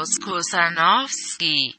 Klaus 0.00 0.18
Kusanowski. 0.18 1.74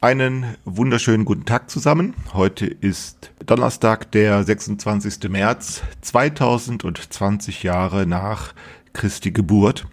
Einen 0.00 0.56
wunderschönen 0.64 1.24
guten 1.24 1.44
Tag 1.44 1.70
zusammen. 1.70 2.14
Heute 2.32 2.66
ist 2.66 3.30
Donnerstag, 3.46 4.10
der 4.10 4.42
26. 4.42 5.30
März, 5.30 5.82
2020 6.00 7.62
Jahre 7.62 8.06
nach 8.06 8.54
Christi 8.92 9.30
Geburt. 9.30 9.86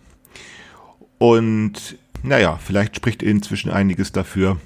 Und 1.19 1.99
naja, 2.23 2.57
vielleicht 2.57 2.95
spricht 2.95 3.21
inzwischen 3.21 3.69
einiges 3.69 4.11
dafür, 4.11 4.57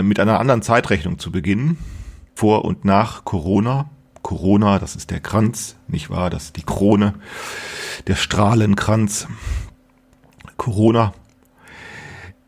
mit 0.00 0.20
einer 0.20 0.38
anderen 0.38 0.62
Zeitrechnung 0.62 1.18
zu 1.18 1.32
beginnen. 1.32 1.78
Vor 2.36 2.64
und 2.64 2.84
nach 2.84 3.24
Corona. 3.24 3.90
Corona, 4.22 4.78
das 4.78 4.94
ist 4.94 5.10
der 5.10 5.18
Kranz, 5.18 5.74
nicht 5.88 6.10
wahr? 6.10 6.30
Das 6.30 6.44
ist 6.44 6.56
die 6.56 6.62
Krone, 6.62 7.14
der 8.06 8.14
Strahlenkranz. 8.14 9.26
Corona. 10.56 11.12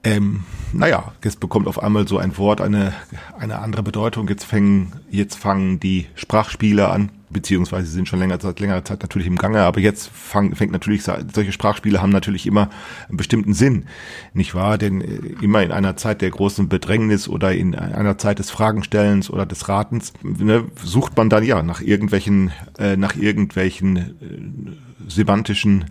Ähm, 0.04 0.44
naja, 0.72 1.12
jetzt 1.24 1.40
bekommt 1.40 1.66
auf 1.66 1.82
einmal 1.82 2.06
so 2.06 2.18
ein 2.18 2.36
Wort 2.38 2.60
eine, 2.60 2.92
eine 3.38 3.58
andere 3.58 3.82
Bedeutung. 3.82 4.28
Jetzt 4.28 4.44
fangen, 4.44 4.92
jetzt 5.10 5.36
fangen 5.36 5.80
die 5.80 6.06
Sprachspiele 6.14 6.88
an 6.88 7.10
beziehungsweise 7.30 7.90
sind 7.90 8.08
schon 8.08 8.18
länger, 8.18 8.38
seit 8.40 8.60
längerer 8.60 8.84
Zeit 8.84 9.02
natürlich 9.02 9.28
im 9.28 9.36
Gange, 9.36 9.60
aber 9.60 9.80
jetzt 9.80 10.08
fang, 10.08 10.54
fängt 10.54 10.72
natürlich, 10.72 11.02
solche 11.04 11.52
Sprachspiele 11.52 12.00
haben 12.00 12.10
natürlich 12.10 12.46
immer 12.46 12.70
einen 13.08 13.16
bestimmten 13.16 13.54
Sinn, 13.54 13.86
nicht 14.32 14.54
wahr? 14.54 14.78
Denn 14.78 15.00
äh, 15.00 15.20
immer 15.42 15.62
in 15.62 15.72
einer 15.72 15.96
Zeit 15.96 16.22
der 16.22 16.30
großen 16.30 16.68
Bedrängnis 16.68 17.28
oder 17.28 17.52
in 17.52 17.74
einer 17.74 18.18
Zeit 18.18 18.38
des 18.38 18.50
Fragenstellens 18.50 19.30
oder 19.30 19.46
des 19.46 19.68
Ratens, 19.68 20.12
ne, 20.22 20.64
sucht 20.82 21.16
man 21.16 21.30
dann 21.30 21.44
ja 21.44 21.62
nach 21.62 21.80
irgendwelchen, 21.80 22.52
äh, 22.78 22.96
nach 22.96 23.16
irgendwelchen 23.16 23.96
äh, 23.96 24.87
semantischen, 25.06 25.86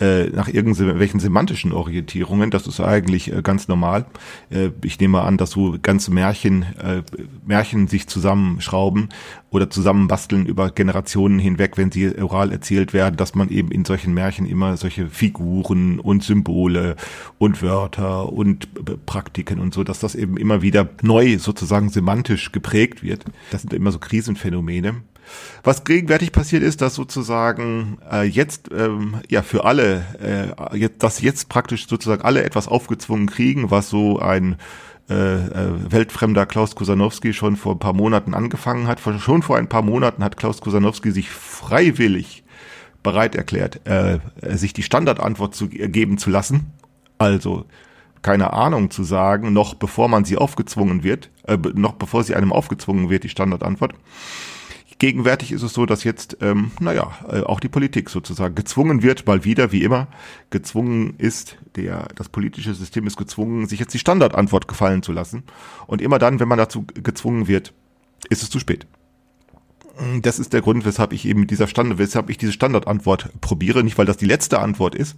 äh, 0.00 0.26
nach 0.26 0.48
irgendwelchen 0.48 1.20
semantischen 1.20 1.72
Orientierungen. 1.72 2.50
Das 2.50 2.66
ist 2.66 2.80
eigentlich 2.80 3.32
äh, 3.32 3.42
ganz 3.42 3.68
normal. 3.68 4.06
Äh, 4.50 4.70
ich 4.82 5.00
nehme 5.00 5.22
an, 5.22 5.36
dass 5.36 5.50
so 5.50 5.76
ganze 5.80 6.10
Märchen, 6.12 6.62
äh, 6.78 7.02
Märchen 7.44 7.88
sich 7.88 8.06
zusammenschrauben 8.06 9.08
oder 9.50 9.68
zusammenbasteln 9.70 10.46
über 10.46 10.70
Generationen 10.70 11.38
hinweg, 11.38 11.76
wenn 11.76 11.90
sie 11.90 12.16
oral 12.18 12.52
erzählt 12.52 12.92
werden, 12.92 13.16
dass 13.16 13.34
man 13.34 13.48
eben 13.48 13.70
in 13.70 13.84
solchen 13.84 14.14
Märchen 14.14 14.46
immer 14.46 14.76
solche 14.76 15.08
Figuren 15.08 15.98
und 15.98 16.22
Symbole 16.22 16.96
und 17.38 17.62
Wörter 17.62 18.32
und 18.32 18.68
Praktiken 19.06 19.58
und 19.58 19.74
so, 19.74 19.84
dass 19.84 19.98
das 19.98 20.14
eben 20.14 20.36
immer 20.36 20.62
wieder 20.62 20.88
neu 21.02 21.38
sozusagen 21.38 21.90
semantisch 21.90 22.52
geprägt 22.52 23.02
wird. 23.02 23.24
Das 23.50 23.62
sind 23.62 23.72
immer 23.72 23.92
so 23.92 23.98
Krisenphänomene. 23.98 25.02
Was 25.62 25.84
gegenwärtig 25.84 26.32
passiert 26.32 26.62
ist, 26.62 26.80
dass 26.80 26.94
sozusagen 26.94 27.98
äh, 28.10 28.22
jetzt 28.24 28.70
ähm, 28.76 29.16
ja 29.28 29.42
für 29.42 29.64
alle, 29.64 30.04
äh, 30.20 30.76
jetzt, 30.76 31.02
dass 31.02 31.20
jetzt 31.20 31.48
praktisch 31.48 31.86
sozusagen 31.88 32.22
alle 32.22 32.42
etwas 32.42 32.68
aufgezwungen 32.68 33.28
kriegen, 33.28 33.70
was 33.70 33.88
so 33.88 34.18
ein 34.18 34.56
äh, 35.08 35.14
äh, 35.14 35.92
weltfremder 35.92 36.46
Klaus 36.46 36.74
Kusanowski 36.74 37.32
schon 37.32 37.56
vor 37.56 37.74
ein 37.74 37.78
paar 37.78 37.92
Monaten 37.92 38.34
angefangen 38.34 38.86
hat. 38.86 39.00
Schon 39.18 39.42
vor 39.42 39.56
ein 39.56 39.68
paar 39.68 39.82
Monaten 39.82 40.24
hat 40.24 40.36
Klaus 40.36 40.60
Kusanowski 40.60 41.10
sich 41.10 41.28
freiwillig 41.30 42.44
bereit 43.02 43.34
erklärt, 43.34 43.86
äh, 43.86 44.20
sich 44.56 44.72
die 44.72 44.84
Standardantwort 44.84 45.54
zu 45.54 45.68
geben 45.68 46.18
zu 46.18 46.30
lassen. 46.30 46.72
Also 47.18 47.66
keine 48.22 48.52
Ahnung 48.52 48.90
zu 48.90 49.02
sagen, 49.02 49.52
noch 49.52 49.74
bevor 49.74 50.08
man 50.08 50.24
sie 50.24 50.36
aufgezwungen 50.36 51.02
wird, 51.02 51.28
noch 51.74 51.94
bevor 51.94 52.22
sie 52.22 52.36
einem 52.36 52.52
aufgezwungen 52.52 53.10
wird, 53.10 53.24
die 53.24 53.28
Standardantwort. 53.28 53.94
Gegenwärtig 55.02 55.50
ist 55.50 55.62
es 55.62 55.72
so, 55.72 55.84
dass 55.84 56.04
jetzt, 56.04 56.36
ähm, 56.42 56.70
naja, 56.78 57.10
äh, 57.28 57.40
auch 57.40 57.58
die 57.58 57.68
Politik 57.68 58.08
sozusagen 58.08 58.54
gezwungen 58.54 59.02
wird, 59.02 59.26
mal 59.26 59.42
wieder, 59.42 59.72
wie 59.72 59.82
immer, 59.82 60.06
gezwungen 60.50 61.14
ist, 61.18 61.58
der, 61.74 62.06
das 62.14 62.28
politische 62.28 62.72
System 62.72 63.08
ist 63.08 63.16
gezwungen, 63.16 63.66
sich 63.66 63.80
jetzt 63.80 63.92
die 63.94 63.98
Standardantwort 63.98 64.68
gefallen 64.68 65.02
zu 65.02 65.10
lassen. 65.10 65.42
Und 65.88 66.00
immer 66.00 66.20
dann, 66.20 66.38
wenn 66.38 66.46
man 66.46 66.56
dazu 66.56 66.84
gezwungen 66.94 67.48
wird, 67.48 67.74
ist 68.30 68.44
es 68.44 68.50
zu 68.50 68.60
spät. 68.60 68.86
Das 70.20 70.38
ist 70.38 70.52
der 70.52 70.62
Grund, 70.62 70.84
weshalb 70.84 71.12
ich 71.12 71.26
eben 71.26 71.48
dieser 71.48 71.66
Standard, 71.66 71.98
weshalb 71.98 72.30
ich 72.30 72.38
diese 72.38 72.52
Standardantwort 72.52 73.28
probiere, 73.40 73.82
nicht 73.82 73.98
weil 73.98 74.06
das 74.06 74.18
die 74.18 74.26
letzte 74.26 74.60
Antwort 74.60 74.94
ist, 74.94 75.16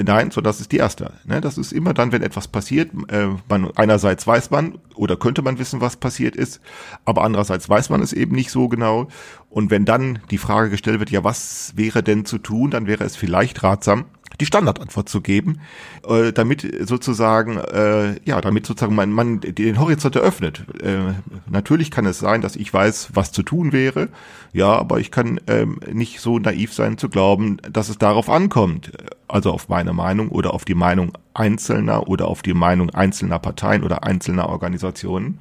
Nein, 0.00 0.30
so 0.30 0.40
das 0.40 0.60
ist 0.60 0.70
die 0.70 0.76
erste. 0.76 1.12
Ne? 1.24 1.40
Das 1.40 1.58
ist 1.58 1.72
immer 1.72 1.92
dann, 1.92 2.12
wenn 2.12 2.22
etwas 2.22 2.46
passiert. 2.46 2.90
Äh, 3.08 3.30
man 3.48 3.70
einerseits 3.74 4.26
weiß 4.26 4.50
man 4.50 4.78
oder 4.94 5.16
könnte 5.16 5.42
man 5.42 5.58
wissen, 5.58 5.80
was 5.80 5.96
passiert 5.96 6.36
ist, 6.36 6.60
aber 7.04 7.24
andererseits 7.24 7.68
weiß 7.68 7.90
man 7.90 8.00
es 8.00 8.12
eben 8.12 8.34
nicht 8.34 8.52
so 8.52 8.68
genau. 8.68 9.08
Und 9.50 9.70
wenn 9.72 9.84
dann 9.84 10.20
die 10.30 10.38
Frage 10.38 10.70
gestellt 10.70 11.00
wird, 11.00 11.10
ja, 11.10 11.24
was 11.24 11.72
wäre 11.74 12.04
denn 12.04 12.24
zu 12.24 12.38
tun, 12.38 12.70
dann 12.70 12.86
wäre 12.86 13.02
es 13.02 13.16
vielleicht 13.16 13.64
ratsam, 13.64 14.04
die 14.40 14.46
Standardantwort 14.46 15.08
zu 15.08 15.20
geben, 15.20 15.60
äh, 16.08 16.32
damit 16.32 16.66
sozusagen, 16.86 17.56
äh, 17.56 18.20
ja, 18.24 18.40
damit 18.40 18.66
sozusagen 18.66 18.94
man, 18.94 19.10
man 19.10 19.40
den 19.40 19.80
Horizont 19.80 20.16
eröffnet. 20.16 20.64
Äh, 20.82 21.14
natürlich 21.50 21.90
kann 21.90 22.06
es 22.06 22.18
sein, 22.18 22.40
dass 22.40 22.56
ich 22.56 22.72
weiß, 22.72 23.10
was 23.14 23.32
zu 23.32 23.42
tun 23.42 23.72
wäre, 23.72 24.08
ja, 24.52 24.72
aber 24.74 25.00
ich 25.00 25.10
kann 25.10 25.40
ähm, 25.46 25.80
nicht 25.92 26.20
so 26.20 26.38
naiv 26.38 26.72
sein 26.72 26.98
zu 26.98 27.08
glauben, 27.08 27.58
dass 27.70 27.88
es 27.88 27.98
darauf 27.98 28.30
ankommt, 28.30 28.92
also 29.26 29.52
auf 29.52 29.68
meine 29.68 29.92
Meinung 29.92 30.28
oder 30.28 30.54
auf 30.54 30.64
die 30.64 30.74
Meinung 30.74 31.12
Einzelner 31.34 32.08
oder 32.08 32.28
auf 32.28 32.42
die 32.42 32.54
Meinung 32.54 32.90
einzelner 32.90 33.38
Parteien 33.38 33.82
oder 33.82 34.04
einzelner 34.04 34.48
Organisationen, 34.48 35.40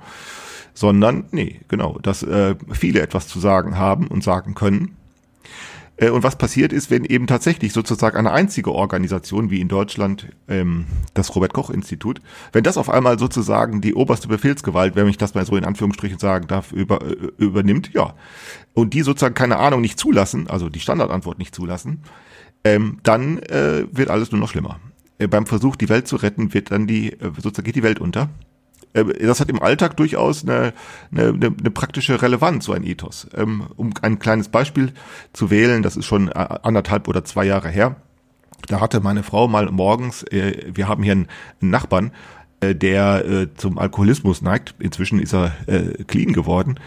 sondern 0.74 1.26
nee, 1.31 1.62
genau, 1.68 1.97
dass 2.02 2.24
äh, 2.24 2.56
viele 2.72 3.02
etwas 3.02 3.28
zu 3.28 3.40
sagen 3.40 3.78
haben 3.78 4.08
und 4.08 4.24
sagen 4.24 4.56
können 4.56 4.96
und 6.00 6.22
was 6.22 6.38
passiert 6.38 6.74
ist, 6.74 6.91
wenn 6.91 7.06
eben 7.06 7.25
tatsächlich 7.25 7.74
sozusagen 7.74 8.18
eine 8.18 8.31
einzige 8.31 8.72
Organisation 8.72 9.50
wie 9.50 9.59
in 9.59 9.68
Deutschland 9.68 10.28
ähm, 10.47 10.85
das 11.16 11.35
Robert 11.35 11.53
Koch 11.53 11.72
Institut, 11.72 12.22
wenn 12.52 12.63
das 12.63 12.78
auf 12.78 12.90
einmal 12.90 13.18
sozusagen 13.18 13.81
die 13.81 13.96
oberste 13.96 14.28
Befehlsgewalt, 14.28 14.96
wenn 14.96 15.08
ich 15.08 15.18
das 15.18 15.34
mal 15.34 15.46
so 15.46 15.56
in 15.56 15.66
Anführungsstrichen 15.66 16.19
sagen 16.19 16.47
darf, 16.47 16.72
über, 16.72 17.02
äh, 17.02 17.16
übernimmt, 17.38 17.94
ja, 17.94 18.13
und 18.74 18.94
die 18.94 19.02
sozusagen 19.02 19.34
keine 19.34 19.58
Ahnung 19.58 19.81
nicht 19.81 19.97
zulassen, 19.97 20.47
also 20.47 20.69
die 20.69 20.80
Standardantwort 20.80 21.40
nicht 21.40 21.56
zulassen, 21.56 22.03
ähm, 22.64 23.00
dann 23.02 23.40
äh, 23.40 23.85
wird 23.91 24.12
alles 24.12 24.31
nur 24.31 24.40
noch 24.40 24.50
schlimmer. 24.50 24.79
Äh, 25.18 25.28
beim 25.28 25.47
Versuch, 25.47 25.75
die 25.75 25.90
Welt 25.90 26.08
zu 26.08 26.18
retten, 26.18 26.53
wird 26.53 26.69
dann 26.69 26.85
die, 26.85 27.14
äh, 27.14 27.31
sozusagen 27.38 27.66
geht 27.66 27.75
die 27.75 27.84
Welt 27.84 28.00
unter. 28.00 28.29
Äh, 28.94 29.06
das 29.25 29.40
hat 29.40 29.50
im 29.50 29.62
Alltag 29.62 29.98
durchaus 29.98 30.44
eine, 30.44 30.74
eine, 31.12 31.30
eine 31.30 31.72
praktische 31.72 32.22
Relevanz, 32.22 32.66
so 32.66 32.74
ein 32.74 32.84
Ethos. 32.84 33.28
Ähm, 33.36 33.68
um 33.75 33.94
ein 34.02 34.20
kleines 34.20 34.50
Beispiel 34.50 34.94
zu 35.34 35.50
wählen, 35.50 35.84
das 35.84 35.98
ist 35.98 36.06
schon 36.06 36.31
anderthalb 36.31 37.08
oder 37.08 37.24
zwei 37.24 37.46
Jahre 37.46 37.70
her. 37.70 37.96
Da 38.68 38.81
hatte 38.81 39.00
meine 39.00 39.24
Frau 39.24 39.47
mal 39.47 39.70
morgens, 39.72 40.24
äh, 40.24 40.72
wir 40.74 40.88
haben 40.88 41.03
hier 41.03 41.14
einen 41.14 41.28
Nachbarn, 41.59 42.12
äh, 42.59 42.75
der 42.75 43.47
zum 43.56 43.78
Alkoholismus 43.78 44.41
neigt. 44.41 44.75
Inzwischen 44.79 45.19
ist 45.19 45.34
er 45.34 45.51
clean 46.07 46.34
geworden. 46.34 46.79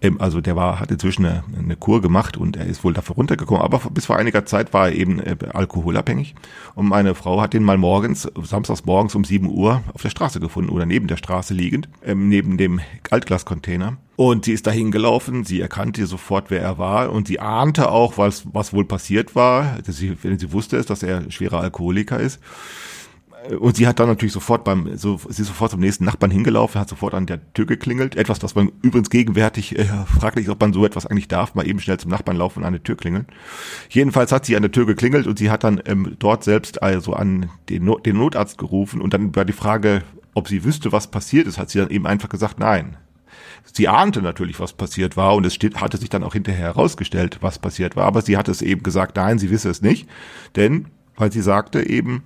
Ähm, 0.00 0.20
also 0.20 0.40
der 0.40 0.56
war, 0.56 0.80
hat 0.80 0.90
inzwischen 0.90 1.24
eine, 1.24 1.44
eine, 1.56 1.76
Kur 1.76 2.00
gemacht 2.00 2.36
und 2.36 2.56
er 2.56 2.66
ist 2.66 2.84
wohl 2.84 2.92
dafür 2.92 3.16
runtergekommen, 3.16 3.62
aber 3.62 3.78
bis 3.90 4.06
vor 4.06 4.16
einiger 4.16 4.46
Zeit 4.46 4.72
war 4.72 4.88
er 4.88 4.94
eben 4.94 5.20
äh, 5.20 5.36
alkoholabhängig. 5.52 6.34
Und 6.74 6.88
meine 6.88 7.14
Frau 7.14 7.40
hat 7.40 7.54
ihn 7.54 7.62
mal 7.62 7.78
morgens, 7.78 8.28
samstags 8.42 8.84
morgens 8.84 9.14
um 9.14 9.24
7 9.24 9.48
Uhr 9.48 9.82
auf 9.92 10.02
der 10.02 10.10
Straße 10.10 10.40
gefunden 10.40 10.70
oder 10.70 10.86
neben 10.86 11.08
der 11.08 11.16
Straße 11.16 11.54
liegend, 11.54 11.88
ähm, 12.04 12.28
neben 12.28 12.56
dem 12.58 12.80
Altglascontainer. 13.10 13.96
Und 14.16 14.44
sie 14.44 14.52
ist 14.52 14.66
dahin 14.66 14.90
gelaufen, 14.90 15.44
sie 15.44 15.60
erkannte 15.60 16.06
sofort, 16.06 16.50
wer 16.50 16.60
er 16.60 16.78
war 16.78 17.12
und 17.12 17.28
sie 17.28 17.38
ahnte 17.38 17.90
auch, 17.90 18.18
was, 18.18 18.44
was 18.52 18.72
wohl 18.72 18.84
passiert 18.84 19.36
war. 19.36 19.78
Sie, 19.84 20.16
sie 20.20 20.52
wusste 20.52 20.76
es, 20.76 20.86
dass 20.86 21.04
er 21.04 21.30
schwerer 21.30 21.60
Alkoholiker 21.60 22.18
ist. 22.18 22.40
Und 23.56 23.76
sie 23.76 23.86
hat 23.86 23.98
dann 23.98 24.08
natürlich 24.08 24.32
sofort 24.32 24.64
beim, 24.64 24.96
so, 24.96 25.18
sie 25.28 25.42
ist 25.42 25.48
sofort 25.48 25.70
zum 25.70 25.80
nächsten 25.80 26.04
Nachbarn 26.04 26.30
hingelaufen, 26.30 26.80
hat 26.80 26.88
sofort 26.88 27.14
an 27.14 27.26
der 27.26 27.52
Tür 27.54 27.66
geklingelt. 27.66 28.16
Etwas, 28.16 28.42
was 28.42 28.54
man 28.54 28.72
übrigens 28.82 29.10
gegenwärtig 29.10 29.78
äh, 29.78 29.86
fraglich 30.18 30.48
ob 30.50 30.60
man 30.60 30.72
so 30.72 30.84
etwas 30.84 31.06
eigentlich 31.06 31.28
darf, 31.28 31.54
mal 31.54 31.66
eben 31.66 31.80
schnell 31.80 31.98
zum 31.98 32.10
Nachbarn 32.10 32.36
laufen 32.36 32.60
und 32.60 32.64
an 32.66 32.74
der 32.74 32.82
Tür 32.82 32.96
klingeln. 32.96 33.26
Jedenfalls 33.88 34.32
hat 34.32 34.44
sie 34.44 34.56
an 34.56 34.62
der 34.62 34.72
Tür 34.72 34.86
geklingelt 34.86 35.26
und 35.26 35.38
sie 35.38 35.50
hat 35.50 35.64
dann 35.64 35.80
ähm, 35.86 36.16
dort 36.18 36.44
selbst 36.44 36.82
also 36.82 37.14
an 37.14 37.48
den, 37.68 37.84
Not, 37.84 38.04
den 38.04 38.18
Notarzt 38.18 38.58
gerufen 38.58 39.00
und 39.00 39.14
dann 39.14 39.34
war 39.34 39.44
die 39.44 39.52
Frage, 39.52 40.02
ob 40.34 40.48
sie 40.48 40.64
wüsste, 40.64 40.92
was 40.92 41.06
passiert 41.06 41.46
ist, 41.46 41.58
hat 41.58 41.70
sie 41.70 41.78
dann 41.78 41.90
eben 41.90 42.06
einfach 42.06 42.28
gesagt, 42.28 42.58
nein. 42.58 42.96
Sie 43.72 43.88
ahnte 43.88 44.22
natürlich, 44.22 44.60
was 44.60 44.72
passiert 44.72 45.16
war 45.16 45.34
und 45.34 45.44
es 45.46 45.54
steht, 45.54 45.80
hatte 45.80 45.98
sich 45.98 46.08
dann 46.08 46.22
auch 46.22 46.32
hinterher 46.32 46.66
herausgestellt, 46.66 47.38
was 47.40 47.58
passiert 47.58 47.96
war, 47.96 48.04
aber 48.04 48.22
sie 48.22 48.36
hat 48.36 48.48
es 48.48 48.62
eben 48.62 48.82
gesagt, 48.82 49.16
nein, 49.16 49.38
sie 49.38 49.50
wisse 49.50 49.70
es 49.70 49.82
nicht, 49.82 50.08
denn 50.56 50.86
weil 51.18 51.32
sie 51.32 51.42
sagte 51.42 51.86
eben, 51.86 52.22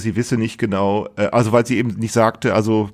sie 0.00 0.16
wisse 0.16 0.36
nicht 0.36 0.58
genau, 0.58 1.08
äh, 1.16 1.26
also 1.26 1.52
weil 1.52 1.66
sie 1.66 1.78
eben 1.78 1.90
nicht 1.90 2.12
sagte, 2.12 2.54
also 2.54 2.90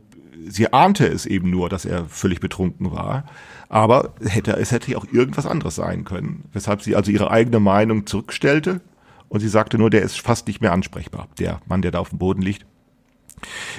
sie 0.48 0.72
ahnte 0.72 1.06
es 1.06 1.26
eben 1.26 1.50
nur, 1.50 1.68
dass 1.68 1.84
er 1.84 2.04
völlig 2.06 2.40
betrunken 2.40 2.90
war. 2.90 3.24
Aber 3.68 4.14
hätte, 4.24 4.56
es 4.56 4.72
hätte 4.72 4.96
auch 4.96 5.04
irgendwas 5.12 5.46
anderes 5.46 5.74
sein 5.74 6.04
können, 6.04 6.44
weshalb 6.52 6.82
sie 6.82 6.96
also 6.96 7.10
ihre 7.10 7.30
eigene 7.30 7.60
Meinung 7.60 8.06
zurückstellte 8.06 8.80
und 9.28 9.40
sie 9.40 9.48
sagte 9.48 9.78
nur, 9.78 9.90
der 9.90 10.02
ist 10.02 10.20
fast 10.20 10.46
nicht 10.46 10.60
mehr 10.60 10.72
ansprechbar, 10.72 11.28
der 11.38 11.60
Mann, 11.66 11.82
der 11.82 11.90
da 11.90 11.98
auf 11.98 12.10
dem 12.10 12.18
Boden 12.18 12.42
liegt. 12.42 12.64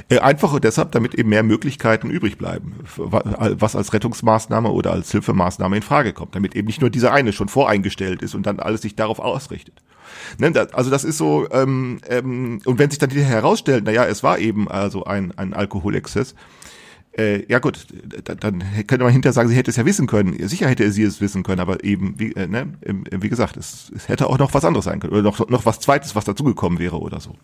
Äh, 0.08 0.20
einfach 0.20 0.58
deshalb, 0.60 0.92
damit 0.94 1.16
eben 1.16 1.30
mehr 1.30 1.44
Möglichkeiten 1.44 2.10
übrig 2.10 2.38
bleiben, 2.38 2.76
was 2.96 3.76
als 3.76 3.92
Rettungsmaßnahme 3.92 4.70
oder 4.70 4.92
als 4.92 5.12
Hilfemaßnahme 5.12 5.76
in 5.78 5.82
Frage 5.82 6.14
kommt, 6.14 6.36
damit 6.36 6.56
eben 6.56 6.68
nicht 6.68 6.82
nur 6.82 6.90
dieser 6.90 7.12
eine 7.12 7.34
schon 7.34 7.50
voreingestellt 7.50 8.22
ist 8.22 8.36
und 8.36 8.46
dann 8.46 8.60
alles 8.60 8.82
sich 8.82 8.96
darauf 8.96 9.20
ausrichtet. 9.20 9.82
Ne, 10.38 10.68
also 10.74 10.90
das 10.90 11.04
ist 11.04 11.18
so, 11.18 11.48
ähm, 11.52 12.00
ähm, 12.08 12.60
und 12.66 12.80
wenn 12.80 12.90
sich 12.90 13.00
dann 13.00 13.12
wieder 13.12 13.24
herausstellt, 13.24 13.86
naja, 13.86 14.06
es 14.06 14.24
war 14.24 14.40
eben 14.40 14.70
also 14.70 15.04
ein, 15.04 15.32
ein 15.38 15.54
Alkoholexzess, 15.54 16.36
äh, 17.18 17.46
ja 17.52 17.60
gut, 17.60 17.88
dann 18.24 18.64
könnte 18.88 19.04
man 19.04 19.12
hinterher 19.12 19.34
sagen, 19.34 19.50
sie 19.50 19.56
hätte 19.56 19.72
es 19.72 19.78
ja 19.78 19.86
wissen 19.86 20.08
können. 20.08 20.36
Sicher 20.48 20.68
hätte 20.68 20.92
sie 20.92 21.04
es 21.04 21.22
wissen 21.22 21.44
können, 21.44 21.60
aber 21.60 21.84
eben, 21.84 22.16
wie, 22.18 22.34
äh, 22.34 22.48
ne, 22.48 22.74
wie 22.84 23.30
gesagt, 23.30 23.58
es, 23.58 23.92
es 23.96 24.08
hätte 24.08 24.28
auch 24.28 24.38
noch 24.38 24.54
was 24.54 24.64
anderes 24.64 24.86
sein 24.86 25.00
können 25.00 25.14
oder 25.14 25.24
noch, 25.24 25.50
noch 25.50 25.66
was 25.66 25.80
Zweites, 25.80 26.16
was 26.16 26.26
dazugekommen 26.26 26.80
wäre 26.80 27.00
oder 27.00 27.20
so. 27.20 27.36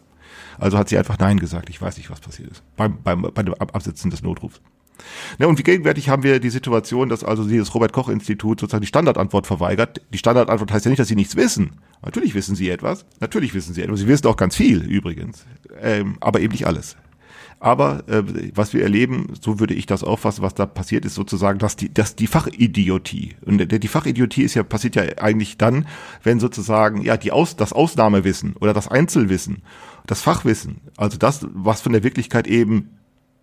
Also 0.58 0.78
hat 0.78 0.90
sie 0.90 0.98
einfach 0.98 1.18
Nein 1.20 1.40
gesagt. 1.40 1.70
Ich 1.70 1.82
weiß 1.82 1.98
nicht, 1.98 2.10
was 2.10 2.22
passiert 2.22 2.52
ist 2.52 2.64
beim, 2.78 3.02
beim, 3.04 3.24
bei 3.34 3.44
dem 3.44 3.54
Absitzen 3.56 4.12
des 4.12 4.22
Notrufs. 4.22 4.62
Ne, 5.38 5.48
und 5.48 5.60
wie 5.60 5.64
gegenwärtig 5.64 6.10
haben 6.10 6.24
wir 6.24 6.40
die 6.40 6.50
Situation, 6.50 7.10
dass 7.10 7.24
also 7.24 7.44
dieses 7.44 7.74
Robert-Koch-Institut 7.74 8.60
sozusagen 8.60 8.82
die 8.82 8.88
Standardantwort 8.88 9.48
verweigert. 9.48 10.02
Die 10.14 10.18
Standardantwort 10.18 10.72
heißt 10.72 10.86
ja 10.86 10.90
nicht, 10.90 11.00
dass 11.00 11.08
sie 11.08 11.16
nichts 11.16 11.36
wissen. 11.36 11.72
Natürlich 12.04 12.36
wissen 12.36 12.56
sie 12.56 12.70
etwas. 12.70 13.06
Natürlich 13.20 13.54
wissen 13.54 13.74
sie 13.74 13.82
etwas. 13.82 14.00
Sie 14.00 14.08
wissen 14.08 14.28
auch 14.28 14.38
ganz 14.38 14.56
viel 14.56 14.84
übrigens. 14.84 15.46
Ähm, 15.82 16.18
aber 16.20 16.40
eben 16.40 16.52
nicht 16.52 16.68
alles. 16.68 16.96
Aber 17.60 18.04
äh, 18.08 18.24
was 18.54 18.74
wir 18.74 18.84
erleben, 18.84 19.34
so 19.42 19.60
würde 19.60 19.74
ich 19.74 19.86
das 19.86 20.04
auffassen, 20.04 20.44
was 20.44 20.54
da 20.54 20.66
passiert 20.66 21.06
ist, 21.06 21.16
sozusagen, 21.16 21.58
dass 21.58 21.76
die, 21.76 21.94
dass 21.94 22.16
die 22.16 22.28
Fachidiotie 22.28 23.36
und 23.46 23.72
die, 23.72 23.88
Fachidiotie 23.88 24.44
ist 24.44 24.56
ja 24.56 24.64
passiert 24.64 24.96
ja 24.96 25.04
eigentlich 25.20 25.58
dann, 25.58 25.88
wenn 26.22 26.40
sozusagen 26.40 27.02
ja 27.02 27.18
die 27.18 27.32
Aus, 27.32 27.56
das 27.56 27.72
Ausnahmewissen 27.72 28.56
oder 28.58 28.74
das 28.74 28.88
Einzelwissen, 28.88 29.64
das 30.06 30.22
Fachwissen, 30.22 30.82
also 30.98 31.18
das, 31.18 31.48
was 31.54 31.82
von 31.82 31.94
der 31.94 32.04
Wirklichkeit 32.04 32.46
eben 32.48 32.90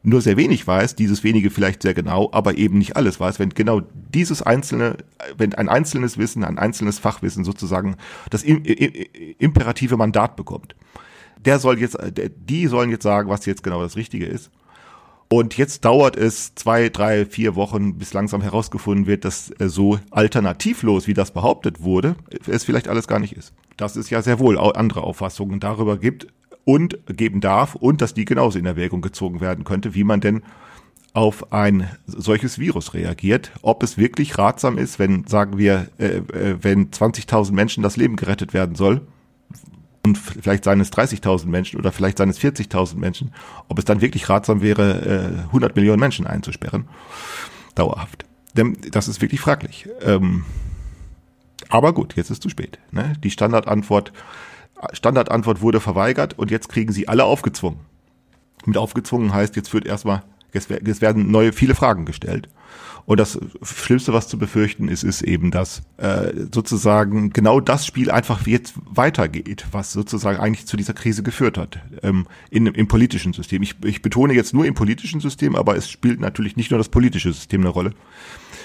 nur 0.03 0.21
sehr 0.21 0.37
wenig 0.37 0.67
weiß, 0.67 0.97
dieses 0.97 1.23
wenige 1.23 1.51
vielleicht 1.51 1.83
sehr 1.83 1.95
genau, 1.95 2.29
aber 2.33 2.57
eben 2.57 2.79
nicht 2.79 2.97
alles 2.97 3.21
weiß, 3.21 3.39
wenn 3.39 3.51
genau 3.51 3.83
dieses 4.13 4.43
einzelne, 4.43 4.97
wenn 5.37 5.55
ein 5.55 5.69
einzelnes 5.69 6.19
Wissen, 6.19 6.45
ein 6.45 6.59
einzelnes 6.59 6.99
Fachwissen 6.99 7.45
sozusagen 7.45 7.97
das 8.31 8.43
imperative 8.43 9.97
Mandat 9.97 10.37
bekommt. 10.37 10.75
Der 11.45 11.59
soll 11.59 11.79
jetzt, 11.79 11.97
die 12.37 12.67
sollen 12.67 12.91
jetzt 12.91 13.05
sagen, 13.05 13.29
was 13.29 13.47
jetzt 13.47 13.63
genau 13.63 13.83
das 13.83 13.97
Richtige 13.97 14.27
ist. 14.27 14.51
Und 15.29 15.57
jetzt 15.57 15.85
dauert 15.87 16.17
es 16.17 16.55
zwei, 16.57 16.91
drei, 16.91 17.25
vier 17.25 17.55
Wochen, 17.55 17.97
bis 17.97 18.13
langsam 18.13 18.43
herausgefunden 18.43 19.07
wird, 19.07 19.25
dass 19.25 19.47
so 19.59 19.99
alternativlos, 20.11 21.07
wie 21.07 21.15
das 21.15 21.31
behauptet 21.31 21.83
wurde, 21.83 22.17
es 22.47 22.65
vielleicht 22.65 22.87
alles 22.87 23.09
gar 23.09 23.19
nicht 23.19 23.33
ist. 23.35 23.55
Dass 23.79 23.97
es 23.97 24.11
ja 24.11 24.21
sehr 24.21 24.39
wohl 24.41 24.59
andere 24.59 25.03
Auffassungen 25.03 25.59
darüber 25.59 25.97
gibt, 25.97 26.27
und 26.65 26.99
geben 27.07 27.41
darf 27.41 27.75
und 27.75 28.01
dass 28.01 28.15
die 28.15 28.25
genauso 28.25 28.59
in 28.59 28.67
Erwägung 28.67 29.01
gezogen 29.01 29.41
werden 29.41 29.65
könnte, 29.65 29.95
wie 29.95 30.05
man 30.05 30.21
denn 30.21 30.43
auf 31.15 31.53
ein 31.53 31.91
solches 32.07 32.59
Virus 32.59 32.95
reagiert, 32.95 33.53
ob 33.61 33.83
es 33.83 33.99
wirklich 33.99 34.39
ratsam 34.39 34.79
ist, 34.79 34.99
wenn, 34.99 35.27
sagen 35.27 35.59
wir, 35.59 35.89
äh, 35.99 36.17
äh, 36.17 36.57
wenn 36.63 36.91
20.000 36.91 37.53
Menschen 37.53 37.83
das 37.83 37.97
Leben 37.97 38.17
gerettet 38.17 38.55
werden 38.55 38.77
soll, 38.77 39.03
und 40.05 40.19
vielleicht 40.19 40.65
seien 40.65 40.81
es 40.81 40.93
30.000 40.93 41.47
Menschen 41.47 41.79
oder 41.79 41.93
vielleicht 41.93 42.19
seien 42.19 42.29
es 42.29 42.41
40.000 42.41 42.97
Menschen, 42.97 43.33
ob 43.69 43.79
es 43.79 43.85
dann 43.85 44.01
wirklich 44.01 44.29
ratsam 44.29 44.61
wäre, 44.61 45.45
äh, 45.45 45.47
100 45.47 45.77
Millionen 45.77 46.01
Menschen 46.01 46.27
einzusperren, 46.27 46.89
dauerhaft. 47.77 48.25
Denn 48.57 48.77
das 48.91 49.07
ist 49.07 49.23
wirklich 49.23 49.41
fraglich. 49.41 49.89
Ähm, 50.01 50.45
aber 51.69 51.93
gut, 51.95 52.17
jetzt 52.17 52.31
ist 52.31 52.43
zu 52.43 52.49
spät. 52.49 52.79
Ne? 52.91 53.15
Die 53.23 53.31
Standardantwort 53.31 54.13
Standardantwort 54.93 55.61
wurde 55.61 55.81
verweigert 55.81 56.39
und 56.39 56.51
jetzt 56.51 56.69
kriegen 56.69 56.93
sie 56.93 57.09
alle 57.09 57.25
aufgezwungen. 57.25 57.81
Mit 58.65 58.77
aufgezwungen 58.77 59.33
heißt, 59.33 59.57
jetzt 59.57 59.73
wird 59.73 59.87
erstmal, 59.87 60.23
jetzt 60.53 61.01
werden 61.01 61.31
neue, 61.31 61.53
viele 61.53 61.75
Fragen 61.75 62.05
gestellt. 62.05 62.49
Und 63.05 63.19
das 63.19 63.39
Schlimmste, 63.63 64.13
was 64.13 64.29
zu 64.29 64.39
befürchten 64.39 64.87
ist, 64.89 65.03
ist 65.03 65.23
eben, 65.23 65.51
dass 65.51 65.83
äh, 65.97 66.33
sozusagen 66.53 67.31
genau 67.31 67.59
das 67.59 67.85
Spiel 67.85 68.11
einfach 68.13 68.47
jetzt 68.47 68.75
weitergeht, 68.77 69.67
was 69.73 69.93
sozusagen 69.93 70.39
eigentlich 70.39 70.67
zu 70.67 70.77
dieser 70.77 70.93
Krise 70.93 71.25
geführt 71.25 71.59
hat 71.59 71.81
ähm, 72.03 72.27
in, 72.51 72.67
im 72.67 72.87
politischen 72.87 73.33
System. 73.33 73.63
Ich, 73.63 73.75
ich 73.85 74.03
betone 74.03 74.35
jetzt 74.35 74.55
nur 74.55 74.67
im 74.67 74.75
politischen 74.75 75.21
System, 75.21 75.57
aber 75.57 75.77
es 75.77 75.91
spielt 75.91 76.21
natürlich 76.21 76.57
nicht 76.57 76.71
nur 76.71 76.79
das 76.79 76.91
politische 76.91 77.33
System 77.33 77.63
eine 77.63 77.71
Rolle, 77.71 77.93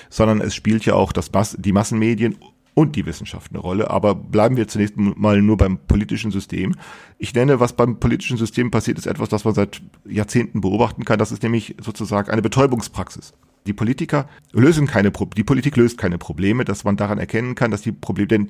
sondern 0.10 0.40
es 0.40 0.54
spielt 0.54 0.86
ja 0.86 0.94
auch 0.94 1.12
das 1.12 1.31
die 1.58 1.72
Massenmedien 1.72 2.38
und 2.77 2.95
die 2.95 3.07
Wissenschaft 3.07 3.51
eine 3.51 3.59
Rolle. 3.59 3.89
Aber 3.89 4.13
bleiben 4.13 4.56
wir 4.56 4.68
zunächst 4.68 4.97
mal 4.97 5.41
nur 5.41 5.57
beim 5.57 5.79
politischen 5.79 6.29
System. 6.29 6.75
Ich 7.18 7.33
nenne, 7.33 7.59
was 7.59 7.74
beim 7.74 8.00
politischen 8.00 8.38
System 8.38 8.69
passiert, 8.69 9.00
ist 9.00 9.07
etwas, 9.07 9.29
das 9.29 9.45
man 9.45 9.56
seit 9.56 9.81
Jahrzehnten 10.07 10.62
beobachten 10.62 11.03
kann. 11.03 11.18
Das 11.18 11.31
ist 11.31 11.41
nämlich 11.41 11.75
sozusagen 11.81 12.29
eine 12.29 12.44
Betäubungspraxis. 12.44 13.33
Die 13.65 13.74
Politiker 13.74 14.29
lösen 14.51 14.85
keine 14.85 15.09
Pro 15.09 15.25
die 15.25 15.44
Politik 15.44 15.75
löst 15.75 15.97
keine 15.97 16.19
Probleme, 16.19 16.65
dass 16.65 16.83
man 16.83 16.97
daran 16.97 17.18
erkennen 17.18 17.56
kann, 17.56 17.71
dass 17.71 17.81
die 17.81 17.94
Probleme, 17.94 18.27
denn 18.27 18.50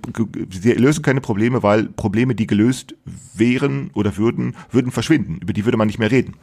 sie 0.50 0.74
lösen 0.74 1.04
keine 1.04 1.22
Probleme, 1.22 1.64
weil 1.64 1.86
Probleme, 1.86 2.36
die 2.36 2.48
gelöst 2.48 2.96
wären 3.34 3.92
oder 3.94 4.18
würden, 4.18 4.58
würden 4.72 4.92
verschwinden. 4.92 5.38
Über 5.42 5.54
die 5.54 5.64
würde 5.64 5.78
man 5.78 5.88
nicht 5.88 6.00
mehr 6.00 6.12
reden. 6.12 6.36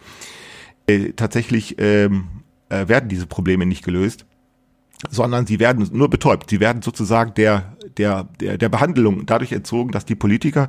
Äh, 0.87 1.13
tatsächlich 1.13 1.77
ähm, 1.79 2.29
äh, 2.71 2.89
werden 2.89 3.11
diese 3.11 3.27
Probleme 3.27 3.67
nicht 3.67 3.85
gelöst 3.85 4.25
sondern 5.11 5.47
sie 5.47 5.61
werden 5.61 5.89
nur 5.93 6.09
betäubt. 6.09 6.51
Sie 6.51 6.61
werden 6.61 6.83
sozusagen 6.83 7.35
der, 7.35 7.74
der, 7.97 8.29
der, 8.41 8.59
der 8.59 8.69
Behandlung 8.69 9.27
dadurch 9.27 9.53
entzogen, 9.53 9.93
dass 9.93 10.05
die 10.05 10.15
Politiker 10.15 10.69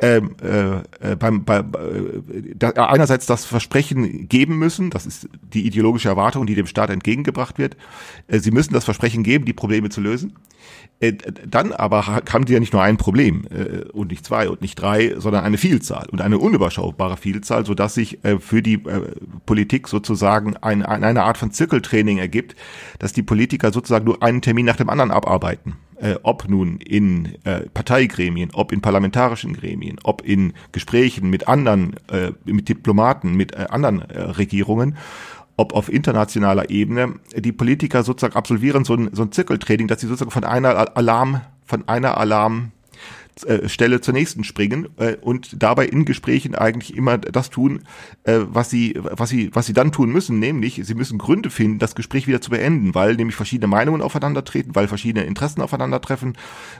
ähm, 0.00 0.36
äh, 0.40 1.16
beim, 1.16 1.44
bei, 1.44 1.58
äh, 1.58 2.54
da, 2.54 2.70
einerseits 2.70 3.26
das 3.26 3.44
Versprechen 3.44 4.28
geben 4.28 4.56
müssen, 4.56 4.90
das 4.90 5.06
ist 5.06 5.28
die 5.52 5.66
ideologische 5.66 6.08
Erwartung, 6.08 6.46
die 6.46 6.54
dem 6.54 6.66
Staat 6.66 6.90
entgegengebracht 6.90 7.58
wird. 7.58 7.76
Äh, 8.28 8.38
sie 8.38 8.52
müssen 8.52 8.74
das 8.74 8.84
Versprechen 8.84 9.24
geben, 9.24 9.44
die 9.44 9.52
Probleme 9.52 9.88
zu 9.88 10.00
lösen. 10.00 10.34
Äh, 11.00 11.14
dann 11.46 11.72
aber 11.72 12.06
haben 12.06 12.44
die 12.44 12.52
ja 12.52 12.60
nicht 12.60 12.72
nur 12.72 12.82
ein 12.82 12.96
Problem 12.96 13.46
äh, 13.50 13.88
und 13.90 14.10
nicht 14.12 14.24
zwei 14.24 14.48
und 14.48 14.62
nicht 14.62 14.76
drei, 14.76 15.14
sondern 15.18 15.44
eine 15.44 15.58
Vielzahl 15.58 16.06
und 16.10 16.20
eine 16.20 16.38
unüberschaubare 16.38 17.16
Vielzahl, 17.16 17.66
so 17.66 17.74
dass 17.74 17.94
sich 17.94 18.24
äh, 18.24 18.38
für 18.38 18.62
die 18.62 18.74
äh, 18.74 19.16
Politik 19.46 19.88
sozusagen 19.88 20.56
ein, 20.56 20.84
eine 20.84 21.24
Art 21.24 21.38
von 21.38 21.50
Zirkeltraining 21.50 22.18
ergibt, 22.18 22.54
dass 23.00 23.12
die 23.12 23.22
Politiker 23.22 23.72
sozusagen 23.72 24.04
nur 24.04 24.22
einen 24.22 24.42
Termin 24.42 24.66
nach 24.66 24.76
dem 24.76 24.90
anderen 24.90 25.10
abarbeiten 25.10 25.74
äh, 26.00 26.16
ob 26.22 26.48
nun 26.48 26.78
in 26.78 27.36
äh, 27.44 27.68
Parteigremien, 27.72 28.50
ob 28.52 28.72
in 28.72 28.80
parlamentarischen 28.80 29.54
Gremien, 29.54 29.98
ob 30.02 30.22
in 30.22 30.52
Gesprächen 30.72 31.30
mit 31.30 31.48
anderen, 31.48 31.96
äh, 32.10 32.32
mit 32.44 32.68
Diplomaten, 32.68 33.34
mit 33.34 33.54
äh, 33.54 33.66
anderen 33.70 34.02
äh, 34.02 34.20
Regierungen, 34.20 34.96
ob 35.56 35.74
auf 35.74 35.92
internationaler 35.92 36.70
Ebene, 36.70 37.14
die 37.34 37.52
Politiker 37.52 38.04
sozusagen 38.04 38.36
absolvieren 38.36 38.84
so 38.84 38.94
ein, 38.94 39.10
so 39.12 39.22
ein 39.22 39.32
Zirkeltraining, 39.32 39.88
dass 39.88 40.00
sie 40.00 40.06
sozusagen 40.06 40.30
von 40.30 40.44
einer 40.44 40.96
Alarm, 40.96 41.40
von 41.64 41.88
einer 41.88 42.16
Alarm 42.16 42.70
äh, 43.44 43.68
Stelle 43.68 44.00
zur 44.00 44.14
nächsten 44.14 44.44
springen 44.44 44.88
äh, 44.98 45.16
und 45.16 45.62
dabei 45.62 45.86
in 45.86 46.04
Gesprächen 46.04 46.54
eigentlich 46.54 46.96
immer 46.96 47.18
das 47.18 47.50
tun, 47.50 47.82
äh, 48.24 48.38
was 48.48 48.70
sie, 48.70 48.94
was 48.98 49.28
sie, 49.28 49.50
was 49.54 49.66
sie 49.66 49.72
dann 49.72 49.92
tun 49.92 50.10
müssen, 50.10 50.38
nämlich 50.38 50.80
sie 50.82 50.94
müssen 50.94 51.18
Gründe 51.18 51.50
finden, 51.50 51.78
das 51.78 51.94
Gespräch 51.94 52.26
wieder 52.26 52.40
zu 52.40 52.50
beenden, 52.50 52.94
weil 52.94 53.14
nämlich 53.16 53.36
verschiedene 53.36 53.68
Meinungen 53.68 54.02
aufeinandertreten, 54.02 54.74
weil 54.74 54.88
verschiedene 54.88 55.24
Interessen 55.24 55.60
aufeinandertreffen, 55.60 56.36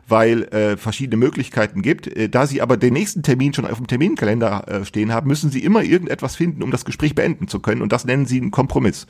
weil 0.07 0.45
äh, 0.45 0.77
verschiedene 0.77 1.17
Möglichkeiten 1.17 1.83
gibt. 1.83 2.07
Äh, 2.07 2.29
da 2.29 2.47
sie 2.47 2.63
aber 2.63 2.77
den 2.77 2.95
nächsten 2.95 3.23
Termin 3.23 3.55
schon 3.55 3.67
auf 3.67 3.79
dem 3.79 3.87
Terminkalender 3.87 4.69
äh, 4.69 4.85
stehen 4.85 5.13
haben, 5.13 5.29
müssen 5.29 5.51
sie 5.51 5.63
immer 5.63 5.83
irgendetwas 5.83 6.37
finden, 6.37 6.63
um 6.63 6.71
das 6.71 6.85
Gespräch 6.85 7.15
beenden 7.15 7.49
zu 7.49 7.61
können 7.61 7.83
und 7.83 7.93
das 7.93 8.05
nennen 8.05 8.27
sie 8.27 8.41
einen 8.41 8.51
Kompromiss. 8.51 9.07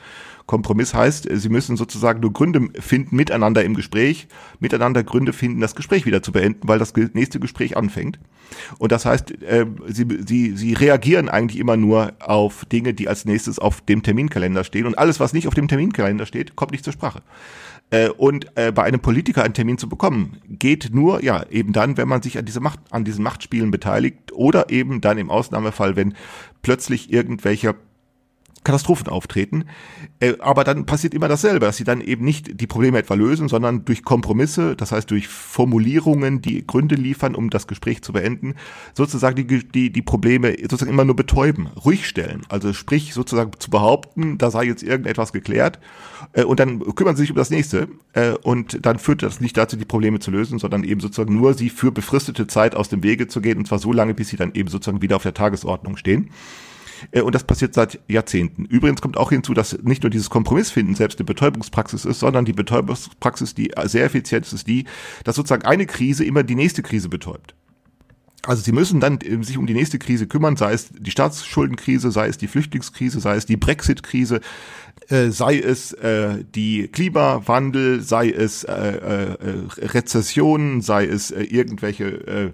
Kompromiss 0.48 0.94
heißt, 0.94 1.28
sie 1.30 1.48
müssen 1.50 1.76
sozusagen 1.76 2.20
nur 2.20 2.32
Gründe 2.32 2.70
finden, 2.80 3.14
miteinander 3.14 3.62
im 3.64 3.74
Gespräch, 3.74 4.28
miteinander 4.60 5.04
Gründe 5.04 5.34
finden, 5.34 5.60
das 5.60 5.74
Gespräch 5.74 6.06
wieder 6.06 6.22
zu 6.22 6.32
beenden, 6.32 6.66
weil 6.66 6.78
das 6.78 6.94
nächste 7.12 7.38
Gespräch 7.38 7.76
anfängt. 7.76 8.18
Und 8.78 8.90
das 8.90 9.04
heißt, 9.04 9.42
äh, 9.42 9.66
sie, 9.88 10.06
sie, 10.26 10.56
sie 10.56 10.72
reagieren 10.72 11.28
eigentlich 11.28 11.60
immer 11.60 11.76
nur 11.76 12.14
auf 12.20 12.64
Dinge, 12.64 12.94
die 12.94 13.08
als 13.08 13.26
nächstes 13.26 13.58
auf 13.58 13.82
dem 13.82 14.02
Terminkalender 14.02 14.64
stehen. 14.64 14.86
Und 14.86 14.96
alles, 14.96 15.20
was 15.20 15.34
nicht 15.34 15.48
auf 15.48 15.54
dem 15.54 15.68
Terminkalender 15.68 16.24
steht, 16.24 16.56
kommt 16.56 16.72
nicht 16.72 16.82
zur 16.82 16.94
Sprache. 16.94 17.20
Äh, 17.90 18.08
und 18.08 18.46
äh, 18.54 18.72
bei 18.72 18.84
einem 18.84 19.00
Politiker 19.00 19.44
einen 19.44 19.52
Termin 19.52 19.76
zu 19.76 19.86
bekommen, 19.86 20.38
geht 20.48 20.94
nur, 20.94 21.22
ja, 21.22 21.44
eben 21.50 21.74
dann, 21.74 21.98
wenn 21.98 22.08
man 22.08 22.22
sich 22.22 22.38
an 22.38 22.46
diese 22.46 22.60
Macht, 22.60 22.80
an 22.90 23.04
diesen 23.04 23.22
Machtspielen 23.22 23.70
beteiligt 23.70 24.32
oder 24.32 24.70
eben 24.70 25.02
dann 25.02 25.18
im 25.18 25.28
Ausnahmefall, 25.28 25.94
wenn 25.94 26.14
plötzlich 26.62 27.12
irgendwelche 27.12 27.74
Katastrophen 28.68 29.08
auftreten. 29.08 29.64
Äh, 30.20 30.34
aber 30.40 30.62
dann 30.62 30.84
passiert 30.84 31.14
immer 31.14 31.26
dasselbe, 31.26 31.64
dass 31.64 31.78
sie 31.78 31.84
dann 31.84 32.02
eben 32.02 32.22
nicht 32.22 32.60
die 32.60 32.66
Probleme 32.66 32.98
etwa 32.98 33.14
lösen, 33.14 33.48
sondern 33.48 33.86
durch 33.86 34.02
Kompromisse, 34.02 34.76
das 34.76 34.92
heißt 34.92 35.10
durch 35.10 35.26
Formulierungen, 35.26 36.42
die 36.42 36.66
Gründe 36.66 36.94
liefern, 36.94 37.34
um 37.34 37.48
das 37.48 37.66
Gespräch 37.66 38.02
zu 38.02 38.12
beenden, 38.12 38.56
sozusagen 38.92 39.36
die, 39.36 39.66
die, 39.66 39.90
die 39.90 40.02
Probleme 40.02 40.54
sozusagen 40.60 40.90
immer 40.90 41.06
nur 41.06 41.16
betäuben, 41.16 41.68
ruhig 41.82 42.06
stellen. 42.06 42.42
Also 42.50 42.74
sprich 42.74 43.14
sozusagen 43.14 43.52
zu 43.58 43.70
behaupten, 43.70 44.36
da 44.36 44.50
sei 44.50 44.64
jetzt 44.64 44.82
irgendetwas 44.82 45.32
geklärt 45.32 45.78
äh, 46.34 46.44
und 46.44 46.60
dann 46.60 46.80
kümmern 46.94 47.16
sie 47.16 47.22
sich 47.22 47.30
um 47.30 47.36
das 47.36 47.48
nächste 47.48 47.88
äh, 48.12 48.32
und 48.32 48.84
dann 48.84 48.98
führt 48.98 49.22
das 49.22 49.40
nicht 49.40 49.56
dazu, 49.56 49.78
die 49.78 49.86
Probleme 49.86 50.18
zu 50.18 50.30
lösen, 50.30 50.58
sondern 50.58 50.84
eben 50.84 51.00
sozusagen 51.00 51.34
nur 51.34 51.54
sie 51.54 51.70
für 51.70 51.90
befristete 51.90 52.46
Zeit 52.48 52.74
aus 52.74 52.90
dem 52.90 53.02
Wege 53.02 53.28
zu 53.28 53.40
gehen 53.40 53.56
und 53.56 53.66
zwar 53.66 53.78
so 53.78 53.94
lange, 53.94 54.12
bis 54.12 54.28
sie 54.28 54.36
dann 54.36 54.52
eben 54.52 54.68
sozusagen 54.68 55.00
wieder 55.00 55.16
auf 55.16 55.22
der 55.22 55.32
Tagesordnung 55.32 55.96
stehen. 55.96 56.28
Äh, 57.10 57.22
und 57.22 57.34
das 57.34 57.44
passiert 57.44 57.74
seit 57.74 58.00
Jahrzehnten. 58.08 58.64
Übrigens 58.64 59.00
kommt 59.00 59.16
auch 59.16 59.30
hinzu, 59.30 59.54
dass 59.54 59.78
nicht 59.82 60.02
nur 60.02 60.10
dieses 60.10 60.30
Kompromissfinden 60.30 60.94
selbst 60.94 61.18
eine 61.18 61.26
Betäubungspraxis 61.26 62.04
ist, 62.04 62.20
sondern 62.20 62.44
die 62.44 62.52
Betäubungspraxis, 62.52 63.54
die 63.54 63.72
sehr 63.84 64.04
effizient 64.04 64.46
ist, 64.46 64.52
ist 64.52 64.66
die, 64.66 64.84
dass 65.24 65.36
sozusagen 65.36 65.64
eine 65.64 65.86
Krise 65.86 66.24
immer 66.24 66.42
die 66.42 66.54
nächste 66.54 66.82
Krise 66.82 67.08
betäubt. 67.08 67.54
Also 68.46 68.62
sie 68.62 68.72
müssen 68.72 69.00
dann 69.00 69.18
äh, 69.20 69.42
sich 69.42 69.58
um 69.58 69.66
die 69.66 69.74
nächste 69.74 69.98
Krise 69.98 70.26
kümmern, 70.26 70.56
sei 70.56 70.72
es 70.72 70.88
die 70.90 71.10
Staatsschuldenkrise, 71.10 72.10
sei 72.10 72.28
es 72.28 72.38
die 72.38 72.46
Flüchtlingskrise, 72.46 73.20
sei 73.20 73.36
es 73.36 73.46
die 73.46 73.56
Brexit-Krise, 73.56 74.40
äh, 75.08 75.30
sei 75.30 75.58
es 75.58 75.92
äh, 75.92 76.44
die 76.54 76.88
Klimawandel, 76.88 78.00
sei 78.00 78.30
es 78.30 78.64
äh, 78.64 78.72
äh, 78.72 79.36
Rezessionen, 79.78 80.80
sei 80.82 81.06
es 81.06 81.30
äh, 81.30 81.42
irgendwelche 81.42 82.04
äh, 82.04 82.52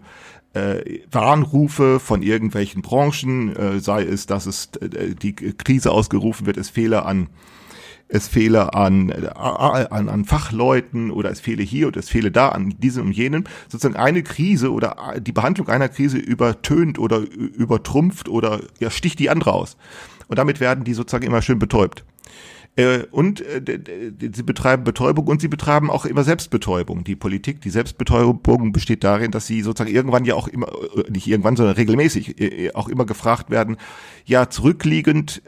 äh, 0.55 1.01
Warnrufe 1.11 2.01
von 2.01 2.23
irgendwelchen 2.23 2.83
Branchen, 2.83 3.55
äh, 3.55 3.81
sei 3.81 4.05
es, 4.05 4.27
dass 4.27 4.47
es 4.47 4.71
äh, 4.81 5.15
die 5.15 5.35
Krise 5.35 5.91
ausgerufen 5.91 6.47
wird, 6.47 6.57
es 6.57 6.71
fehle 6.71 7.05
an 7.05 7.29
es 8.07 8.29
fehle 8.29 8.75
an, 8.75 9.11
an, 9.11 10.09
an 10.09 10.25
Fachleuten 10.27 11.11
oder 11.11 11.31
es 11.31 11.41
fehle 11.41 11.63
hier 11.63 11.87
und 11.87 11.97
es 11.97 12.11
fehle 12.11 12.31
da 12.31 12.51
an 12.51 12.75
diesem 12.79 13.07
und 13.07 13.13
jenem, 13.13 13.45
sozusagen 13.69 13.97
eine 13.97 14.23
Krise 14.23 14.71
oder 14.73 15.15
die 15.19 15.33
Behandlung 15.33 15.69
einer 15.69 15.89
Krise 15.89 16.19
übertönt 16.19 16.99
oder 16.99 17.19
übertrumpft 17.19 18.29
oder 18.29 18.61
ja, 18.79 18.91
sticht 18.91 19.19
die 19.19 19.31
andere 19.31 19.55
aus. 19.55 19.79
Und 20.29 20.39
damit 20.39 20.61
werden 20.61 20.85
die 20.85 20.95
sozusagen 20.95 21.27
immer 21.27 21.43
schön 21.43 21.59
betäubt. 21.59 22.05
Äh, 22.77 23.05
und 23.11 23.41
äh, 23.41 23.63
sie 24.35 24.43
betreiben 24.43 24.83
Betäubung 24.83 25.29
und 25.29 25.41
sie 25.41 25.49
betreiben 25.49 25.91
auch 25.91 26.05
immer 26.07 26.25
Selbstbetäubung. 26.25 27.05
Die 27.05 27.15
Politik, 27.15 27.61
die 27.61 27.71
Selbstbetäubung 27.71 28.73
besteht 28.73 29.05
darin, 29.05 29.31
dass 29.31 29.47
sie 29.47 29.63
sozusagen 29.63 29.95
irgendwann 29.95 30.25
ja 30.25 30.35
auch 30.35 30.49
immer, 30.49 30.67
äh, 30.97 31.11
nicht 31.11 31.29
irgendwann, 31.29 31.55
sondern 31.57 31.77
regelmäßig 31.77 32.75
auch 32.75 32.89
immer 32.89 33.07
gefragt 33.07 33.51
werden, 33.51 33.77
ja 34.25 34.49
zurückliegend, 34.49 35.43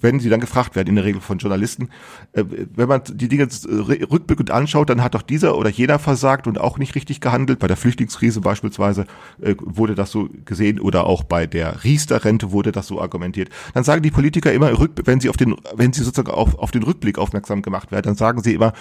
wenn 0.00 0.20
sie 0.20 0.28
dann 0.28 0.40
gefragt 0.40 0.76
werden, 0.76 0.88
in 0.88 0.96
der 0.96 1.04
Regel 1.04 1.20
von 1.20 1.38
Journalisten, 1.38 1.88
wenn 2.32 2.88
man 2.88 3.02
die 3.06 3.28
Dinge 3.28 3.48
rückblickend 3.66 4.50
anschaut, 4.50 4.90
dann 4.90 5.02
hat 5.02 5.14
doch 5.14 5.22
dieser 5.22 5.56
oder 5.56 5.70
jener 5.70 5.98
versagt 5.98 6.46
und 6.46 6.60
auch 6.60 6.78
nicht 6.78 6.94
richtig 6.94 7.20
gehandelt. 7.20 7.58
Bei 7.58 7.66
der 7.66 7.76
Flüchtlingskrise 7.76 8.40
beispielsweise 8.40 9.06
wurde 9.38 9.94
das 9.94 10.10
so 10.10 10.28
gesehen 10.44 10.80
oder 10.80 11.06
auch 11.06 11.22
bei 11.24 11.46
der 11.46 11.84
Riester-Rente 11.84 12.52
wurde 12.52 12.72
das 12.72 12.86
so 12.86 13.00
argumentiert. 13.00 13.50
Dann 13.74 13.84
sagen 13.84 14.02
die 14.02 14.10
Politiker 14.10 14.52
immer, 14.52 14.72
wenn 15.04 15.20
sie 15.20 15.28
auf 15.28 15.36
den 15.36 15.56
wenn 15.74 15.92
sie 15.92 16.02
sozusagen 16.02 16.30
auf, 16.30 16.58
auf 16.58 16.70
den 16.70 16.82
Rückblick 16.82 17.18
aufmerksam 17.18 17.62
gemacht 17.62 17.92
werden, 17.92 18.04
dann 18.04 18.16
sagen 18.16 18.42
sie 18.42 18.54
immer, 18.54 18.72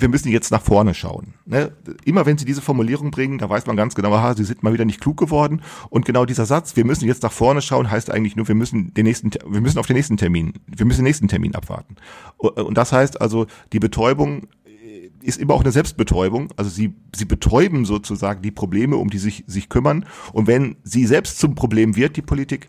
wir 0.00 0.08
müssen 0.08 0.30
jetzt 0.30 0.50
nach 0.50 0.62
vorne 0.62 0.94
schauen. 0.94 1.34
Ne? 1.44 1.72
Immer 2.04 2.26
wenn 2.26 2.38
sie 2.38 2.44
diese 2.44 2.62
Formulierung 2.62 3.10
bringen, 3.10 3.38
da 3.38 3.48
weiß 3.48 3.66
man 3.66 3.76
ganz 3.76 3.94
genau, 3.94 4.12
aha, 4.12 4.34
sie 4.34 4.44
sind 4.44 4.62
mal 4.62 4.72
wieder 4.72 4.84
nicht 4.84 5.00
klug 5.00 5.16
geworden. 5.16 5.62
Und 5.90 6.04
genau 6.04 6.24
dieser 6.24 6.46
Satz, 6.46 6.76
wir 6.76 6.84
müssen 6.84 7.06
jetzt 7.06 7.22
nach 7.22 7.32
vorne 7.32 7.62
schauen, 7.62 7.90
heißt 7.90 8.10
eigentlich 8.10 8.36
nur, 8.36 8.48
wir 8.48 8.54
müssen 8.54 8.94
den 8.94 9.04
nächsten, 9.04 9.30
wir 9.46 9.60
müssen 9.60 9.78
auf 9.78 9.86
den 9.86 9.96
nächsten 9.96 10.16
Termin, 10.16 10.54
wir 10.66 10.86
müssen 10.86 11.00
den 11.00 11.04
nächsten 11.04 11.28
Termin 11.28 11.54
abwarten. 11.54 11.96
Und 12.38 12.76
das 12.76 12.92
heißt 12.92 13.20
also, 13.20 13.46
die 13.72 13.78
Betäubung 13.78 14.48
ist 15.22 15.38
immer 15.38 15.54
auch 15.54 15.60
eine 15.60 15.72
Selbstbetäubung. 15.72 16.48
Also 16.56 16.70
sie, 16.70 16.94
sie 17.14 17.24
betäuben 17.24 17.84
sozusagen 17.84 18.42
die 18.42 18.50
Probleme, 18.50 18.96
um 18.96 19.10
die 19.10 19.18
sich, 19.18 19.44
sich 19.46 19.68
kümmern. 19.68 20.06
Und 20.32 20.46
wenn 20.46 20.76
sie 20.82 21.06
selbst 21.06 21.38
zum 21.38 21.54
Problem 21.54 21.96
wird, 21.96 22.16
die 22.16 22.22
Politik, 22.22 22.68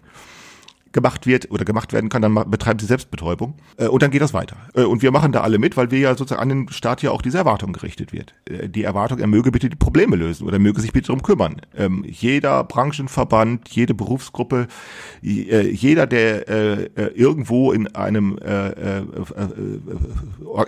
gemacht 0.92 1.26
wird 1.26 1.52
oder 1.52 1.66
gemacht 1.66 1.94
werden 1.94 2.10
kann, 2.10 2.22
dann 2.22 2.34
betreiben 2.50 2.80
sie 2.80 2.86
Selbstbetäubung 2.86 3.56
äh, 3.78 3.88
und 3.88 4.04
dann 4.04 4.12
geht 4.12 4.22
das 4.22 4.34
weiter. 4.34 4.58
Äh, 4.74 4.84
und 4.84 5.02
wir 5.02 5.12
machen 5.12 5.32
da 5.32 5.42
alle 5.42 5.58
mit, 5.58 5.78
weil 5.78 5.92
wir 5.92 6.00
ja 6.00 6.16
sozusagen 6.16 6.42
an 6.42 6.50
den 6.50 6.70
Staat 6.70 7.02
ja 7.02 7.12
auch 7.12 7.22
diese 7.22 7.38
Erwartung 7.38 7.74
gerichtet 7.74 8.12
wird. 8.14 8.34
Äh, 8.50 8.70
die 8.70 8.84
Erwartung, 8.84 9.20
er 9.20 9.28
möge 9.28 9.52
bitte 9.52 9.70
die 9.70 9.76
Probleme 9.76 10.16
lösen 10.16 10.48
oder 10.48 10.60
möge 10.60 10.82
sich 10.82 10.92
bitte 10.92 11.08
darum 11.08 11.22
kümmern. 11.22 11.62
Ähm, 11.76 12.04
jeder 12.08 12.64
Branchenverband, 12.64 13.70
jede 13.70 13.94
Berufsgruppe, 13.94 14.68
äh, 15.24 15.70
jeder, 15.70 16.08
der 16.08 16.50
äh, 16.50 16.84
äh, 16.96 17.08
irgendwo 17.16 17.72
in 17.72 17.96
einem 17.96 18.38
äh, 18.38 19.00
äh, 19.00 19.04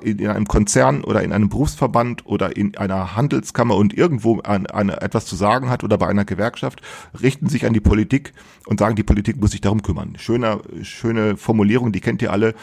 in 0.04 0.28
einem 0.28 0.48
Konzern 0.48 1.04
oder 1.04 1.24
in 1.24 1.34
einem 1.34 1.50
Berufsverband 1.50 2.26
oder 2.26 2.56
in 2.56 2.78
einer 2.78 3.16
Handelskammer 3.16 3.76
und 3.76 3.94
irgendwo 3.94 4.40
an, 4.40 4.66
an 4.68 4.90
etwas 4.90 5.26
zu 5.26 5.36
sagen 5.36 5.70
hat 5.70 5.84
oder 5.84 5.98
bei 5.98 6.08
einer 6.08 6.26
Gewerkschaft, 6.26 6.82
richten 7.22 7.50
sich 7.50 7.66
an 7.66 7.74
die 7.74 7.80
Politik 7.80 8.34
und 8.66 8.80
sagen, 8.80 8.96
die 8.96 9.04
Politik 9.04 9.40
muss 9.40 9.52
sich 9.52 9.62
darum 9.62 9.82
kümmern 9.82 10.13
schöner, 10.18 10.62
schöne 10.82 11.38
Formulierung, 11.38 11.92
die 11.92 12.02
kennt 12.02 12.22
ihr 12.22 12.32
alle. 12.32 12.56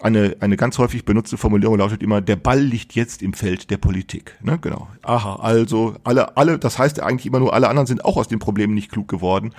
Eine, 0.00 0.36
eine 0.38 0.56
ganz 0.56 0.78
häufig 0.78 1.04
benutzte 1.04 1.36
Formulierung 1.36 1.78
lautet 1.78 2.04
immer, 2.04 2.20
der 2.20 2.36
Ball 2.36 2.60
liegt 2.60 2.94
jetzt 2.94 3.20
im 3.20 3.32
Feld 3.32 3.70
der 3.70 3.78
Politik. 3.78 4.36
Ne? 4.40 4.58
Genau. 4.60 4.86
Aha, 5.02 5.36
also 5.36 5.96
alle, 6.04 6.36
alle, 6.36 6.58
das 6.58 6.78
heißt 6.78 7.02
eigentlich 7.02 7.26
immer 7.26 7.40
nur, 7.40 7.52
alle 7.52 7.68
anderen 7.68 7.86
sind 7.86 8.04
auch 8.04 8.16
aus 8.16 8.28
den 8.28 8.38
Problemen 8.38 8.74
nicht 8.74 8.92
klug 8.92 9.08
geworden. 9.08 9.54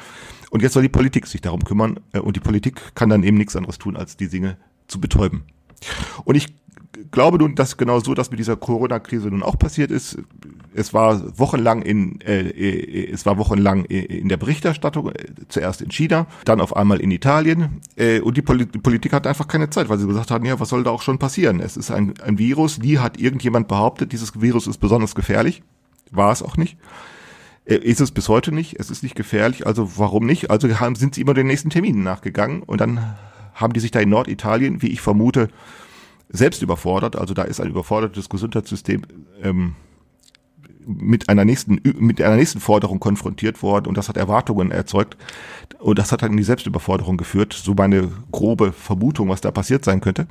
Und 0.50 0.62
jetzt 0.62 0.74
soll 0.74 0.84
die 0.84 0.90
Politik 0.90 1.28
sich 1.28 1.42
darum 1.42 1.64
kümmern. 1.64 2.00
Äh, 2.14 2.20
und 2.20 2.36
die 2.36 2.40
Politik 2.42 2.96
kann 2.96 3.10
dann 3.10 3.24
eben 3.24 3.38
nichts 3.38 3.56
anderes 3.56 3.78
tun, 3.78 3.98
als 3.98 4.16
die 4.16 4.30
Dinge 4.30 4.58
zu 4.88 5.02
betäuben. 5.02 5.44
Und 6.24 6.36
ich 6.36 6.48
glaube 7.12 7.38
nun, 7.38 7.56
dass 7.56 7.78
genau 7.78 8.00
so 8.00 8.14
das 8.14 8.32
mit 8.32 8.40
dieser 8.40 8.56
Corona-Krise 8.56 9.30
nun 9.30 9.44
auch 9.44 9.58
passiert 9.58 9.92
ist. 9.92 10.18
Es 10.80 10.94
war 10.94 11.38
wochenlang 11.38 11.82
in, 11.82 12.22
äh, 12.22 12.42
äh, 12.42 13.12
es 13.12 13.26
war 13.26 13.38
wochenlang 13.38 13.86
in 13.86 14.30
der 14.30 14.38
Berichterstattung, 14.38 15.10
äh, 15.10 15.26
zuerst 15.50 15.82
in 15.82 15.92
China, 15.92 16.28
dann 16.46 16.62
auf 16.62 16.76
einmal 16.76 17.02
in 17.02 17.12
Italien. 17.12 17.82
Äh, 17.96 18.22
und 18.22 18.38
die, 18.38 18.42
Poli 18.42 18.66
die 18.66 18.80
Politik 18.80 19.14
hat 19.14 19.28
einfach 19.28 19.48
keine 19.48 19.70
Zeit, 19.70 19.90
weil 19.90 19.98
sie 19.98 20.08
gesagt 20.08 20.32
haben, 20.32 20.46
ja, 20.46 20.60
was 20.60 20.70
soll 20.70 20.84
da 20.84 20.92
auch 20.92 21.02
schon 21.02 21.20
passieren? 21.20 21.60
Es 21.60 21.78
ist 21.78 21.92
ein, 21.92 22.14
ein 22.22 22.38
Virus, 22.38 22.80
nie 22.80 22.98
hat 22.98 23.20
irgendjemand 23.20 23.68
behauptet, 23.68 24.14
dieses 24.14 24.40
Virus 24.40 24.68
ist 24.68 24.78
besonders 24.78 25.16
gefährlich. 25.16 25.62
War 26.12 26.32
es 26.32 26.42
auch 26.42 26.58
nicht. 26.58 26.78
Äh, 27.66 27.76
ist 27.76 28.02
es 28.02 28.12
bis 28.12 28.30
heute 28.30 28.52
nicht. 28.52 28.80
Es 28.80 28.90
ist 28.90 29.04
nicht 29.04 29.16
gefährlich, 29.16 29.68
also 29.68 29.98
warum 29.98 30.26
nicht? 30.26 30.50
Also 30.50 30.68
haben, 30.80 30.96
sind 30.96 31.16
sie 31.16 31.22
immer 31.22 31.34
den 31.34 31.48
nächsten 31.48 31.70
Terminen 31.70 32.04
nachgegangen 32.04 32.64
und 32.64 32.82
dann 32.82 33.16
haben 33.54 33.74
die 33.74 33.80
sich 33.80 33.92
da 33.92 34.00
in 34.00 34.10
Norditalien, 34.10 34.82
wie 34.82 34.88
ich 34.88 35.02
vermute, 35.02 35.50
selbst 36.30 36.62
überfordert. 36.62 37.16
Also 37.16 37.34
da 37.34 37.44
ist 37.44 37.60
ein 37.60 37.70
überfordertes 37.70 38.30
Gesundheitssystem 38.30 39.02
ähm, 39.44 39.76
mit 40.86 41.30
einer 41.30 41.46
nächsten 41.46 41.82
mit 42.00 42.22
einer 42.22 42.36
nächsten 42.36 42.60
Forderung 42.60 43.00
konfrontiert 43.00 43.62
worden 43.62 43.88
und 43.88 43.98
das 43.98 44.10
hat 44.10 44.18
Erwartungen 44.18 44.72
erzeugt 44.72 45.18
und 45.80 46.00
das 46.00 46.12
hat 46.12 46.22
dann 46.22 46.32
in 46.32 46.38
die 46.38 46.44
Selbstüberforderung 46.44 47.18
geführt. 47.18 47.54
So 47.54 47.74
meine 47.74 48.12
grobe 48.32 48.72
Vermutung, 48.72 49.30
was 49.30 49.42
da 49.42 49.52
passiert 49.52 49.86
sein 49.86 50.02
könnte. 50.02 50.28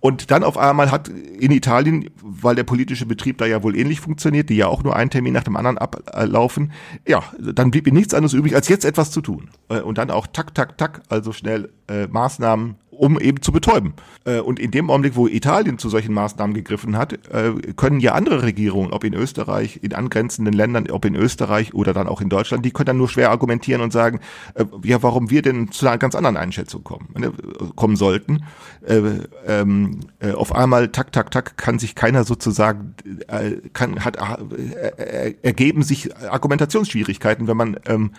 Und 0.00 0.30
dann 0.30 0.44
auf 0.44 0.56
einmal 0.56 0.90
hat 0.90 1.08
in 1.08 1.52
Italien, 1.52 2.08
weil 2.22 2.54
der 2.54 2.64
politische 2.64 3.04
Betrieb 3.04 3.36
da 3.36 3.44
ja 3.44 3.62
wohl 3.62 3.76
ähnlich 3.76 4.00
funktioniert, 4.00 4.48
die 4.48 4.56
ja 4.56 4.66
auch 4.66 4.82
nur 4.82 4.96
einen 4.96 5.10
Termin 5.10 5.34
nach 5.34 5.44
dem 5.44 5.56
anderen 5.56 5.76
ablaufen, 5.76 6.72
ja, 7.06 7.22
dann 7.38 7.70
blieb 7.70 7.86
ihm 7.86 7.94
nichts 7.94 8.14
anderes 8.14 8.32
übrig, 8.32 8.54
als 8.54 8.68
jetzt 8.68 8.86
etwas 8.86 9.10
zu 9.10 9.20
tun. 9.20 9.50
Äh, 9.68 9.80
und 9.80 9.98
dann 9.98 10.10
auch 10.10 10.26
tak, 10.26 10.54
tak, 10.54 10.78
tak, 10.78 11.02
also 11.10 11.32
schnell 11.32 11.70
äh, 11.86 12.06
Maßnahmen 12.06 12.76
um 13.00 13.18
eben 13.18 13.40
zu 13.40 13.50
betäuben. 13.50 13.94
Äh, 14.26 14.40
und 14.40 14.60
in 14.60 14.70
dem 14.72 14.90
Augenblick, 14.90 15.16
wo 15.16 15.26
Italien 15.26 15.78
zu 15.78 15.88
solchen 15.88 16.12
Maßnahmen 16.12 16.52
gegriffen 16.52 16.98
hat, 16.98 17.14
äh, 17.32 17.52
können 17.74 17.98
ja 17.98 18.12
andere 18.12 18.42
Regierungen, 18.42 18.92
ob 18.92 19.04
in 19.04 19.14
Österreich, 19.14 19.80
in 19.82 19.94
angrenzenden 19.94 20.52
Ländern, 20.52 20.90
ob 20.90 21.06
in 21.06 21.14
Österreich 21.14 21.72
oder 21.72 21.94
dann 21.94 22.06
auch 22.06 22.20
in 22.20 22.28
Deutschland, 22.28 22.62
die 22.62 22.72
können 22.72 22.88
dann 22.88 22.98
nur 22.98 23.08
schwer 23.08 23.30
argumentieren 23.30 23.80
und 23.80 23.90
sagen, 23.90 24.20
äh, 24.54 24.66
ja, 24.84 25.02
warum 25.02 25.30
wir 25.30 25.40
denn 25.40 25.72
zu 25.72 25.88
einer 25.88 25.96
ganz 25.96 26.14
anderen 26.14 26.36
Einschätzung 26.36 26.84
kommen, 26.84 27.08
ne, 27.16 27.32
kommen 27.74 27.96
sollten. 27.96 28.44
Ähm, 28.86 30.00
auf 30.34 30.54
einmal, 30.54 30.88
tak, 30.88 31.12
tak, 31.12 31.30
tak, 31.30 31.56
kann 31.56 31.78
sich 31.78 31.94
keiner 31.94 32.24
sozusagen, 32.24 32.94
kann, 33.72 34.04
hat, 34.04 34.16
ergeben 35.42 35.82
sich 35.82 36.14
Argumentationsschwierigkeiten, 36.16 37.46
wenn 37.46 37.56
man 37.56 37.76
ähm, 37.86 38.12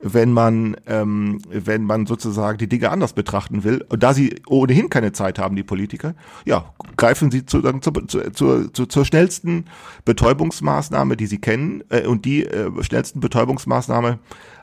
wenn 0.00 0.32
man, 0.32 0.76
ähm, 0.86 1.40
wenn 1.48 1.84
man 1.84 2.06
sozusagen 2.06 2.58
die 2.58 2.68
Dinge 2.68 2.90
anders 2.90 3.12
betrachten 3.12 3.64
will. 3.64 3.84
Und 3.88 4.02
da 4.02 4.14
sie 4.14 4.40
ohnehin 4.46 4.90
keine 4.90 5.12
Zeit 5.12 5.38
haben, 5.38 5.56
die 5.56 5.64
Politiker, 5.64 6.14
ja, 6.44 6.72
greifen 6.96 7.30
sie 7.30 7.44
zu, 7.46 7.60
zu, 7.80 7.90
zu, 8.32 8.68
zu, 8.68 8.86
zur 8.86 9.04
schnellsten 9.04 9.64
Betäubungsmaßnahme, 10.04 11.16
die 11.16 11.26
sie 11.26 11.38
kennen. 11.38 11.82
Äh, 11.88 12.06
und 12.06 12.24
die 12.24 12.44
äh, 12.44 12.70
schnellsten 12.82 13.20
Betäubungsmaßnahme 13.20 14.18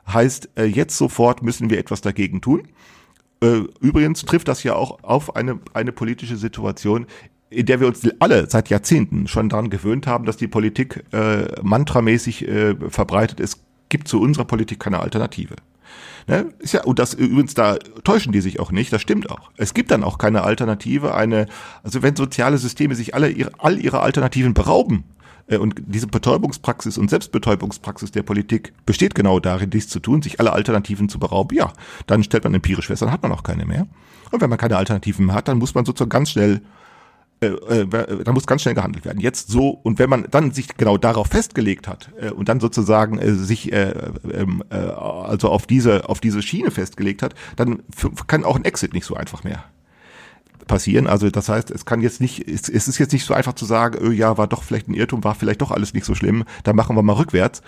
heißt, 0.08 0.50
äh, 0.56 0.66
jetzt 0.66 0.98
sofort 0.98 1.44
müssen 1.44 1.70
wir 1.70 1.80
etwas 1.80 2.02
dagegen 2.02 2.42
tun. 2.42 2.68
Äh, 3.42 3.64
übrigens 3.82 4.24
trifft 4.24 4.48
das 4.48 4.64
ja 4.64 4.76
auch 4.76 5.04
auf 5.04 5.36
eine, 5.36 5.60
eine 5.74 5.92
politische 5.92 6.38
Situation, 6.38 7.08
in 7.50 7.66
der 7.66 7.80
wir 7.80 7.88
uns 7.88 8.08
alle 8.20 8.50
seit 8.50 8.70
Jahrzehnten 8.70 9.28
schon 9.28 9.50
daran 9.50 9.70
gewöhnt 9.70 10.08
haben, 10.08 10.26
dass 10.26 10.38
die 10.38 10.48
Politik 10.48 11.04
äh, 11.12 11.46
mantramäßig 11.62 12.48
äh, 12.48 12.76
verbreitet 12.90 13.40
ist, 13.40 13.62
gibt 13.90 14.08
zu 14.08 14.20
unserer 14.22 14.46
Politik 14.46 14.80
keine 14.80 15.00
Alternative. 15.00 15.56
Ne? 16.28 16.54
Ist 16.60 16.74
ja, 16.74 16.84
und 16.84 17.00
das 17.00 17.14
übrigens, 17.14 17.54
da 17.54 17.78
täuschen 18.04 18.32
die 18.32 18.42
sich 18.42 18.60
auch 18.60 18.72
nicht, 18.72 18.92
das 18.92 19.02
stimmt 19.02 19.30
auch. 19.30 19.52
Es 19.58 19.74
gibt 19.74 19.92
dann 19.92 20.04
auch 20.04 20.18
keine 20.18 20.44
Alternative, 20.44 21.14
eine, 21.14 21.48
also 21.84 22.02
wenn 22.02 22.16
soziale 22.16 22.58
Systeme 22.58 22.96
sich 22.96 23.14
alle 23.14 23.30
ihre, 23.30 23.52
all 23.60 23.80
ihre 23.80 24.00
Alternativen 24.02 24.54
berauben, 24.54 25.04
äh, 25.48 25.58
und 25.58 25.76
diese 25.86 26.08
Betäubungspraxis 26.08 26.98
und 26.98 27.10
Selbstbetäubungspraxis 27.10 28.12
der 28.12 28.24
Politik 28.24 28.74
besteht 28.86 29.16
genau 29.16 29.40
darin, 29.40 29.70
dies 29.70 29.88
zu 29.88 30.00
tun, 30.00 30.22
sich 30.22 30.40
alle 30.40 30.54
Alternativen 30.54 31.10
zu 31.10 31.20
berauben, 31.20 31.56
ja, 31.56 31.72
dann 32.08 32.24
stellt 32.24 32.44
man 32.44 32.54
empirisch 32.54 32.88
fest, 32.88 33.02
dann 33.02 33.12
hat 33.12 33.22
man 33.22 33.32
auch 33.32 33.44
keine 33.44 33.66
mehr. 33.66 33.88
Und 34.32 34.42
wenn 34.42 34.50
man 34.50 34.60
keine 34.60 34.78
Alternativen 34.78 35.28
mehr 35.28 35.36
hat, 35.36 35.48
dann 35.48 35.60
muss 35.60 35.76
man 35.76 35.86
sozusagen 35.86 36.10
ganz 36.10 36.32
schnell 36.32 36.62
äh, 37.42 37.48
äh, 37.48 38.24
da 38.24 38.32
muss 38.32 38.48
ganz 38.48 38.62
schnell 38.62 38.76
gehandelt 38.76 39.06
werden. 39.06 39.20
Jetzt 39.20 39.50
so, 39.50 39.70
und 39.70 40.00
wenn 40.00 40.10
man 40.10 40.26
dann 40.32 40.52
sich 40.52 40.78
genau 40.78 40.98
darauf 40.98 41.28
festgelegt 41.28 41.88
hat 41.88 42.10
äh, 42.20 42.30
und 42.30 42.50
dann 42.50 42.60
sozusagen 42.60 43.20
äh, 43.20 43.34
sich 43.34 43.72
äh, 43.74 43.94
ähm, 44.32 44.64
äh, 44.70 44.76
also 44.76 45.50
auf 45.50 45.68
diese, 45.68 46.08
auf 46.10 46.22
diese 46.22 46.42
Schiene 46.42 46.72
festgelegt 46.72 47.22
hat, 47.22 47.36
dann 47.56 47.84
kann 48.28 48.44
auch 48.46 48.56
ein 48.56 48.66
Exit 48.66 48.94
nicht 48.94 49.06
so 49.06 49.16
einfach 49.16 49.44
mehr 49.44 49.66
passieren. 50.68 51.08
Also 51.08 51.30
das 51.30 51.50
heißt, 51.50 51.72
es 51.72 51.86
kann 51.86 52.02
jetzt 52.02 52.22
nicht, 52.22 52.48
es, 52.48 52.70
es 52.70 52.88
ist 52.88 52.98
jetzt 52.98 53.14
nicht 53.14 53.26
so 53.26 53.34
einfach 53.34 53.54
zu 53.54 53.66
sagen, 53.66 54.00
oh 54.06 54.12
ja, 54.12 54.38
war 54.38 54.48
doch 54.48 54.64
vielleicht 54.64 54.88
ein 54.88 54.94
Irrtum, 54.94 55.24
war 55.24 55.36
vielleicht 55.36 55.62
doch 55.62 55.72
alles 55.72 55.94
nicht 55.94 56.06
so 56.06 56.16
schlimm, 56.16 56.44
dann 56.64 56.76
machen 56.76 56.96
wir 56.96 57.04
mal 57.04 57.14
rückwärts. 57.14 57.62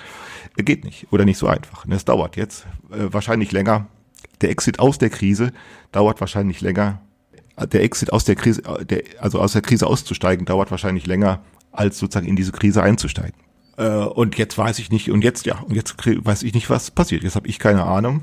Geht 0.56 0.86
nicht 0.86 1.08
oder 1.12 1.26
nicht 1.26 1.38
so 1.38 1.48
einfach. 1.48 1.86
Es 1.90 2.06
dauert 2.06 2.36
jetzt 2.36 2.66
äh, 2.92 3.12
wahrscheinlich 3.12 3.52
länger. 3.52 3.88
Der 4.42 4.50
Exit 4.50 4.80
aus 4.80 4.98
der 4.98 5.10
Krise 5.10 5.52
dauert 5.92 6.20
wahrscheinlich 6.20 6.62
länger. 6.62 7.02
Der 7.60 7.84
Exit 7.84 8.14
aus 8.14 8.24
der 8.24 8.36
Krise, 8.36 8.62
der, 8.84 9.04
also 9.20 9.40
aus 9.40 9.54
der 9.54 9.62
Krise 9.62 9.88
auszusteigen, 9.88 10.46
dauert 10.46 10.70
wahrscheinlich 10.70 11.08
länger, 11.08 11.42
als 11.72 11.98
sozusagen 11.98 12.28
in 12.28 12.36
diese 12.36 12.52
Krise 12.52 12.84
einzusteigen. 12.84 13.34
Äh, 13.78 13.90
und 13.90 14.38
jetzt 14.38 14.58
weiß 14.58 14.80
ich 14.80 14.92
nicht, 14.92 15.10
und 15.10 15.24
jetzt, 15.24 15.46
ja, 15.46 15.60
und 15.60 15.76
jetzt 15.76 15.96
weiß 15.98 16.44
ich 16.44 16.54
nicht, 16.54 16.70
was 16.70 16.92
passiert. 16.92 17.24
Jetzt 17.24 17.36
habe 17.36 17.48
ich 17.48 17.60
keine 17.60 17.84
Ahnung. 17.84 18.22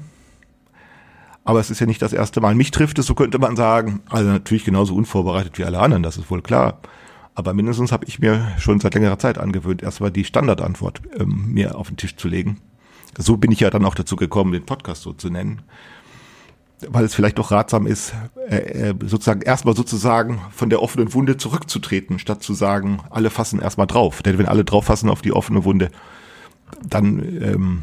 Aber 1.45 1.61
es 1.61 1.71
ist 1.71 1.81
ja 1.81 1.87
nicht 1.87 2.01
das 2.01 2.13
erste 2.13 2.41
Mal. 2.41 2.55
Mich 2.55 2.71
trifft 2.71 2.99
es, 2.99 3.07
so 3.07 3.15
könnte 3.15 3.39
man 3.39 3.55
sagen, 3.55 4.01
also 4.09 4.31
natürlich 4.31 4.65
genauso 4.65 4.95
unvorbereitet 4.95 5.59
wie 5.59 5.65
alle 5.65 5.79
anderen, 5.79 6.03
das 6.03 6.17
ist 6.17 6.31
wohl 6.31 6.43
klar. 6.43 6.81
Aber 7.35 7.53
mindestens 7.53 7.93
habe 7.93 8.07
ich 8.07 8.19
mir 8.19 8.53
schon 8.59 8.81
seit 8.81 8.95
längerer 8.95 9.19
Zeit 9.19 9.39
angewöhnt, 9.39 9.83
erstmal 9.83 10.11
die 10.11 10.25
Standardantwort 10.25 11.03
ähm, 11.19 11.53
mir 11.53 11.77
auf 11.77 11.89
den 11.89 11.97
Tisch 11.97 12.17
zu 12.17 12.29
legen. 12.29 12.61
So 13.19 13.37
bin 13.37 13.53
ich 13.53 13.61
ja 13.61 13.71
dann 13.71 13.85
auch 13.85 13.95
dazu 13.95 14.17
gekommen, 14.17 14.53
den 14.53 14.67
Podcast 14.67 15.03
so 15.03 15.13
zu 15.13 15.31
nennen. 15.31 15.63
Weil 16.89 17.05
es 17.05 17.15
vielleicht 17.15 17.39
auch 17.41 17.51
ratsam 17.51 17.87
ist, 17.87 18.15
äh, 18.49 18.91
äh 18.91 18.95
sozusagen 19.07 19.43
erstmal 19.43 19.77
sozusagen 19.77 20.41
von 20.51 20.71
der 20.71 20.83
offenen 20.83 21.13
Wunde 21.15 21.37
zurückzutreten, 21.37 22.19
statt 22.19 22.43
zu 22.43 22.55
sagen, 22.55 23.01
alle 23.11 23.31
fassen 23.31 23.61
erstmal 23.61 23.87
drauf. 23.87 24.23
Denn 24.23 24.39
wenn 24.39 24.47
alle 24.47 24.65
drauf 24.65 24.87
fassen 24.87 25.09
auf 25.09 25.23
die 25.23 25.33
offene 25.33 25.65
Wunde, 25.65 25.91
dann 26.87 27.19
ähm, 27.43 27.83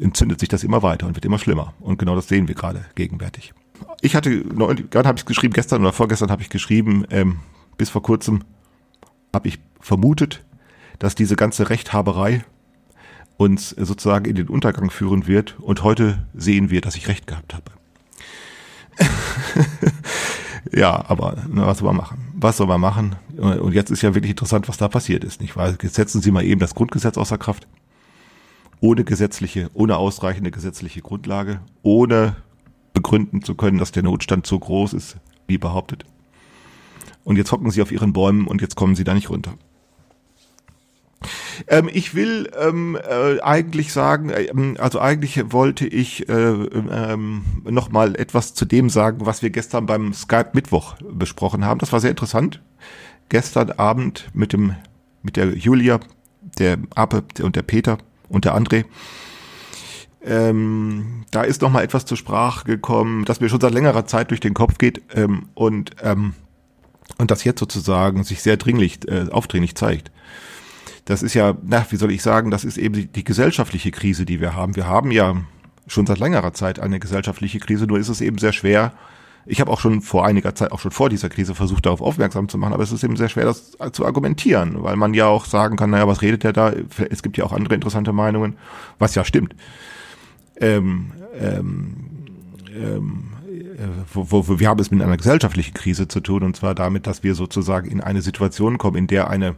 entzündet 0.00 0.40
sich 0.40 0.48
das 0.48 0.64
immer 0.64 0.82
weiter 0.82 1.06
und 1.06 1.14
wird 1.14 1.24
immer 1.24 1.38
schlimmer. 1.38 1.74
Und 1.80 1.98
genau 1.98 2.14
das 2.14 2.28
sehen 2.28 2.48
wir 2.48 2.54
gerade 2.54 2.84
gegenwärtig. 2.94 3.52
Ich 4.00 4.14
hatte, 4.14 4.42
gerade 4.42 5.08
habe 5.08 5.18
ich 5.18 5.24
geschrieben, 5.24 5.54
gestern 5.54 5.82
oder 5.82 5.92
vorgestern 5.92 6.30
habe 6.30 6.42
ich 6.42 6.50
geschrieben, 6.50 7.04
ähm, 7.10 7.40
bis 7.76 7.90
vor 7.90 8.02
kurzem 8.02 8.44
habe 9.34 9.48
ich 9.48 9.58
vermutet, 9.80 10.44
dass 10.98 11.14
diese 11.14 11.36
ganze 11.36 11.70
Rechthaberei 11.70 12.44
uns 13.36 13.70
sozusagen 13.70 14.24
in 14.24 14.34
den 14.34 14.48
Untergang 14.48 14.90
führen 14.90 15.26
wird. 15.26 15.58
Und 15.60 15.84
heute 15.84 16.26
sehen 16.34 16.70
wir, 16.70 16.80
dass 16.80 16.96
ich 16.96 17.08
recht 17.08 17.26
gehabt 17.26 17.54
habe. 17.54 17.77
ja, 20.72 21.04
aber 21.08 21.36
na, 21.48 21.66
was 21.66 21.78
soll 21.78 21.88
man 21.88 21.96
machen? 21.96 22.18
Was 22.34 22.56
soll 22.56 22.66
man 22.66 22.80
machen? 22.80 23.16
Und 23.36 23.72
jetzt 23.72 23.90
ist 23.90 24.02
ja 24.02 24.14
wirklich 24.14 24.30
interessant, 24.30 24.68
was 24.68 24.76
da 24.76 24.88
passiert 24.88 25.24
ist, 25.24 25.40
nicht 25.40 25.56
wahr? 25.56 25.74
Jetzt 25.80 25.94
setzen 25.94 26.20
Sie 26.22 26.30
mal 26.30 26.44
eben 26.44 26.60
das 26.60 26.74
Grundgesetz 26.74 27.16
außer 27.16 27.38
Kraft 27.38 27.66
ohne 28.80 29.04
gesetzliche, 29.04 29.70
ohne 29.74 29.96
ausreichende 29.96 30.50
gesetzliche 30.50 31.02
Grundlage, 31.02 31.60
ohne 31.82 32.36
begründen 32.92 33.42
zu 33.42 33.54
können, 33.54 33.78
dass 33.78 33.92
der 33.92 34.02
Notstand 34.02 34.46
so 34.46 34.58
groß 34.58 34.92
ist, 34.92 35.16
wie 35.46 35.58
behauptet. 35.58 36.04
Und 37.24 37.36
jetzt 37.36 37.52
hocken 37.52 37.70
sie 37.70 37.82
auf 37.82 37.92
ihren 37.92 38.12
Bäumen 38.12 38.46
und 38.46 38.60
jetzt 38.60 38.76
kommen 38.76 38.94
sie 38.94 39.04
da 39.04 39.14
nicht 39.14 39.30
runter. 39.30 39.54
Ähm, 41.66 41.88
ich 41.92 42.14
will 42.14 42.50
ähm, 42.58 42.96
äh, 42.96 43.40
eigentlich 43.40 43.92
sagen, 43.92 44.30
äh, 44.30 44.48
also 44.78 45.00
eigentlich 45.00 45.52
wollte 45.52 45.86
ich 45.86 46.28
äh, 46.28 46.32
ähm, 46.32 47.42
noch 47.64 47.90
mal 47.90 48.14
etwas 48.14 48.54
zu 48.54 48.64
dem 48.64 48.88
sagen, 48.88 49.26
was 49.26 49.42
wir 49.42 49.50
gestern 49.50 49.86
beim 49.86 50.12
Skype 50.12 50.50
Mittwoch 50.52 50.96
besprochen 51.00 51.64
haben. 51.64 51.78
Das 51.78 51.92
war 51.92 52.00
sehr 52.00 52.10
interessant. 52.10 52.62
Gestern 53.28 53.72
Abend 53.72 54.28
mit 54.32 54.52
dem 54.52 54.74
mit 55.22 55.36
der 55.36 55.56
Julia, 55.56 56.00
der 56.58 56.78
Ape 56.94 57.24
und 57.42 57.56
der 57.56 57.62
Peter 57.62 57.98
und 58.28 58.44
der 58.44 58.56
André. 58.56 58.84
Ähm, 60.22 61.24
da 61.30 61.42
ist 61.42 61.62
noch 61.62 61.70
mal 61.70 61.82
etwas 61.82 62.04
zur 62.04 62.16
Sprache 62.16 62.64
gekommen, 62.64 63.24
das 63.24 63.40
mir 63.40 63.48
schon 63.48 63.60
seit 63.60 63.72
längerer 63.72 64.06
Zeit 64.06 64.30
durch 64.30 64.40
den 64.40 64.54
Kopf 64.54 64.78
geht 64.78 65.02
ähm, 65.14 65.48
und 65.54 65.92
ähm, 66.02 66.34
und 67.16 67.30
das 67.30 67.44
jetzt 67.44 67.60
sozusagen 67.60 68.22
sich 68.22 68.42
sehr 68.42 68.56
dringlich 68.56 69.08
äh, 69.08 69.28
aufdringlich 69.30 69.74
zeigt. 69.74 70.10
Das 71.08 71.22
ist 71.22 71.32
ja, 71.32 71.56
na, 71.62 71.86
wie 71.88 71.96
soll 71.96 72.12
ich 72.12 72.22
sagen, 72.22 72.50
das 72.50 72.64
ist 72.64 72.76
eben 72.76 72.94
die, 72.94 73.06
die 73.06 73.24
gesellschaftliche 73.24 73.90
Krise, 73.90 74.26
die 74.26 74.40
wir 74.40 74.54
haben. 74.54 74.76
Wir 74.76 74.86
haben 74.86 75.10
ja 75.10 75.36
schon 75.86 76.04
seit 76.04 76.18
längerer 76.18 76.52
Zeit 76.52 76.78
eine 76.80 77.00
gesellschaftliche 77.00 77.60
Krise, 77.60 77.86
nur 77.86 77.98
ist 77.98 78.10
es 78.10 78.20
eben 78.20 78.36
sehr 78.36 78.52
schwer, 78.52 78.92
ich 79.46 79.62
habe 79.62 79.70
auch 79.70 79.80
schon 79.80 80.02
vor 80.02 80.26
einiger 80.26 80.54
Zeit, 80.54 80.70
auch 80.70 80.80
schon 80.80 80.90
vor 80.90 81.08
dieser 81.08 81.30
Krise 81.30 81.54
versucht, 81.54 81.86
darauf 81.86 82.02
aufmerksam 82.02 82.50
zu 82.50 82.58
machen, 82.58 82.74
aber 82.74 82.82
es 82.82 82.92
ist 82.92 83.04
eben 83.04 83.16
sehr 83.16 83.30
schwer, 83.30 83.46
das 83.46 83.78
zu 83.92 84.04
argumentieren, 84.04 84.82
weil 84.82 84.96
man 84.96 85.14
ja 85.14 85.28
auch 85.28 85.46
sagen 85.46 85.78
kann, 85.78 85.88
naja, 85.88 86.06
was 86.06 86.20
redet 86.20 86.44
der 86.44 86.52
da? 86.52 86.74
Es 87.08 87.22
gibt 87.22 87.38
ja 87.38 87.44
auch 87.44 87.52
andere 87.52 87.74
interessante 87.74 88.12
Meinungen, 88.12 88.58
was 88.98 89.14
ja 89.14 89.24
stimmt. 89.24 89.56
Ähm, 90.60 91.12
ähm, 91.40 91.94
ähm, 92.76 93.24
wo, 94.12 94.48
wo, 94.48 94.58
wir 94.58 94.68
haben 94.68 94.80
es 94.80 94.90
mit 94.90 95.02
einer 95.02 95.16
gesellschaftlichen 95.16 95.74
Krise 95.74 96.08
zu 96.08 96.20
tun, 96.20 96.42
und 96.42 96.56
zwar 96.56 96.74
damit, 96.74 97.06
dass 97.06 97.22
wir 97.22 97.34
sozusagen 97.34 97.90
in 97.90 98.00
eine 98.00 98.22
Situation 98.22 98.78
kommen, 98.78 98.96
in 98.96 99.06
der 99.06 99.30
eine, 99.30 99.54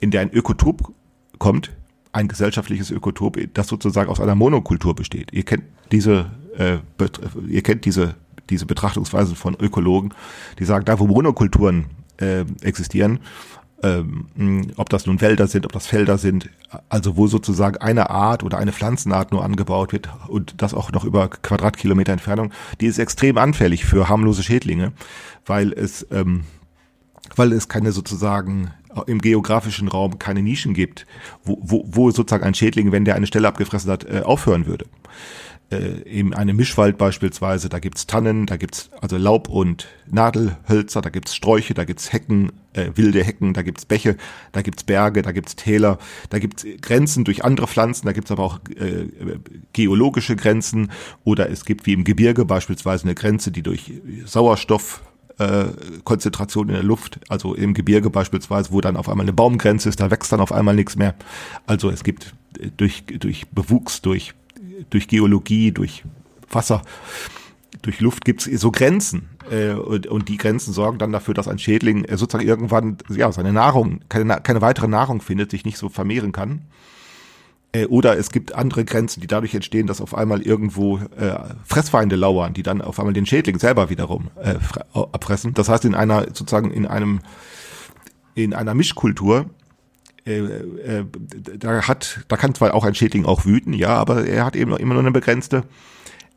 in 0.00 0.10
der 0.10 0.20
ein 0.20 0.30
Ökotop 0.32 0.92
kommt, 1.38 1.70
ein 2.12 2.28
gesellschaftliches 2.28 2.90
Ökotop, 2.90 3.38
das 3.54 3.68
sozusagen 3.68 4.10
aus 4.10 4.20
einer 4.20 4.34
Monokultur 4.34 4.94
besteht. 4.94 5.32
Ihr 5.32 5.44
kennt 5.44 5.64
diese, 5.90 6.30
äh, 6.58 6.78
ihr 7.48 7.62
kennt 7.62 7.84
diese 7.84 8.16
diese 8.50 8.66
Betrachtungsweise 8.66 9.34
von 9.34 9.56
Ökologen, 9.58 10.12
die 10.58 10.64
sagen, 10.64 10.84
da 10.84 10.98
wo 10.98 11.06
Monokulturen 11.06 11.86
äh, 12.18 12.44
existieren, 12.60 13.20
ähm, 13.82 14.72
ob 14.76 14.88
das 14.88 15.06
nun 15.06 15.20
Wälder 15.20 15.46
sind, 15.46 15.66
ob 15.66 15.72
das 15.72 15.86
Felder 15.86 16.18
sind, 16.18 16.48
also 16.88 17.16
wo 17.16 17.26
sozusagen 17.26 17.76
eine 17.78 18.10
Art 18.10 18.42
oder 18.42 18.58
eine 18.58 18.72
Pflanzenart 18.72 19.32
nur 19.32 19.44
angebaut 19.44 19.92
wird 19.92 20.08
und 20.28 20.54
das 20.62 20.74
auch 20.74 20.92
noch 20.92 21.04
über 21.04 21.28
Quadratkilometer 21.28 22.12
Entfernung, 22.12 22.52
die 22.80 22.86
ist 22.86 22.98
extrem 22.98 23.38
anfällig 23.38 23.84
für 23.84 24.08
harmlose 24.08 24.42
Schädlinge, 24.42 24.92
weil 25.46 25.72
es 25.72 26.06
ähm, 26.10 26.44
weil 27.36 27.52
es 27.52 27.68
keine 27.68 27.92
sozusagen 27.92 28.72
im 29.06 29.20
geografischen 29.20 29.88
Raum 29.88 30.18
keine 30.18 30.42
Nischen 30.42 30.74
gibt, 30.74 31.06
wo, 31.44 31.58
wo, 31.62 31.84
wo 31.86 32.10
sozusagen 32.10 32.44
ein 32.44 32.54
Schädling, 32.54 32.92
wenn 32.92 33.04
der 33.06 33.14
eine 33.14 33.26
Stelle 33.26 33.48
abgefressen 33.48 33.90
hat, 33.90 34.04
äh, 34.04 34.20
aufhören 34.20 34.66
würde 34.66 34.86
äh, 35.72 36.08
eben 36.08 36.34
eine 36.34 36.54
Mischwald 36.54 36.98
beispielsweise, 36.98 37.68
da 37.68 37.78
gibt's 37.78 38.06
Tannen, 38.06 38.46
da 38.46 38.56
gibt's 38.56 38.90
also 39.00 39.16
Laub- 39.16 39.48
und 39.48 39.88
Nadelhölzer, 40.10 41.00
da 41.00 41.10
gibt's 41.10 41.34
Sträuche, 41.34 41.74
da 41.74 41.84
gibt's 41.84 42.12
Hecken, 42.12 42.52
äh, 42.74 42.90
wilde 42.94 43.22
Hecken, 43.24 43.54
da 43.54 43.62
gibt's 43.62 43.84
Bäche, 43.84 44.16
da 44.52 44.62
gibt's 44.62 44.84
Berge, 44.84 45.22
da 45.22 45.32
gibt's 45.32 45.56
Täler, 45.56 45.98
da 46.30 46.38
gibt's 46.38 46.66
Grenzen 46.80 47.24
durch 47.24 47.44
andere 47.44 47.66
Pflanzen, 47.66 48.06
da 48.06 48.12
gibt's 48.12 48.30
aber 48.30 48.44
auch 48.44 48.60
äh, 48.76 49.06
geologische 49.72 50.36
Grenzen 50.36 50.90
oder 51.24 51.50
es 51.50 51.64
gibt 51.64 51.86
wie 51.86 51.92
im 51.92 52.04
Gebirge 52.04 52.44
beispielsweise 52.44 53.04
eine 53.04 53.14
Grenze, 53.14 53.50
die 53.50 53.62
durch 53.62 53.92
Sauerstoff 54.24 55.02
äh, 55.38 55.64
Konzentration 56.04 56.68
in 56.68 56.74
der 56.74 56.82
Luft, 56.82 57.20
also 57.28 57.54
im 57.54 57.74
Gebirge 57.74 58.10
beispielsweise, 58.10 58.72
wo 58.72 58.80
dann 58.80 58.96
auf 58.96 59.08
einmal 59.08 59.24
eine 59.24 59.32
Baumgrenze 59.32 59.88
ist, 59.88 60.00
da 60.00 60.10
wächst 60.10 60.32
dann 60.32 60.40
auf 60.40 60.52
einmal 60.52 60.74
nichts 60.74 60.96
mehr. 60.96 61.14
Also 61.66 61.90
es 61.90 62.04
gibt 62.04 62.34
äh, 62.58 62.68
durch, 62.76 63.04
durch 63.06 63.48
Bewuchs, 63.48 64.02
durch 64.02 64.34
durch 64.90 65.08
Geologie, 65.08 65.72
durch 65.72 66.04
Wasser, 66.50 66.82
durch 67.82 68.00
Luft 68.00 68.24
gibt 68.24 68.46
es 68.46 68.60
so 68.60 68.70
Grenzen. 68.70 69.28
Äh, 69.50 69.72
und, 69.72 70.28
die 70.28 70.36
Grenzen 70.36 70.72
sorgen 70.72 70.98
dann 70.98 71.12
dafür, 71.12 71.34
dass 71.34 71.48
ein 71.48 71.58
Schädling 71.58 72.04
äh, 72.04 72.16
sozusagen 72.16 72.46
irgendwann 72.46 72.98
ja 73.08 73.32
seine 73.32 73.52
Nahrung, 73.52 74.00
keine, 74.08 74.40
keine 74.40 74.60
weitere 74.60 74.88
Nahrung 74.88 75.20
findet, 75.20 75.50
sich 75.50 75.64
nicht 75.64 75.78
so 75.78 75.88
vermehren 75.88 76.32
kann. 76.32 76.62
Äh, 77.72 77.86
oder 77.86 78.16
es 78.16 78.30
gibt 78.30 78.54
andere 78.54 78.84
Grenzen, 78.84 79.20
die 79.20 79.26
dadurch 79.26 79.54
entstehen, 79.54 79.86
dass 79.86 80.00
auf 80.00 80.14
einmal 80.14 80.42
irgendwo 80.42 81.00
Fressfeinde 81.64 82.16
lauern, 82.16 82.54
die 82.54 82.62
dann 82.62 82.82
auf 82.82 82.98
einmal 82.98 83.14
den 83.14 83.26
Schädling 83.26 83.58
selber 83.58 83.90
wiederum 83.90 84.30
abfressen. 84.94 85.54
Das 85.54 85.68
heißt, 85.68 85.84
in 85.84 85.94
einer 85.94 86.26
sozusagen 86.26 86.70
in 86.70 86.86
einem 86.86 87.20
in 88.34 88.54
einer 88.54 88.74
Mischkultur 88.74 89.50
äh, 90.26 90.38
äh, 90.38 91.04
da 91.58 91.88
hat, 91.88 92.20
da 92.28 92.36
kann 92.36 92.54
zwar 92.54 92.74
auch 92.74 92.84
ein 92.84 92.94
Schädling 92.94 93.24
auch 93.24 93.44
wüten, 93.44 93.72
ja, 93.72 93.90
aber 93.90 94.26
er 94.26 94.44
hat 94.44 94.56
eben 94.56 94.76
immer 94.76 94.94
nur 94.94 95.02
eine 95.02 95.10
begrenzte, 95.10 95.64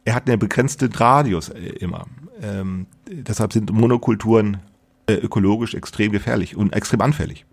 er 0.05 0.15
hat 0.15 0.27
eine 0.27 0.37
begrenzte 0.37 0.89
Radius 0.93 1.49
äh, 1.49 1.59
immer. 1.79 2.05
Ähm, 2.41 2.87
deshalb 3.07 3.53
sind 3.53 3.71
Monokulturen 3.71 4.57
äh, 5.07 5.13
ökologisch 5.13 5.75
extrem 5.75 6.11
gefährlich 6.11 6.55
und 6.55 6.73
extrem 6.73 7.01
anfällig. 7.01 7.45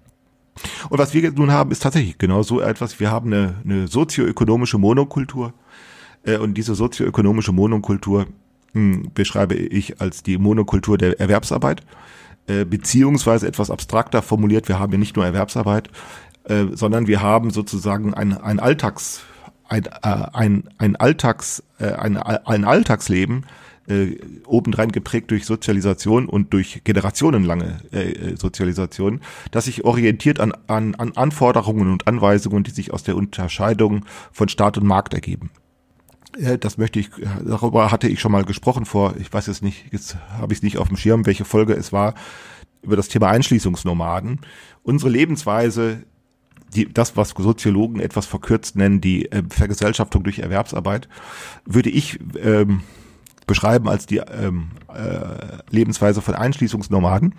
Und 0.90 0.99
was 0.99 1.14
wir 1.14 1.31
nun 1.33 1.51
haben, 1.51 1.71
ist 1.71 1.83
tatsächlich 1.83 2.18
genau 2.18 2.42
so 2.42 2.61
etwas. 2.61 3.01
Wir 3.01 3.11
haben 3.11 3.33
eine, 3.33 3.55
eine 3.64 3.88
sozioökonomische 3.88 4.79
Monokultur. 4.79 5.55
Äh, 6.25 6.38
und 6.38 6.55
diese 6.55 6.75
sozioökonomische 6.75 7.53
Monokultur 7.53 8.27
hm, 8.73 9.11
beschreibe 9.14 9.55
ich 9.55 10.01
als 10.01 10.23
die 10.23 10.38
Monokultur 10.38 10.99
der 10.99 11.18
Erwerbsarbeit. 11.21 11.83
Äh, 12.47 12.65
beziehungsweise 12.65 13.47
etwas 13.47 13.71
abstrakter 13.71 14.23
formuliert, 14.23 14.69
wir 14.69 14.79
haben 14.79 14.93
ja 14.93 14.99
nicht 14.99 15.17
nur 15.17 15.25
Erwerbsarbeit, 15.25 15.89
äh, 16.45 16.65
sondern 16.73 17.07
wir 17.07 17.23
haben 17.23 17.51
sozusagen 17.51 18.15
ein, 18.15 18.37
ein 18.37 18.59
Alltags, 18.59 19.23
ein, 19.69 19.85
äh, 19.87 19.91
ein, 20.33 20.65
ein 20.79 20.97
Alltags, 20.97 21.63
ein, 21.79 22.17
ein 22.17 22.65
Alltagsleben, 22.65 23.47
äh, 23.89 24.17
obendrein 24.47 24.93
geprägt 24.93 25.31
durch 25.31 25.45
Sozialisation 25.45 26.27
und 26.27 26.53
durch 26.53 26.83
generationenlange 26.85 27.81
äh, 27.91 28.37
Sozialisation, 28.37 29.21
das 29.51 29.65
sich 29.65 29.85
orientiert 29.85 30.41
an, 30.41 30.53
an, 30.67 30.95
an 30.95 31.13
Anforderungen 31.17 31.91
und 31.91 32.07
Anweisungen, 32.07 32.63
die 32.63 32.71
sich 32.71 32.93
aus 32.93 33.03
der 33.03 33.17
Unterscheidung 33.17 34.05
von 34.31 34.49
Staat 34.49 34.79
und 34.79 34.87
Markt 34.87 35.15
ergeben. 35.15 35.51
Äh, 36.38 36.59
das 36.59 36.79
möchte 36.79 37.01
ich, 37.01 37.11
darüber 37.45 37.90
hatte 37.90 38.09
ich 38.09 38.21
schon 38.21 38.33
mal 38.33 38.45
gesprochen 38.45 38.85
vor, 38.85 39.14
ich 39.18 39.33
weiß 39.33 39.47
jetzt 39.47 39.62
nicht, 39.62 39.92
jetzt 39.92 40.16
habe 40.38 40.53
ich 40.53 40.59
es 40.59 40.62
nicht 40.62 40.79
auf 40.79 40.88
dem 40.88 40.97
Schirm, 40.97 41.27
welche 41.27 41.45
Folge 41.45 41.75
es 41.75 41.92
war, 41.92 42.14
über 42.83 42.97
das 42.97 43.09
Thema 43.09 43.29
Einschließungsnomaden. 43.29 44.40
Unsere 44.83 45.11
Lebensweise 45.11 46.05
die, 46.75 46.92
das, 46.92 47.16
was 47.16 47.31
Soziologen 47.31 48.01
etwas 48.01 48.27
verkürzt 48.27 48.77
nennen, 48.77 49.01
die 49.01 49.31
äh, 49.31 49.42
Vergesellschaftung 49.49 50.25
durch 50.25 50.38
Erwerbsarbeit, 50.38 51.09
würde 51.64 51.90
ich 51.90 52.18
ähm, 52.42 52.83
beschreiben 53.47 53.88
als 53.88 54.07
die 54.07 54.18
ähm, 54.18 54.71
äh, 54.88 55.59
Lebensweise 55.71 56.23
von 56.23 56.35
Einschließungsnomaden. 56.35 57.35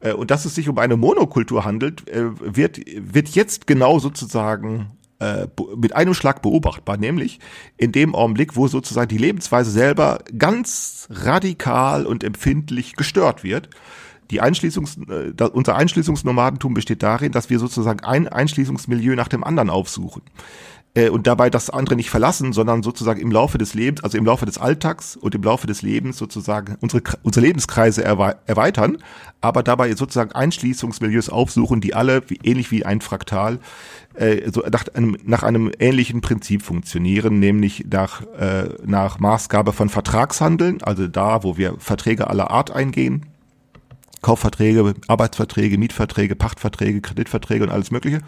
Äh, 0.00 0.12
und 0.12 0.30
dass 0.30 0.44
es 0.44 0.54
sich 0.54 0.68
um 0.68 0.78
eine 0.78 0.96
Monokultur 0.96 1.64
handelt, 1.64 2.08
äh, 2.08 2.24
wird, 2.40 2.80
wird 2.96 3.30
jetzt 3.30 3.66
genau 3.66 3.98
sozusagen 3.98 4.90
äh, 5.24 5.46
mit 5.76 5.94
einem 5.96 6.14
Schlag 6.14 6.42
beobachtbar, 6.42 6.96
nämlich 6.96 7.40
in 7.76 7.92
dem 7.92 8.14
Augenblick, 8.14 8.56
wo 8.56 8.68
sozusagen 8.68 9.08
die 9.08 9.18
Lebensweise 9.18 9.70
selber 9.70 10.18
ganz 10.36 11.08
radikal 11.10 12.06
und 12.06 12.24
empfindlich 12.24 12.96
gestört 12.96 13.44
wird. 13.44 13.70
Die 14.30 14.40
Einschließungs, 14.40 14.98
äh, 15.08 15.44
unser 15.52 15.76
Einschließungsnomadentum 15.76 16.74
besteht 16.74 17.02
darin, 17.02 17.32
dass 17.32 17.50
wir 17.50 17.58
sozusagen 17.58 18.00
ein 18.00 18.28
Einschließungsmilieu 18.28 19.14
nach 19.14 19.28
dem 19.28 19.44
anderen 19.44 19.70
aufsuchen 19.70 20.22
äh, 20.94 21.08
und 21.08 21.26
dabei 21.26 21.50
das 21.50 21.70
andere 21.70 21.96
nicht 21.96 22.10
verlassen, 22.10 22.52
sondern 22.52 22.82
sozusagen 22.82 23.20
im 23.20 23.32
Laufe 23.32 23.58
des 23.58 23.74
Lebens, 23.74 24.02
also 24.02 24.16
im 24.16 24.24
Laufe 24.24 24.46
des 24.46 24.58
Alltags 24.58 25.16
und 25.16 25.34
im 25.34 25.42
Laufe 25.42 25.66
des 25.66 25.82
Lebens 25.82 26.16
sozusagen 26.16 26.76
unsere, 26.80 27.02
unsere 27.22 27.44
Lebenskreise 27.44 28.04
erweitern, 28.04 28.98
aber 29.40 29.62
dabei 29.62 29.94
sozusagen 29.94 30.32
Einschließungsmilieus 30.32 31.28
aufsuchen, 31.28 31.80
die 31.80 31.94
alle, 31.94 32.22
wie, 32.30 32.38
ähnlich 32.42 32.70
wie 32.70 32.84
ein 32.84 33.00
Fraktal, 33.00 33.58
äh, 34.14 34.50
so 34.50 34.62
nach 34.70 34.86
einem, 34.94 35.16
nach 35.24 35.42
einem 35.42 35.70
ähnlichen 35.78 36.20
Prinzip 36.20 36.62
funktionieren, 36.62 37.40
nämlich 37.40 37.86
nach, 37.90 38.22
äh, 38.38 38.68
nach 38.86 39.18
Maßgabe 39.18 39.72
von 39.72 39.88
Vertragshandeln, 39.88 40.82
also 40.82 41.08
da, 41.08 41.42
wo 41.42 41.56
wir 41.56 41.74
Verträge 41.78 42.28
aller 42.28 42.50
Art 42.50 42.70
eingehen, 42.70 43.26
Kaufverträge, 44.22 44.94
Arbeitsverträge, 45.06 45.76
Mietverträge, 45.76 46.34
Pachtverträge, 46.34 47.02
Kreditverträge 47.02 47.64
und 47.64 47.70
alles 47.70 47.90
Mögliche 47.90 48.20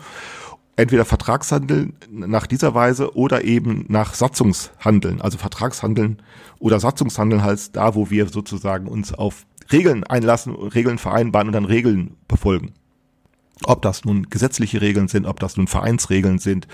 entweder 0.77 1.05
Vertragshandeln 1.05 1.95
nach 2.11 2.47
dieser 2.47 2.75
Weise 2.75 3.17
oder 3.17 3.45
eben 3.45 3.87
nach 3.89 4.15
Satzungshandeln, 4.15 5.21
also 5.21 5.39
Vertragshandeln 5.39 6.23
oder 6.59 6.79
Satzungshandeln 6.81 7.43
heißt 7.43 7.75
da, 7.75 7.95
wo 7.95 8.11
wir 8.11 8.29
sozusagen 8.29 8.87
uns 8.87 9.12
auf 9.12 9.47
Regeln 9.73 10.05
einlassen, 10.05 10.55
Regeln 10.55 10.99
vereinbaren 10.99 11.49
und 11.49 11.55
dann 11.55 11.65
Regeln 11.65 12.17
befolgen. 12.29 12.75
Ob 13.65 13.83
das 13.83 14.05
nun 14.05 14.29
gesetzliche 14.29 14.83
Regeln 14.83 15.09
sind, 15.09 15.27
ob 15.27 15.41
das 15.41 15.57
nun 15.57 15.67
Vereinsregeln 15.67 16.39
sind, 16.39 16.69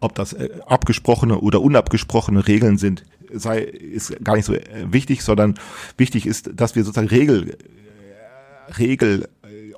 ob 0.00 0.16
das 0.16 0.32
äh, 0.32 0.48
abgesprochene 0.66 1.38
oder 1.38 1.62
unabgesprochene 1.62 2.46
Regeln 2.48 2.76
sind, 2.76 3.04
sei 3.32 3.60
ist 3.60 4.22
gar 4.24 4.34
nicht 4.34 4.44
so 4.44 4.54
äh, 4.54 4.92
wichtig, 4.92 5.22
sondern 5.22 5.54
wichtig 5.96 6.26
ist, 6.26 6.50
dass 6.54 6.74
wir 6.74 6.82
sozusagen 6.82 7.08
Regel 7.08 7.50
äh, 7.50 8.72
Regel 8.72 9.28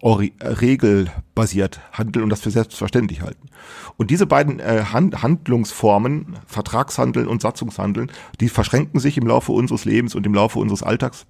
regelbasiert 0.02 1.80
handeln 1.92 2.24
und 2.24 2.30
das 2.30 2.40
für 2.40 2.50
selbstverständlich 2.50 3.22
halten. 3.22 3.48
Und 3.96 4.10
diese 4.10 4.26
beiden 4.26 4.60
äh, 4.60 4.84
Hand 4.92 5.22
Handlungsformen, 5.22 6.36
Vertragshandeln 6.46 7.26
und 7.26 7.42
Satzungshandeln, 7.42 8.10
die 8.40 8.48
verschränken 8.48 9.00
sich 9.00 9.16
im 9.16 9.26
Laufe 9.26 9.52
unseres 9.52 9.84
Lebens 9.84 10.14
und 10.14 10.26
im 10.26 10.34
Laufe 10.34 10.58
unseres 10.58 10.82
Alltags. 10.82 11.26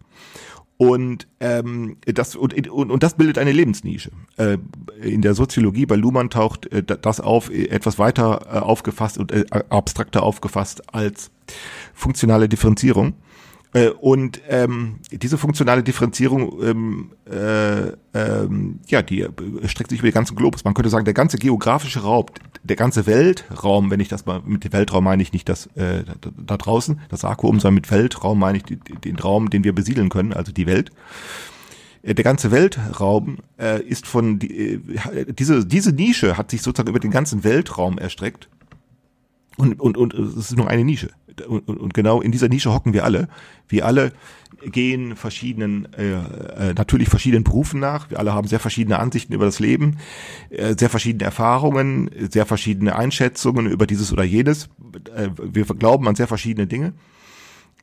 Und, 0.79 1.26
ähm, 1.40 1.96
das, 2.05 2.37
und, 2.37 2.68
und, 2.68 2.90
und 2.90 3.02
das 3.02 3.14
bildet 3.14 3.38
eine 3.38 3.52
Lebensnische. 3.52 4.11
Äh, 4.37 4.59
in 5.00 5.22
der 5.22 5.35
Soziologie 5.35 5.87
bei 5.87 5.96
Luhmann 5.96 6.29
taucht 6.29 6.66
äh, 6.66 6.83
das 6.83 7.20
auf, 7.20 7.50
äh, 7.50 7.68
etwas 7.68 7.98
weiter 7.98 8.46
äh, 8.52 8.59
aufgefasst 8.59 9.16
und 9.16 9.33
äh, 9.33 9.46
abstrakter 9.70 10.22
aufgefasst 10.22 10.94
als 10.94 11.31
funktionale 11.94 12.48
Differenzierung. 12.48 13.14
Äh, 13.77 13.91
und 13.91 14.41
ähm, 14.49 15.01
diese 15.12 15.37
funktionale 15.37 15.83
Differenzierung, 15.83 16.62
ähm, 16.62 17.11
äh, 17.31 17.93
ähm, 18.15 18.81
ja, 18.87 19.03
die 19.03 19.27
streckt 19.67 19.91
sich 19.91 19.99
über 19.99 20.09
den 20.09 20.15
ganzen 20.15 20.35
Globus. 20.35 20.65
Man 20.65 20.73
könnte 20.73 20.89
sagen, 20.89 21.05
der 21.05 21.12
ganze 21.12 21.37
geografische 21.37 22.01
Raum, 22.01 22.25
der 22.62 22.77
ganze 22.77 23.07
Weltraum, 23.07 23.91
wenn 23.91 24.01
ich 24.01 24.09
das 24.09 24.25
mal 24.25 24.41
mit 24.47 24.73
Weltraum 24.73 25.05
meine 25.05 25.23
ich 25.23 25.35
nicht 25.35 25.47
das 25.51 25.67
äh, 25.77 26.05
da, 26.05 26.31
da 26.39 26.57
draußen, 26.57 27.01
das 27.11 27.23
Vakuum, 27.23 27.61
sondern 27.61 27.75
mit 27.75 27.91
Weltraum 27.91 28.39
meine 28.39 28.57
ich 28.57 28.65
den 28.65 29.19
Raum, 29.19 29.51
den 29.51 29.62
wir 29.62 29.75
besiedeln 29.75 30.09
können, 30.09 30.33
also 30.33 30.53
die 30.53 30.67
Welt. 30.67 30.91
Äh, 32.03 32.15
der 32.15 32.25
ganze 32.25 32.51
Weltraum 32.51 33.41
äh, 33.61 33.83
ist 33.83 34.07
von 34.07 34.39
die, 34.39 34.77
äh, 34.77 35.33
diese 35.35 35.67
diese 35.67 35.93
Nische 35.93 36.39
hat 36.39 36.51
sich 36.51 36.62
sozusagen 36.62 36.89
über 36.89 37.01
den 37.01 37.11
ganzen 37.11 37.45
Weltraum 37.45 37.99
erstreckt. 37.99 38.49
Und 39.59 39.79
und 39.81 39.99
und 39.99 40.15
es 40.15 40.35
ist 40.37 40.57
nur 40.57 40.69
eine 40.69 40.85
Nische 40.85 41.11
und, 41.42 41.68
und, 41.68 41.94
genau 41.94 42.20
in 42.20 42.33
dieser 42.33 42.49
Nische 42.49 42.72
hocken 42.72 42.92
wir 42.92 43.05
alle. 43.05 43.29
Wir 43.68 43.87
alle 43.87 44.12
gehen 44.64 45.16
verschiedenen, 45.16 45.92
äh, 45.94 46.12
äh, 46.12 46.75
natürlich 46.75 47.09
verschiedenen 47.09 47.44
Berufen 47.44 47.81
nach. 47.81 48.11
Wir 48.11 48.18
alle 48.18 48.33
haben 48.33 48.49
sehr 48.49 48.61
verschiedene 48.61 48.99
Ansichten 48.99 49.33
über 49.33 49.44
das 49.44 49.61
Leben, 49.61 49.99
äh, 50.51 50.75
sehr 50.79 50.90
verschiedene 50.90 51.25
Erfahrungen, 51.25 52.11
sehr 52.31 52.46
verschiedene 52.46 52.96
Einschätzungen 52.96 53.66
über 53.66 53.87
dieses 53.87 54.12
oder 54.12 54.25
jenes. 54.25 54.68
Äh, 55.14 55.31
wir 55.37 55.64
glauben 55.64 56.09
an 56.09 56.14
sehr 56.14 56.29
verschiedene 56.29 56.66
Dinge. 56.66 56.94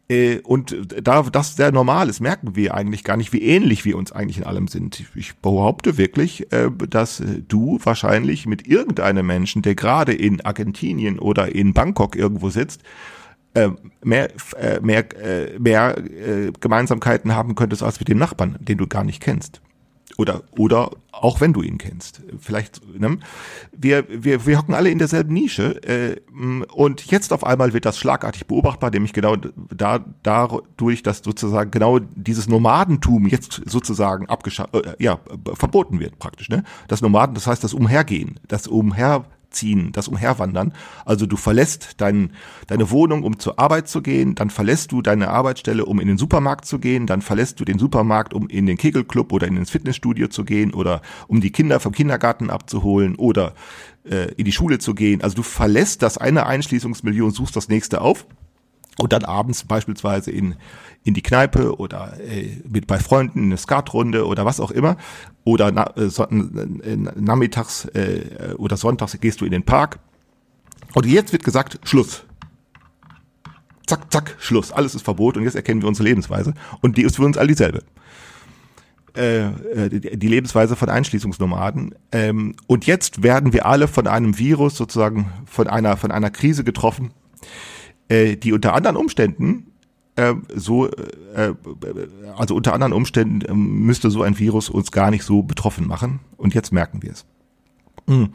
Äh, 0.09 0.39
und 0.39 0.75
da 1.01 1.23
das 1.23 1.55
sehr 1.55 1.71
normal 1.71 2.09
ist, 2.09 2.19
merken 2.19 2.55
wir 2.55 2.73
eigentlich 2.73 3.03
gar 3.03 3.17
nicht, 3.17 3.31
wie 3.33 3.41
ähnlich 3.41 3.85
wir 3.85 3.97
uns 3.97 4.11
eigentlich 4.11 4.37
in 4.37 4.43
allem 4.43 4.67
sind. 4.67 5.03
Ich 5.15 5.35
behaupte 5.37 5.97
wirklich, 5.97 6.51
äh, 6.51 6.69
dass 6.89 7.23
du 7.47 7.79
wahrscheinlich 7.83 8.45
mit 8.45 8.67
irgendeinem 8.67 9.25
Menschen, 9.25 9.61
der 9.61 9.75
gerade 9.75 10.13
in 10.13 10.41
Argentinien 10.41 11.19
oder 11.19 11.53
in 11.55 11.73
Bangkok 11.73 12.15
irgendwo 12.15 12.49
sitzt, 12.49 12.81
äh, 13.53 13.69
mehr, 14.03 14.29
äh, 14.57 14.79
mehr, 14.79 15.05
äh, 15.21 15.59
mehr 15.59 15.97
äh, 15.97 16.51
Gemeinsamkeiten 16.59 17.35
haben 17.35 17.55
könntest 17.55 17.83
als 17.83 17.99
mit 17.99 18.09
dem 18.09 18.17
Nachbarn, 18.17 18.57
den 18.59 18.77
du 18.77 18.87
gar 18.87 19.03
nicht 19.03 19.21
kennst. 19.21 19.61
Oder, 20.17 20.43
oder 20.57 20.91
auch 21.11 21.41
wenn 21.41 21.53
du 21.53 21.63
ihn 21.63 21.79
kennst. 21.79 22.21
Vielleicht, 22.39 22.81
ne? 22.99 23.17
Wir, 23.71 24.05
wir, 24.09 24.45
wir 24.45 24.59
hocken 24.59 24.75
alle 24.75 24.91
in 24.91 24.99
derselben 24.99 25.33
Nische 25.33 25.81
äh, 25.83 26.19
und 26.71 27.05
jetzt 27.09 27.33
auf 27.33 27.43
einmal 27.43 27.73
wird 27.73 27.85
das 27.85 27.97
schlagartig 27.97 28.45
beobachtbar, 28.45 28.91
nämlich 28.91 29.13
genau 29.13 29.35
da, 29.35 30.05
dadurch, 30.21 31.01
dass 31.01 31.19
sozusagen 31.19 31.71
genau 31.71 31.97
dieses 31.99 32.47
Nomadentum 32.47 33.27
jetzt 33.27 33.61
sozusagen 33.65 34.29
abgeschafft, 34.29 34.75
äh, 34.75 34.95
ja, 34.99 35.19
verboten 35.55 35.99
wird 35.99 36.19
praktisch. 36.19 36.49
Ne? 36.49 36.63
Das 36.87 37.01
Nomaden, 37.01 37.33
das 37.33 37.47
heißt 37.47 37.63
das 37.63 37.73
Umhergehen, 37.73 38.39
das 38.47 38.67
Umher 38.67 39.25
ziehen, 39.53 39.91
das 39.91 40.07
Umherwandern. 40.07 40.73
Also 41.05 41.25
du 41.25 41.37
verlässt 41.37 41.95
dein, 41.97 42.31
deine 42.67 42.91
Wohnung, 42.91 43.23
um 43.23 43.39
zur 43.39 43.59
Arbeit 43.59 43.87
zu 43.87 44.01
gehen, 44.01 44.35
dann 44.35 44.49
verlässt 44.49 44.91
du 44.91 45.01
deine 45.01 45.29
Arbeitsstelle, 45.29 45.85
um 45.85 45.99
in 45.99 46.07
den 46.07 46.17
Supermarkt 46.17 46.65
zu 46.65 46.79
gehen, 46.79 47.07
dann 47.07 47.21
verlässt 47.21 47.59
du 47.59 47.65
den 47.65 47.79
Supermarkt, 47.79 48.33
um 48.33 48.47
in 48.47 48.65
den 48.65 48.77
Kegelclub 48.77 49.31
oder 49.31 49.47
in 49.47 49.57
ins 49.57 49.71
Fitnessstudio 49.71 50.27
zu 50.27 50.43
gehen 50.43 50.73
oder 50.73 51.01
um 51.27 51.41
die 51.41 51.51
Kinder 51.51 51.79
vom 51.79 51.93
Kindergarten 51.93 52.49
abzuholen 52.49 53.15
oder 53.15 53.53
äh, 54.03 54.33
in 54.35 54.45
die 54.45 54.51
Schule 54.51 54.79
zu 54.79 54.93
gehen. 54.93 55.21
Also 55.21 55.37
du 55.37 55.43
verlässt 55.43 56.01
das 56.01 56.17
eine 56.17 56.45
Einschließungsmilieu 56.45 57.25
und 57.25 57.31
suchst 57.35 57.55
das 57.55 57.69
nächste 57.69 58.01
auf 58.01 58.25
und 58.99 59.13
dann 59.13 59.25
abends 59.25 59.63
beispielsweise 59.63 60.31
in, 60.31 60.55
in 61.03 61.13
die 61.13 61.23
Kneipe 61.23 61.77
oder 61.77 62.19
äh, 62.19 62.61
mit 62.67 62.87
bei 62.87 62.99
Freunden 62.99 63.39
in 63.39 63.45
eine 63.45 63.57
Skatrunde 63.57 64.25
oder 64.27 64.45
was 64.45 64.59
auch 64.59 64.71
immer 64.71 64.97
oder 65.43 65.71
na, 65.71 65.95
äh, 65.97 66.09
so, 66.09 66.23
äh, 66.25 66.95
nachmittags 66.95 67.85
äh, 67.85 68.53
oder 68.57 68.77
sonntags 68.77 69.19
gehst 69.19 69.41
du 69.41 69.45
in 69.45 69.51
den 69.51 69.63
Park 69.63 69.99
und 70.93 71.05
jetzt 71.05 71.31
wird 71.31 71.43
gesagt 71.43 71.79
Schluss. 71.83 72.23
Zack, 73.87 74.11
zack, 74.11 74.35
Schluss. 74.39 74.71
Alles 74.71 74.95
ist 74.95 75.03
verboten 75.03 75.39
und 75.39 75.45
jetzt 75.45 75.55
erkennen 75.55 75.81
wir 75.81 75.89
unsere 75.89 76.07
Lebensweise 76.07 76.53
und 76.81 76.97
die 76.97 77.03
ist 77.03 77.17
für 77.17 77.23
uns 77.23 77.37
all 77.37 77.47
dieselbe. 77.47 77.83
Äh, 79.15 79.47
äh 79.47 79.89
die 79.89 80.27
Lebensweise 80.27 80.75
von 80.75 80.89
Einschließungsnomaden. 80.89 81.95
Ähm, 82.11 82.55
und 82.67 82.85
jetzt 82.85 83.23
werden 83.23 83.53
wir 83.53 83.65
alle 83.65 83.87
von 83.87 84.07
einem 84.07 84.37
Virus 84.37 84.77
sozusagen 84.77 85.31
von 85.45 85.67
einer 85.67 85.97
von 85.97 86.11
einer 86.11 86.29
Krise 86.29 86.63
getroffen, 86.63 87.11
äh, 88.13 88.35
die 88.35 88.53
unter 88.53 88.73
anderen 88.73 88.95
Umständen 88.95 89.71
äh, 90.15 90.35
so, 90.53 90.87
äh, 90.87 91.53
also 92.37 92.55
unter 92.55 92.73
anderen 92.73 92.93
Umständen 92.93 93.41
äh, 93.41 93.53
müsste 93.53 94.11
so 94.11 94.21
ein 94.21 94.37
Virus 94.37 94.69
uns 94.69 94.91
gar 94.91 95.09
nicht 95.09 95.23
so 95.23 95.41
betroffen 95.41 95.87
machen. 95.87 96.19
Und 96.37 96.53
jetzt 96.53 96.71
merken 96.71 97.01
wir 97.01 97.11
es. 97.11 97.25
Mhm. 98.05 98.29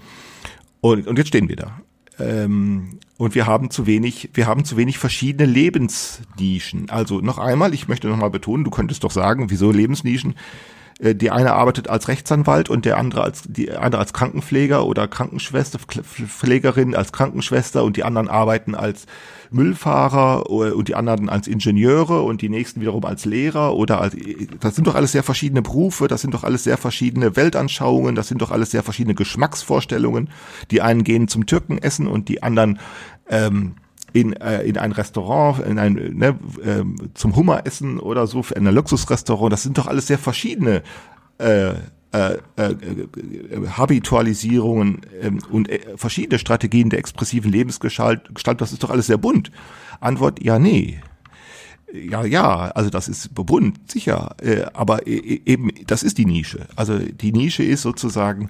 Und, 0.81 1.07
und 1.07 1.19
jetzt 1.19 1.29
stehen 1.29 1.49
wir 1.49 1.57
da. 1.57 1.81
Ähm, 2.19 2.99
und 3.17 3.37
wir 3.37 3.47
haben 3.47 3.71
zu 3.71 3.87
wenig, 3.87 4.31
wir 4.35 4.49
haben 4.49 4.65
zu 4.65 4.77
wenig 4.77 4.99
verschiedene 4.99 5.49
Lebensnischen. 5.49 6.91
Also 6.91 7.21
noch 7.21 7.39
einmal, 7.39 7.73
ich 7.75 7.87
möchte 7.87 8.09
noch 8.09 8.17
mal 8.17 8.31
betonen, 8.31 8.65
du 8.65 8.71
könntest 8.71 9.05
doch 9.05 9.13
sagen, 9.13 9.51
wieso 9.51 9.71
Lebensnischen? 9.71 10.35
Äh, 10.99 11.15
die 11.15 11.31
eine 11.31 11.53
arbeitet 11.53 11.89
als 11.89 12.09
Rechtsanwalt 12.09 12.69
und 12.69 12.85
der 12.85 12.99
andere 12.99 13.23
als 13.23 13.43
die 13.47 13.71
andere 13.71 14.01
als 14.01 14.13
Krankenpfleger 14.13 14.85
oder 14.85 15.07
Krankenschwester, 15.07 15.79
Pflegerin 15.79 16.95
als 16.95 17.13
Krankenschwester 17.13 17.85
und 17.85 17.97
die 17.97 18.05
anderen 18.05 18.29
arbeiten 18.29 18.75
als 18.75 19.07
Müllfahrer 19.51 20.45
äh, 20.49 20.73
und 20.73 20.89
die 20.89 20.95
anderen 20.95 21.29
als 21.29 21.47
Ingenieure 21.47 22.23
und 22.23 22.43
die 22.43 22.49
nächsten 22.49 22.81
wiederum 22.81 23.05
als 23.05 23.25
Lehrer 23.25 23.77
oder 23.77 24.01
als 24.01 24.17
das 24.61 24.75
sind 24.75 24.87
doch 24.87 24.95
alles 24.97 25.13
sehr 25.13 25.23
verschiedene 25.23 25.63
Berufe, 25.63 26.09
das 26.09 26.21
sind 26.21 26.35
doch 26.35 26.45
alles 26.45 26.65
sehr 26.65 26.77
verschiedene 26.77 27.37
Weltanschauungen, 27.37 28.15
das 28.15 28.29
sind 28.29 28.43
doch 28.43 28.51
alles 28.51 28.71
sehr 28.71 28.83
verschiedene 28.83 29.15
Geschmacksvorstellungen. 29.15 30.31
Die 30.71 30.83
einen 30.83 31.05
gehen 31.05 31.29
zum 31.29 31.47
Türken 31.47 31.79
essen 31.79 32.09
und 32.09 32.29
die 32.29 32.43
anderen 32.43 32.81
ähm, 33.29 33.77
in, 34.13 34.33
äh, 34.35 34.63
in 34.63 34.79
ein 34.79 34.93
Restaurant, 34.93 35.65
in 35.67 35.79
ein, 35.79 35.95
ne, 35.95 36.39
äh, 36.65 36.85
zum 37.15 37.37
Hummer 37.37 37.67
essen 37.67 37.99
oder 37.99 38.27
so, 38.27 38.45
in 38.55 38.67
ein 38.67 38.75
Luxusrestaurant, 38.75 39.53
das 39.53 39.63
sind 39.63 39.79
doch 39.79 39.87
alles 39.87 40.07
sehr 40.07 40.19
verschiedene 40.19 40.83
äh, 41.39 41.75
äh, 42.11 42.39
äh, 42.57 42.73
Habitualisierungen 43.77 45.03
ähm, 45.21 45.41
und 45.51 45.69
äh, 45.69 45.81
verschiedene 45.97 46.39
Strategien 46.39 46.89
der 46.89 46.99
expressiven 46.99 47.53
Lebensgestalt, 47.53 48.31
das 48.59 48.73
ist 48.73 48.83
doch 48.83 48.91
alles 48.91 49.09
sehr 49.09 49.19
bunt. 49.19 49.51
Antwort, 50.01 50.43
ja, 50.43 50.59
nee. 50.59 51.01
Ja, 51.93 52.25
ja, 52.25 52.71
also 52.71 52.89
das 52.91 53.09
ist 53.09 53.35
bunt, 53.35 53.91
sicher, 53.91 54.37
äh, 54.43 54.65
aber 54.75 55.07
e, 55.07 55.43
eben, 55.45 55.71
das 55.87 56.03
ist 56.03 56.19
die 56.19 56.27
Nische. 56.27 56.67
Also 56.77 56.99
die 56.99 57.33
Nische 57.33 57.63
ist 57.63 57.83
sozusagen 57.83 58.47
äh, 58.47 58.49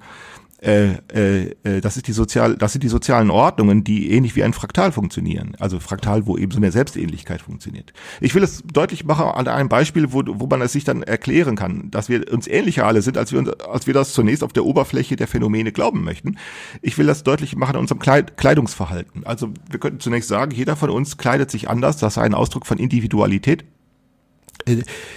äh, 0.61 0.95
äh, 1.13 1.81
das 1.81 1.97
ist 1.97 2.09
die 2.09 2.13
sozial, 2.13 2.57
das 2.57 2.73
sind 2.73 2.83
die 2.83 2.89
sozialen 2.89 3.31
Ordnungen, 3.31 3.85
die 3.85 4.11
ähnlich 4.11 4.35
wie 4.35 4.43
ein 4.43 4.53
Fraktal 4.53 4.91
funktionieren. 4.91 5.55
Also 5.61 5.79
Fraktal, 5.79 6.27
wo 6.27 6.37
eben 6.37 6.51
so 6.51 6.59
eine 6.59 6.73
Selbstähnlichkeit 6.73 7.43
funktioniert. 7.43 7.93
Ich 8.21 8.35
will 8.35 8.43
es 8.43 8.65
deutlich 8.65 9.05
machen 9.05 9.27
an 9.27 9.47
einem 9.47 9.69
Beispiel, 9.69 10.13
wo, 10.13 10.23
wo 10.27 10.47
man 10.47 10.61
es 10.61 10.73
sich 10.73 10.85
dann 10.85 11.03
erklären 11.03 11.55
kann, 11.55 11.91
dass 11.91 12.09
wir 12.09 12.33
uns 12.33 12.49
ähnlicher 12.49 12.87
alle 12.87 13.03
sind, 13.03 13.17
als 13.17 13.33
wir, 13.33 13.39
uns, 13.39 13.51
als 13.61 13.87
wir 13.87 13.95
das 13.95 14.13
zunächst 14.13 14.43
auf 14.43 14.53
der 14.53 14.65
Oberfläche 14.65 15.15
der 15.15 15.29
Phänomene 15.29 15.71
glauben 15.71 16.03
möchten. 16.03 16.39
Ich 16.83 16.99
will 16.99 17.07
das 17.07 17.23
deutlich 17.23 17.55
machen 17.55 17.77
an 17.77 17.83
unserem 17.83 18.01
Kleid 18.01 18.37
Kleidungsverhalten. 18.37 19.25
Also 19.25 19.51
wir 19.71 19.79
könnten 19.79 20.01
zunächst 20.01 20.29
sagen, 20.29 20.51
jeder 20.51 20.75
von 20.75 20.91
uns 20.91 21.19
kleidet 21.19 21.51
sich 21.51 21.71
anders. 21.71 21.99
Das 21.99 22.15
ist 22.15 22.19
ein 22.19 22.35
Ausdruck 22.35 22.67
von 22.67 22.79
Individualität. 22.79 23.65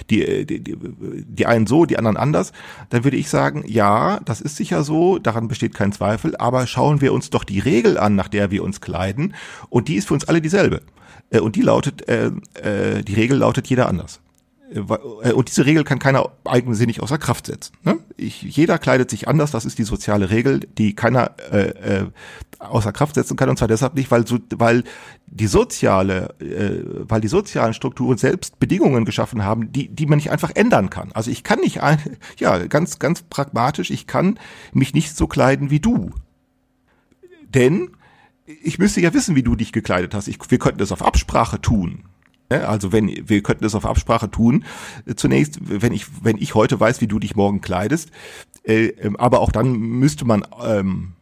Die, 0.10 0.46
die, 0.46 0.46
die, 0.46 0.78
die 1.28 1.46
einen 1.46 1.68
so, 1.68 1.86
die 1.86 1.98
anderen 1.98 2.18
anders, 2.18 2.52
dann 2.90 3.04
würde 3.04 3.18
ich 3.18 3.30
sagen, 3.30 3.64
ja, 3.68 4.20
das 4.26 4.42
ist 4.42 4.56
sicher 4.56 4.84
so, 4.84 5.20
daran 5.20 5.48
besteht 5.48 5.76
kein 5.76 5.92
Zweifel, 5.92 6.36
aber 6.38 6.68
schauen 6.68 7.02
wir 7.02 7.14
uns 7.14 7.30
doch 7.30 7.44
die 7.44 7.60
Regel 7.60 7.98
an, 7.98 8.16
nach 8.16 8.28
der 8.28 8.52
wir 8.52 8.64
uns 8.64 8.82
kleiden, 8.82 9.34
und 9.70 9.88
die 9.88 9.96
ist 9.96 10.08
für 10.08 10.14
uns 10.14 10.26
alle 10.26 10.42
dieselbe. 10.42 10.82
Äh, 11.30 11.40
und 11.40 11.56
die 11.56 11.62
lautet, 11.62 12.08
äh, 12.08 12.32
äh, 12.62 13.04
die 13.04 13.14
Regel 13.14 13.38
lautet 13.38 13.68
jeder 13.68 13.88
anders. 13.88 14.20
Und 14.74 15.50
diese 15.50 15.66
Regel 15.66 15.84
kann 15.84 16.00
keiner 16.00 16.32
eigensinnig 16.46 17.02
außer 17.02 17.18
Kraft 17.18 17.48
setzen. 17.48 17.74
Ne? 17.84 18.00
Ich, 18.16 18.42
jeder 18.42 18.78
kleidet 18.78 19.10
sich 19.10 19.28
anders, 19.28 19.52
das 19.52 19.66
ist 19.66 19.78
die 19.80 19.84
soziale 19.84 20.30
Regel, 20.30 20.62
die 20.78 20.96
keiner 20.96 21.32
äh, 21.52 21.70
äh, 21.70 22.06
außer 22.60 22.94
Kraft 22.94 23.16
setzen 23.16 23.36
kann. 23.36 23.50
Und 23.50 23.58
zwar 23.58 23.68
deshalb 23.68 23.96
nicht, 23.96 24.12
weil, 24.12 24.24
weil 24.56 24.84
die 25.28 25.48
soziale, 25.48 26.36
äh, 26.40 26.84
weil 26.86 27.20
die 27.20 27.28
sozialen 27.28 27.74
Strukturen 27.74 28.18
selbst 28.18 28.60
Bedingungen 28.60 29.04
geschaffen 29.04 29.44
haben, 29.44 29.74
die, 29.74 29.90
die 29.90 30.06
man 30.06 30.18
nicht 30.18 30.32
einfach 30.32 30.52
ändern 30.56 30.90
kann. 30.90 31.12
Also 31.12 31.32
ich 31.32 31.44
kann 31.44 31.60
nicht, 31.60 31.82
ein, 31.84 32.00
ja, 32.38 32.58
ganz, 32.68 33.00
ganz 33.00 33.24
pragmatisch, 33.24 33.92
ich 33.92 34.08
kann 34.08 34.40
mich 34.72 34.94
nicht 34.94 35.18
so 35.18 35.28
kleiden 35.28 35.70
wie 35.70 35.82
du. 35.82 36.12
Denn 37.54 37.90
ich 38.64 38.80
müsste 38.80 39.02
ja 39.02 39.14
wissen, 39.14 39.36
wie 39.36 39.44
du 39.44 39.56
dich 39.56 39.74
gekleidet 39.74 40.14
hast. 40.14 40.30
Ich, 40.30 40.38
wir 40.50 40.60
könnten 40.60 40.80
das 40.80 40.92
auf 40.92 41.04
Absprache 41.04 41.60
tun. 41.60 42.06
Also 42.60 42.92
wenn 42.92 43.08
wir 43.28 43.44
könnten 43.44 43.64
das 43.64 43.76
auf 43.76 43.86
Absprache 43.86 44.30
tun. 44.30 44.66
Zunächst, 45.16 45.60
wenn 45.62 45.94
ich 45.94 46.06
wenn 46.24 46.38
ich 46.38 46.56
heute 46.56 46.80
weiß, 46.80 47.02
wie 47.02 47.08
du 47.08 47.20
dich 47.20 47.36
morgen 47.36 47.62
kleidest, 47.62 48.12
äh, 48.64 48.88
ähm, 48.88 49.16
aber 49.18 49.40
auch 49.40 49.52
dann 49.52 49.72
müsste 49.72 50.26
man 50.26 50.46
ähm, 50.64 51.14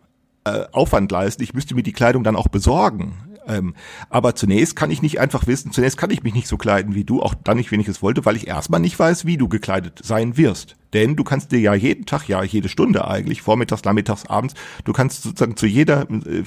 äh, 0.44 0.66
Aufwand 0.72 1.12
leisten. 1.12 1.44
Ich 1.44 1.54
müsste 1.54 1.76
mir 1.76 1.84
die 1.84 1.94
Kleidung 1.94 2.24
dann 2.24 2.36
auch 2.36 2.48
besorgen. 2.48 3.14
Ähm, 3.48 3.74
aber 4.10 4.36
zunächst 4.36 4.76
kann 4.76 4.92
ich 4.92 5.02
nicht 5.02 5.20
einfach 5.20 5.48
wissen, 5.48 5.72
zunächst 5.72 5.98
kann 5.98 6.12
ich 6.12 6.22
mich 6.22 6.36
nicht 6.36 6.48
so 6.48 6.58
kleiden 6.58 6.94
wie 6.94 7.04
du, 7.04 7.22
auch 7.22 7.34
dann 7.34 7.58
nicht, 7.58 7.72
wenn 7.72 7.80
ich 7.80 7.88
es 7.88 8.04
wollte, 8.04 8.24
weil 8.26 8.36
ich 8.36 8.48
erstmal 8.48 8.80
nicht 8.80 9.00
weiß, 9.00 9.26
wie 9.26 9.38
du 9.38 9.48
gekleidet 9.48 10.00
sein 10.04 10.38
wirst. 10.38 10.76
Denn 10.94 11.16
du 11.16 11.24
kannst 11.24 11.52
dir 11.52 11.60
ja 11.60 11.74
jeden 11.74 12.06
Tag, 12.06 12.28
ja 12.28 12.44
jede 12.44 12.70
Stunde 12.70 13.08
eigentlich, 13.08 13.42
vormittags, 13.42 13.84
nachmittags, 13.84 14.26
abends, 14.26 14.56
du 14.86 14.94
kannst 14.94 15.24
sozusagen 15.24 15.56
zu 15.56 15.66
jeder 15.66 16.10
äh, 16.10 16.44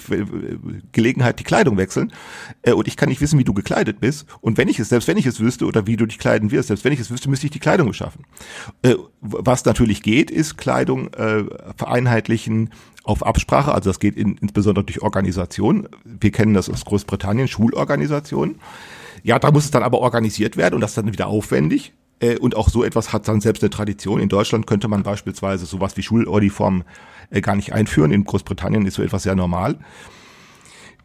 Gelegenheit 0.93 1.39
die 1.39 1.45
Kleidung 1.45 1.77
wechseln. 1.77 2.13
Äh, 2.63 2.73
und 2.73 2.89
ich 2.89 2.97
kann 2.97 3.09
nicht 3.09 3.21
wissen, 3.21 3.39
wie 3.39 3.45
du 3.45 3.55
gekleidet 3.55 4.01
bist. 4.01 4.27
Und 4.41 4.59
wenn 4.59 4.69
ich 4.69 4.79
es, 4.79 4.89
selbst 4.89 5.09
wenn 5.09 5.17
ich 5.17 5.27
es 5.27 5.41
wüsste 5.41 5.67
oder 5.67 5.87
wie 5.87 5.97
du 5.97 6.07
dich 6.07 6.19
kleiden 6.19 6.51
wirst, 6.51 6.69
selbst 6.69 6.85
wenn 6.85 6.93
ich 6.93 7.01
es 7.01 7.11
wüsste, 7.11 7.31
müsste 7.31 7.47
ich 7.47 7.53
die 7.53 7.59
Kleidung 7.59 7.89
beschaffen. 7.89 8.25
Äh, 8.83 8.97
was 9.21 9.65
natürlich 9.65 10.03
geht, 10.03 10.31
ist 10.31 10.57
Kleidung 10.57 11.11
vereinheitlichen 11.77 12.71
auf 13.05 13.25
Absprache, 13.25 13.73
also 13.73 13.91
das 13.91 13.99
geht 13.99 14.17
in, 14.17 14.37
insbesondere 14.37 14.85
durch 14.85 15.03
Organisation. 15.03 15.89
Wir 16.05 16.31
kennen 16.31 16.55
das 16.55 16.71
aus 16.71 16.85
Großbritannien, 16.85 17.49
Schulorganisationen. 17.49 18.61
Ja, 19.23 19.39
da 19.39 19.51
muss 19.51 19.65
es 19.65 19.71
dann 19.71 19.83
aber 19.83 19.99
organisiert 19.99 20.57
werden 20.57 20.75
und 20.75 20.81
das 20.81 20.93
ist 20.93 20.99
dann 20.99 21.13
wieder 21.13 21.27
aufwendig. 21.27 21.93
Äh, 22.23 22.39
und 22.39 22.57
auch 22.57 22.71
so 22.71 22.85
etwas 22.85 23.13
hat 23.13 23.29
dann 23.29 23.41
selbst 23.41 23.63
eine 23.63 23.71
Tradition. 23.71 24.21
In 24.21 24.31
Deutschland 24.31 24.67
könnte 24.67 24.89
man 24.89 25.03
beispielsweise 25.03 25.67
sowas 25.67 25.97
wie 25.97 26.03
Schuluniform 26.03 26.85
äh, 27.31 27.41
gar 27.43 27.57
nicht 27.57 27.75
einführen. 27.75 28.13
In 28.13 28.25
Großbritannien 28.25 28.87
ist 28.87 28.95
so 28.95 29.03
etwas 29.03 29.25
sehr 29.25 29.35
normal. 29.35 29.79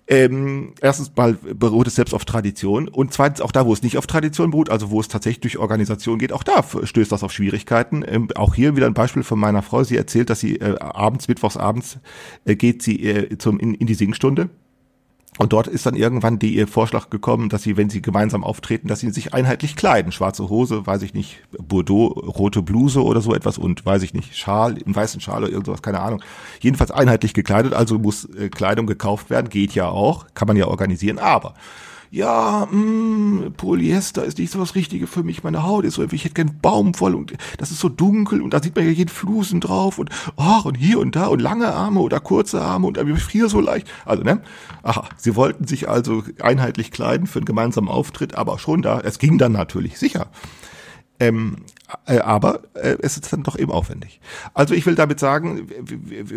Ähm, 0.10 0.74
erstens 0.80 1.12
mal 1.18 1.34
beruht 1.34 1.88
es 1.88 1.96
selbst 1.96 2.14
auf 2.14 2.24
Tradition 2.24 2.88
und 2.88 3.12
zweitens 3.12 3.42
auch 3.42 3.52
da, 3.52 3.66
wo 3.66 3.74
es 3.74 3.84
nicht 3.84 3.98
auf 3.98 4.08
Tradition 4.08 4.52
beruht, 4.52 4.70
also 4.70 4.90
wo 4.90 5.02
es 5.02 5.10
tatsächlich 5.10 5.42
durch 5.42 5.58
Organisation 5.58 6.18
geht, 6.18 6.32
auch 6.32 6.44
da 6.44 6.64
stößt 6.64 7.12
das 7.12 7.24
auf 7.24 7.34
Schwierigkeiten. 7.34 8.06
Ähm, 8.08 8.30
auch 8.36 8.56
hier 8.56 8.78
wieder 8.78 8.86
ein 8.86 8.94
Beispiel 8.94 9.24
von 9.24 9.38
meiner 9.38 9.64
Frau. 9.64 9.84
Sie 9.84 9.98
erzählt, 9.98 10.30
dass 10.30 10.40
sie 10.40 10.62
äh, 10.62 10.80
abends, 10.80 11.28
mittwochs 11.28 11.58
abends 11.58 12.00
äh, 12.46 12.56
geht 12.56 12.84
sie 12.84 13.04
äh, 13.04 13.38
zum 13.38 13.60
in, 13.60 13.74
in 13.74 13.88
die 13.88 13.96
Singstunde 13.96 14.50
und 15.38 15.54
dort 15.54 15.68
ist 15.68 15.86
dann 15.86 15.96
irgendwann 15.96 16.40
die 16.40 16.56
ihr 16.56 16.68
Vorschlag 16.68 17.10
gekommen, 17.10 17.50
dass 17.50 17.64
sie, 17.64 17.78
wenn 17.78 17.90
sie 17.90 18.02
gemeinsam 18.02 18.44
auftreten, 18.44 18.88
dass 18.88 19.02
sie 19.02 19.12
sich 19.12 19.34
einheitlich 19.34 19.76
kleiden. 19.76 20.12
Schwarze 20.12 20.50
Hose, 20.50 20.88
weiß 20.88 21.04
ich 21.04 21.14
nicht, 21.14 21.42
Bordeaux, 21.52 22.08
rote 22.08 22.62
Bluse 22.62 23.04
oder 23.04 23.22
so 23.22 23.34
etwas 23.34 23.58
und 23.58 23.86
weiß 23.86 24.02
ich 24.04 24.14
nicht, 24.14 24.36
Schal, 24.36 24.76
einen 24.84 24.96
weißen 24.96 25.22
Schal 25.22 25.44
oder 25.44 25.52
irgendwas, 25.52 25.82
keine 25.82 26.00
Ahnung. 26.00 26.22
Jedenfalls 26.60 26.92
einheitlich 26.92 27.34
gekleidet, 27.34 27.74
also 27.74 28.00
muss 28.00 28.26
äh, 28.26 28.50
Kleidung 28.50 28.88
gekauft 28.88 29.30
werden, 29.30 29.50
geht 29.50 29.74
ja 29.74 29.88
auch, 29.90 30.26
kann 30.34 30.48
man 30.48 30.58
ja 30.58 30.68
organisieren, 30.68 31.20
aber 31.20 31.54
ja, 32.10 32.68
mh, 32.70 32.78
mm, 32.78 33.54
Polyester 33.58 34.24
ist 34.24 34.38
nicht 34.38 34.52
so 34.52 34.60
das 34.60 34.76
Richtige 34.76 35.08
für 35.08 35.24
mich, 35.24 35.44
meine 35.44 35.64
Haut 35.64 35.86
ist 35.86 35.96
so, 35.96 36.04
ich 36.04 36.24
hätte 36.24 36.34
gern 36.34 36.60
Baumwoll 36.62 37.16
und 37.16 37.34
das 37.58 37.72
ist 37.72 37.80
so 37.80 37.90
dunkel 37.90 38.42
und 38.42 38.54
da 38.54 38.62
sieht 38.62 38.76
man 38.76 38.86
ja 38.86 38.92
jeden 38.92 39.10
Flusen 39.10 39.60
drauf 39.60 40.00
und 40.00 40.10
ach 40.38 40.66
und 40.66 40.76
hier 40.76 41.00
und 41.00 41.16
da 41.16 41.28
und 41.28 41.42
lange 41.42 41.74
Arme 41.74 42.00
oder 42.00 42.20
kurze 42.20 42.62
Arme 42.62 42.88
und 42.88 42.98
ich 42.98 43.24
friere 43.24 43.50
so 43.50 43.60
leicht. 43.60 43.88
Also, 44.06 44.24
ne? 44.24 44.42
Aha, 44.84 45.08
sie 45.18 45.36
wollten 45.36 45.68
sich 45.68 45.90
also 45.90 46.24
einheitlich 46.42 46.92
kleiden 46.92 47.28
für 47.28 47.40
einen 47.40 47.46
gemeinsamen 47.46 47.90
Auftritt, 47.90 48.36
aber 48.36 48.60
schon 48.60 48.82
da, 48.82 49.00
es 49.00 49.20
ging 49.20 49.38
dann 49.38 49.52
natürlich, 49.52 49.98
sicher. 49.98 50.28
Ähm, 51.20 51.58
äh, 51.58 51.77
aber 52.06 52.62
äh, 52.74 52.98
es 53.02 53.18
ist 53.18 53.32
dann 53.32 53.44
doch 53.44 53.58
eben 53.58 53.72
aufwendig. 53.72 54.20
Also 54.54 54.74
ich 54.74 54.86
will 54.86 54.96
damit 54.96 55.20
sagen, 55.20 55.68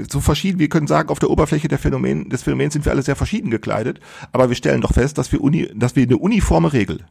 so 0.08 0.20
verschieden, 0.20 0.58
wir 0.58 0.68
können 0.68 0.86
sagen, 0.86 1.08
auf 1.08 1.18
der 1.18 1.30
Oberfläche 1.30 1.68
der 1.68 1.78
Phänomen, 1.78 2.28
des 2.28 2.42
Phänomens 2.42 2.74
sind 2.74 2.84
wir 2.84 2.92
alle 2.92 3.02
sehr 3.02 3.16
verschieden 3.16 3.50
gekleidet, 3.50 4.00
aber 4.32 4.48
wir 4.48 4.56
stellen 4.56 4.80
doch 4.80 4.92
fest, 4.92 5.18
dass 5.18 5.32
wir, 5.32 5.40
uni, 5.40 5.68
dass 5.74 5.96
wir 5.96 6.04
eine 6.04 6.18
uniforme 6.18 6.72
Regel 6.72 7.04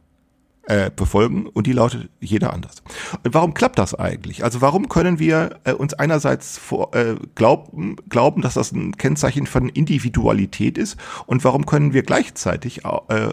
äh, 0.70 0.90
befolgen 0.94 1.46
und 1.46 1.66
die 1.66 1.72
lautet 1.72 2.08
jeder 2.20 2.52
anders. 2.52 2.82
Und 3.24 3.34
warum 3.34 3.54
klappt 3.54 3.78
das 3.78 3.94
eigentlich? 3.94 4.44
Also 4.44 4.60
warum 4.60 4.88
können 4.88 5.18
wir 5.18 5.58
äh, 5.64 5.72
uns 5.72 5.94
einerseits 5.94 6.58
vor, 6.58 6.94
äh, 6.94 7.16
glauben, 7.34 7.96
glauben, 8.08 8.40
dass 8.40 8.54
das 8.54 8.72
ein 8.72 8.96
Kennzeichen 8.96 9.46
von 9.46 9.68
Individualität 9.68 10.78
ist 10.78 10.96
und 11.26 11.44
warum 11.44 11.66
können 11.66 11.92
wir 11.92 12.02
gleichzeitig 12.02 12.84
äh, 12.84 13.28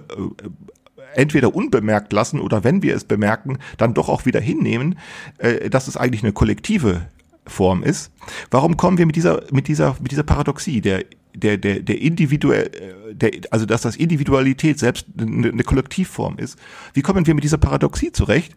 entweder 1.15 1.55
unbemerkt 1.55 2.13
lassen 2.13 2.39
oder 2.39 2.63
wenn 2.63 2.81
wir 2.81 2.95
es 2.95 3.03
bemerken, 3.03 3.57
dann 3.77 3.93
doch 3.93 4.09
auch 4.09 4.25
wieder 4.25 4.39
hinnehmen, 4.39 4.97
äh, 5.37 5.69
dass 5.69 5.87
es 5.87 5.97
eigentlich 5.97 6.23
eine 6.23 6.33
kollektive 6.33 7.01
Form 7.45 7.83
ist. 7.83 8.11
Warum 8.51 8.77
kommen 8.77 8.97
wir 8.97 9.05
mit 9.05 9.15
dieser, 9.15 9.43
mit 9.51 9.67
dieser, 9.67 9.95
mit 10.01 10.11
dieser 10.11 10.23
Paradoxie 10.23 10.81
der 10.81 11.05
der, 11.37 11.57
der, 11.57 11.79
der 11.81 12.01
individuell, 12.01 12.71
äh, 12.73 13.13
der, 13.13 13.31
also 13.51 13.65
dass 13.65 13.81
das 13.81 13.95
Individualität 13.95 14.79
selbst 14.79 15.05
eine, 15.19 15.49
eine 15.49 15.63
Kollektivform 15.63 16.39
ist. 16.39 16.57
Wie 16.93 17.01
kommen 17.01 17.27
wir 17.27 17.35
mit 17.35 17.43
dieser 17.43 17.59
Paradoxie 17.59 18.11
zurecht? 18.11 18.55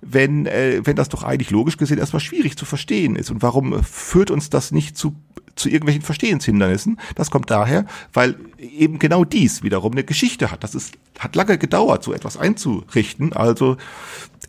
Wenn, 0.00 0.46
äh, 0.46 0.80
wenn 0.84 0.96
das 0.96 1.08
doch 1.08 1.22
eigentlich 1.22 1.50
logisch 1.50 1.76
gesehen 1.76 1.98
erstmal 1.98 2.20
schwierig 2.20 2.56
zu 2.56 2.64
verstehen 2.64 3.16
ist. 3.16 3.30
Und 3.30 3.42
warum 3.42 3.82
führt 3.82 4.30
uns 4.30 4.50
das 4.50 4.72
nicht 4.72 4.96
zu 4.96 5.14
zu 5.58 5.68
irgendwelchen 5.68 6.02
Verstehenshindernissen. 6.02 6.98
Das 7.14 7.30
kommt 7.30 7.50
daher, 7.50 7.84
weil 8.12 8.36
eben 8.58 8.98
genau 8.98 9.24
dies 9.24 9.62
wiederum 9.62 9.92
eine 9.92 10.04
Geschichte 10.04 10.50
hat. 10.50 10.64
Das 10.64 10.74
ist, 10.74 10.94
hat 11.18 11.36
lange 11.36 11.58
gedauert, 11.58 12.04
so 12.04 12.12
etwas 12.12 12.36
einzurichten. 12.36 13.32
Also 13.32 13.76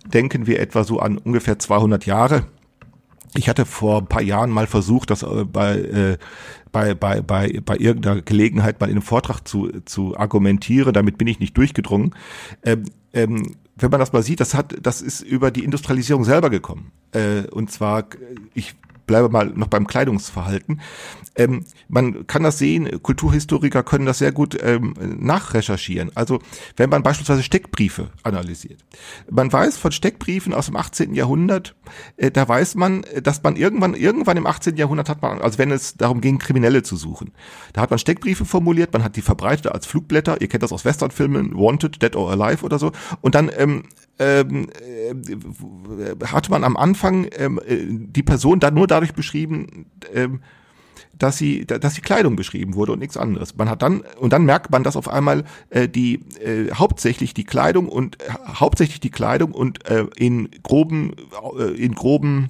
denken 0.05 0.47
wir 0.47 0.59
etwa 0.59 0.83
so 0.83 0.99
an 0.99 1.17
ungefähr 1.17 1.59
200 1.59 2.05
Jahre. 2.05 2.45
Ich 3.35 3.47
hatte 3.47 3.65
vor 3.65 3.99
ein 3.99 4.07
paar 4.07 4.21
Jahren 4.21 4.49
mal 4.49 4.67
versucht, 4.67 5.11
das 5.11 5.23
äh, 5.23 5.45
bei, 5.45 5.77
äh, 5.77 6.17
bei, 6.71 6.95
bei, 6.95 7.21
bei, 7.21 7.59
bei 7.63 7.77
irgendeiner 7.77 8.21
Gelegenheit 8.21 8.79
mal 8.79 8.87
in 8.87 8.93
einem 8.93 9.01
Vortrag 9.01 9.47
zu, 9.47 9.69
zu 9.85 10.17
argumentieren. 10.17 10.93
Damit 10.93 11.17
bin 11.17 11.27
ich 11.27 11.39
nicht 11.39 11.57
durchgedrungen. 11.57 12.15
Ähm, 12.63 12.85
ähm, 13.13 13.55
wenn 13.81 13.91
man 13.91 13.99
das 13.99 14.13
mal 14.13 14.23
sieht, 14.23 14.39
das 14.39 14.53
hat, 14.53 14.75
das 14.81 15.01
ist 15.01 15.21
über 15.21 15.51
die 15.51 15.63
Industrialisierung 15.63 16.23
selber 16.23 16.49
gekommen. 16.49 16.91
Äh, 17.11 17.43
und 17.51 17.71
zwar, 17.71 18.05
ich 18.53 18.75
bleibe 19.09 19.27
mal 19.29 19.47
noch 19.47 19.67
beim 19.67 19.87
Kleidungsverhalten. 19.87 20.81
Ähm, 21.35 21.65
man 21.87 22.27
kann 22.27 22.43
das 22.43 22.59
sehen, 22.59 23.01
Kulturhistoriker 23.01 23.81
können 23.81 24.05
das 24.05 24.19
sehr 24.19 24.31
gut 24.31 24.55
ähm, 24.61 24.93
nachrecherchieren. 25.19 26.11
Also 26.13 26.39
wenn 26.77 26.91
man 26.91 27.01
beispielsweise 27.01 27.41
Steckbriefe 27.41 28.11
analysiert. 28.21 28.85
Man 29.29 29.51
weiß 29.51 29.77
von 29.77 29.91
Steckbriefen 29.91 30.53
aus 30.53 30.67
dem 30.67 30.75
18. 30.75 31.15
Jahrhundert, 31.15 31.75
äh, 32.17 32.29
da 32.29 32.47
weiß 32.47 32.75
man, 32.75 33.03
dass 33.23 33.41
man 33.41 33.55
irgendwann, 33.55 33.95
irgendwann 33.95 34.37
im 34.37 34.45
18. 34.45 34.77
Jahrhundert 34.77 35.09
hat 35.09 35.23
man, 35.23 35.41
also 35.41 35.57
wenn 35.57 35.71
es 35.71 35.97
darum 35.97 36.21
ging, 36.21 36.37
Kriminelle 36.37 36.83
zu 36.83 36.95
suchen, 36.95 37.31
da 37.73 37.81
hat 37.81 37.89
man 37.89 37.97
Steckbriefe 37.97 38.45
formuliert, 38.45 38.93
man 38.93 39.03
hat 39.03 39.15
die 39.15 39.23
verbreitet 39.23 39.71
als 39.71 39.87
Flugblätter, 39.87 40.39
ihr 40.39 40.47
kennt 40.47 40.61
das 40.61 40.71
aus 40.71 40.85
Westernfilmen, 40.85 41.55
Wanted, 41.55 41.99
Dead 42.03 42.15
or 42.15 42.29
Alive 42.29 42.63
oder 42.63 42.77
so, 42.77 42.91
und 43.21 43.33
dann 43.33 43.49
ähm, 43.57 43.85
ähm, 44.19 44.69
äh, 44.85 46.25
hat 46.25 46.49
man 46.49 46.63
am 46.63 46.77
Anfang 46.77 47.27
ähm, 47.37 47.59
äh, 47.65 47.85
die 47.87 48.23
Person 48.23 48.59
dann 48.59 48.73
nur 48.73 48.87
dadurch 48.87 49.13
beschrieben, 49.13 49.87
ähm, 50.13 50.41
dass 51.19 51.37
sie, 51.37 51.65
dass 51.65 51.93
die 51.93 52.01
Kleidung 52.01 52.35
beschrieben 52.35 52.75
wurde 52.75 52.93
und 52.93 52.99
nichts 52.99 53.17
anderes. 53.17 53.55
Man 53.55 53.69
hat 53.69 53.81
dann 53.81 54.01
und 54.19 54.33
dann 54.33 54.45
merkt 54.45 54.71
man, 54.71 54.83
dass 54.83 54.95
auf 54.95 55.09
einmal 55.09 55.43
äh, 55.69 55.87
die 55.87 56.21
äh, 56.43 56.71
hauptsächlich 56.73 57.33
die 57.33 57.43
Kleidung 57.43 57.89
und 57.89 58.21
äh, 58.21 58.31
hauptsächlich 58.55 59.01
die 59.01 59.11
Kleidung 59.11 59.51
und 59.51 59.85
äh, 59.89 60.05
in 60.15 60.49
groben 60.63 61.13
äh, 61.57 61.63
in 61.71 61.93
groben 61.93 62.49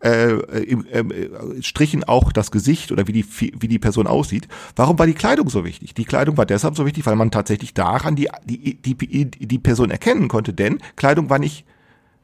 äh, 0.00 0.30
im, 0.62 0.86
äh, 0.86 1.62
Strichen 1.62 2.02
auch 2.02 2.32
das 2.32 2.50
Gesicht 2.50 2.92
oder 2.92 3.06
wie 3.06 3.12
die 3.12 3.26
wie 3.28 3.68
die 3.68 3.78
Person 3.78 4.06
aussieht. 4.06 4.48
Warum 4.74 4.98
war 4.98 5.06
die 5.06 5.14
Kleidung 5.14 5.50
so 5.50 5.64
wichtig? 5.64 5.92
Die 5.92 6.06
Kleidung 6.06 6.38
war 6.38 6.46
deshalb 6.46 6.76
so 6.76 6.86
wichtig, 6.86 7.04
weil 7.04 7.16
man 7.16 7.30
tatsächlich 7.30 7.74
daran 7.74 8.16
die 8.16 8.30
die 8.44 8.74
die, 8.80 9.26
die 9.26 9.58
Person 9.58 9.90
erkennen 9.90 10.28
konnte, 10.28 10.54
denn 10.54 10.78
Kleidung 10.96 11.28
war 11.28 11.38
nicht 11.38 11.66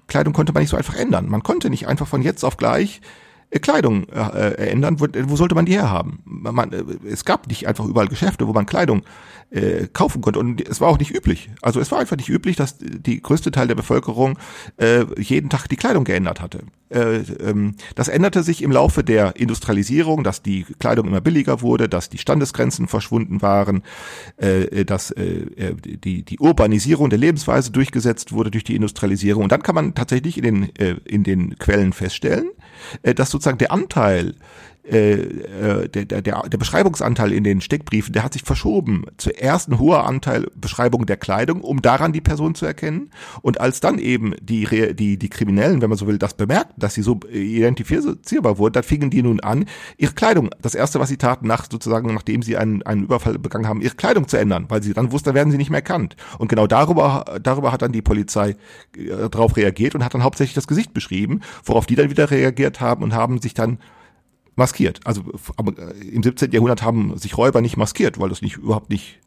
Kleidung 0.07 0.33
konnte 0.33 0.53
man 0.53 0.63
nicht 0.63 0.71
so 0.71 0.77
einfach 0.79 0.97
ändern. 0.97 1.29
Man 1.29 1.43
konnte 1.43 1.69
nicht 1.69 1.89
einfach 1.89 2.07
von 2.07 2.23
jetzt 2.23 2.45
auf 2.45 2.57
gleich 2.57 3.01
äh, 3.01 3.24
Kleidung 3.61 4.09
äh, 4.09 4.49
äh, 4.49 4.71
ändern, 4.71 5.01
wo, 5.01 5.07
wo 5.29 5.37
sollte 5.37 5.55
man 5.55 5.67
die 5.67 5.75
herhaben? 5.75 6.21
Man, 6.25 6.73
äh, 6.73 6.85
es 7.09 7.25
gab 7.25 7.47
nicht 7.49 7.67
einfach 7.67 7.85
überall 7.85 8.09
Geschäfte, 8.09 8.47
wo 8.47 8.53
man 8.53 8.67
Kleidung 8.67 9.03
äh, 9.51 9.87
kaufen 9.93 10.21
konnte 10.21 10.39
und 10.41 10.67
es 10.67 10.81
war 10.81 10.89
auch 10.89 10.99
nicht 10.99 11.15
üblich. 11.15 11.51
Also 11.63 11.81
es 11.81 11.91
war 11.93 12.01
einfach 12.01 12.17
nicht 12.17 12.29
üblich, 12.29 12.57
dass 12.57 12.77
die 12.79 13.21
größte 13.21 13.51
Teil 13.51 13.69
der 13.69 13.75
Bevölkerung 13.75 14.39
äh, 14.77 15.05
jeden 15.19 15.51
Tag 15.51 15.69
die 15.69 15.77
Kleidung 15.77 16.05
geändert 16.05 16.41
hatte. 16.41 16.61
Äh, 16.91 17.19
ähm, 17.41 17.77
das 17.95 18.09
änderte 18.09 18.43
sich 18.43 18.63
im 18.63 18.73
Laufe 18.73 19.05
der 19.05 19.37
Industrialisierung, 19.37 20.25
dass 20.25 20.43
die 20.43 20.65
Kleidung 20.79 21.07
immer 21.07 21.21
billiger 21.21 21.61
wurde, 21.61 21.89
dass 21.89 22.09
die 22.09 22.19
Standesgrenzen 22.19 22.89
verschwunden 22.89 23.43
waren, 23.43 23.83
äh, 24.37 24.85
dass 24.85 25.11
äh, 25.13 25.75
die, 25.85 26.25
die 26.25 26.39
Urbanisierung 26.39 27.11
der 27.11 27.19
Lebensweise 27.19 27.71
durchgesetzt 27.71 28.33
wurde 28.33 28.51
durch 28.51 28.65
die 28.65 28.77
Industrialisierung. 28.77 29.45
Und 29.45 29.53
dann 29.53 29.63
kann 29.63 29.75
man 29.75 29.95
tatsächlich 29.95 30.39
in 30.39 30.45
den, 30.45 30.77
äh, 30.77 30.97
in 31.05 31.23
den 31.25 31.59
Quellen 31.59 31.93
feststellen, 31.93 32.51
äh, 33.03 33.15
dass 33.15 33.31
sozusagen 33.31 33.44
der 33.53 33.73
Anteil 33.73 34.35
äh, 34.87 35.15
äh, 35.15 35.89
der, 35.89 36.21
der, 36.21 36.43
der 36.43 36.59
Beschreibungsanteil 36.59 37.33
in 37.33 37.43
den 37.43 37.63
Steckbriefen, 37.63 38.13
der 38.13 38.23
hat 38.23 38.35
sich 38.35 38.43
verschoben. 38.43 39.07
Zuerst 39.17 39.71
ein 39.71 39.79
hoher 39.79 40.05
Anteil 40.05 40.47
Beschreibung 40.57 41.07
der 41.07 41.17
Kleidung, 41.17 41.63
um 41.63 41.81
daran 41.81 42.13
die 42.13 42.21
Person 42.21 42.55
zu 42.55 42.67
erkennen. 42.67 43.11
Und 43.41 43.61
als 43.61 43.81
dann 43.81 43.99
eben 43.99 44.35
die, 44.43 44.95
die, 44.95 45.19
die 45.19 45.29
Kriminellen, 45.31 45.81
wenn 45.81 45.89
man 45.89 45.99
so 45.99 46.07
will, 46.07 46.19
das 46.19 46.35
bemerkten, 46.35 46.79
dass 46.79 46.93
sie 46.93 47.03
so 47.03 47.19
identifizierbar 47.33 48.59
wurden, 48.59 48.75
dann 48.75 48.83
fingen 48.83 49.09
die 49.09 49.23
nun 49.23 49.41
an, 49.41 49.65
ihre 49.97 50.13
Kleidung, 50.13 50.51
das 50.61 50.75
erste, 50.75 51.01
was 51.01 51.09
sie 51.09 51.17
taten, 51.17 51.47
nach 51.47 51.65
sozusagen, 51.71 52.13
nachdem 52.13 52.43
sie 52.43 52.59
einen, 52.59 52.83
einen 52.83 53.05
Überfall 53.05 53.39
begangen 53.39 53.67
haben, 53.67 53.81
ihre 53.81 53.95
Kleidung 53.95 54.29
zu 54.29 54.37
ändern, 54.37 54.67
weil 54.69 54.83
sie 54.83 54.93
dann 54.93 55.13
wussten, 55.13 55.31
da 55.31 55.35
werden 55.35 55.51
sie 55.51 55.57
nicht 55.57 55.71
mehr 55.71 55.81
erkannt. 55.81 56.17
Und 56.37 56.49
genau 56.49 56.67
darüber, 56.67 57.25
darüber 57.43 57.73
hat 57.73 57.81
dann 57.81 57.93
die 57.93 58.03
Polizei 58.03 58.51
äh, 58.97 59.31
darauf 59.31 59.57
reagiert 59.57 59.95
und 59.95 60.05
hat 60.05 60.13
dann 60.13 60.25
hauptsächlich 60.25 60.55
das 60.55 60.67
Gesicht 60.67 60.93
beschrieben, 60.93 61.41
worauf 61.65 61.87
die 61.87 61.95
dann 61.95 62.11
wieder 62.11 62.31
reagiert 62.31 62.83
haben 62.83 63.03
und 63.03 63.15
haben 63.15 63.41
sich 63.41 63.55
dann 63.55 63.79
maskiert. 64.57 65.01
Also 65.05 65.23
aber 65.57 65.95
im 65.95 66.23
17. 66.23 66.53
Jahrhundert 66.53 66.83
haben 66.83 67.17
sich 67.19 67.37
Räuber 67.37 67.61
nicht 67.61 67.77
maskiert, 67.77 68.19
weil 68.19 68.29
das 68.29 68.43
nicht 68.43 68.57
überhaupt 68.57 68.91
nicht 68.91 69.19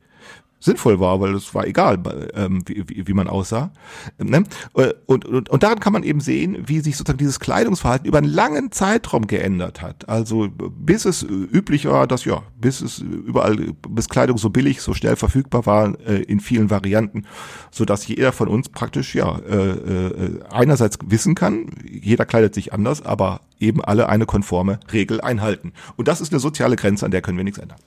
sinnvoll 0.59 0.99
war, 0.99 1.19
weil 1.19 1.35
es 1.35 1.53
war 1.53 1.67
egal, 1.67 1.99
ähm, 2.33 2.63
wie, 2.65 2.83
wie, 2.87 3.07
wie 3.07 3.13
man 3.13 3.27
aussah. 3.27 3.71
Ne? 4.17 4.43
Äh, 4.75 4.93
und, 5.05 5.25
und, 5.25 5.49
und 5.49 5.63
daran 5.63 5.79
kann 5.79 5.93
man 5.93 6.03
eben 6.03 6.19
sehen, 6.19 6.57
wie 6.65 6.79
sich 6.79 6.97
sozusagen 6.97 7.19
dieses 7.19 7.39
Kleidungsverhalten 7.39 8.07
über 8.07 8.17
einen 8.17 8.27
langen 8.27 8.71
Zeitraum 8.71 9.27
geändert 9.27 9.81
hat. 9.81 10.09
Also 10.09 10.47
bis 10.49 11.05
es 11.05 11.23
üblich 11.23 11.85
war, 11.85 12.07
dass 12.07 12.25
ja, 12.25 12.41
bis 12.59 12.81
es 12.81 12.99
überall, 12.99 13.55
bis 13.87 14.09
Kleidung 14.09 14.37
so 14.37 14.49
billig, 14.49 14.81
so 14.81 14.93
schnell 14.93 15.15
verfügbar 15.15 15.65
war 15.65 15.99
äh, 16.07 16.23
in 16.23 16.39
vielen 16.39 16.69
Varianten, 16.69 17.25
so 17.71 17.85
dass 17.85 18.07
jeder 18.07 18.31
von 18.31 18.47
uns 18.47 18.69
praktisch 18.69 19.15
ja 19.15 19.37
äh, 19.39 20.39
einerseits 20.49 20.97
wissen 21.05 21.35
kann, 21.35 21.67
jeder 21.85 22.25
kleidet 22.25 22.55
sich 22.55 22.73
anders, 22.73 23.05
aber 23.05 23.41
eben 23.59 23.83
alle 23.83 24.09
eine 24.09 24.25
konforme 24.25 24.79
Regel 24.91 25.21
einhalten. 25.21 25.73
Und 25.95 26.07
das 26.07 26.21
ist 26.21 26.31
eine 26.31 26.39
soziale 26.39 26.75
Grenze, 26.75 27.05
an 27.05 27.11
der 27.11 27.21
können 27.21 27.37
wir 27.37 27.43
nichts 27.43 27.59
ändern. 27.59 27.77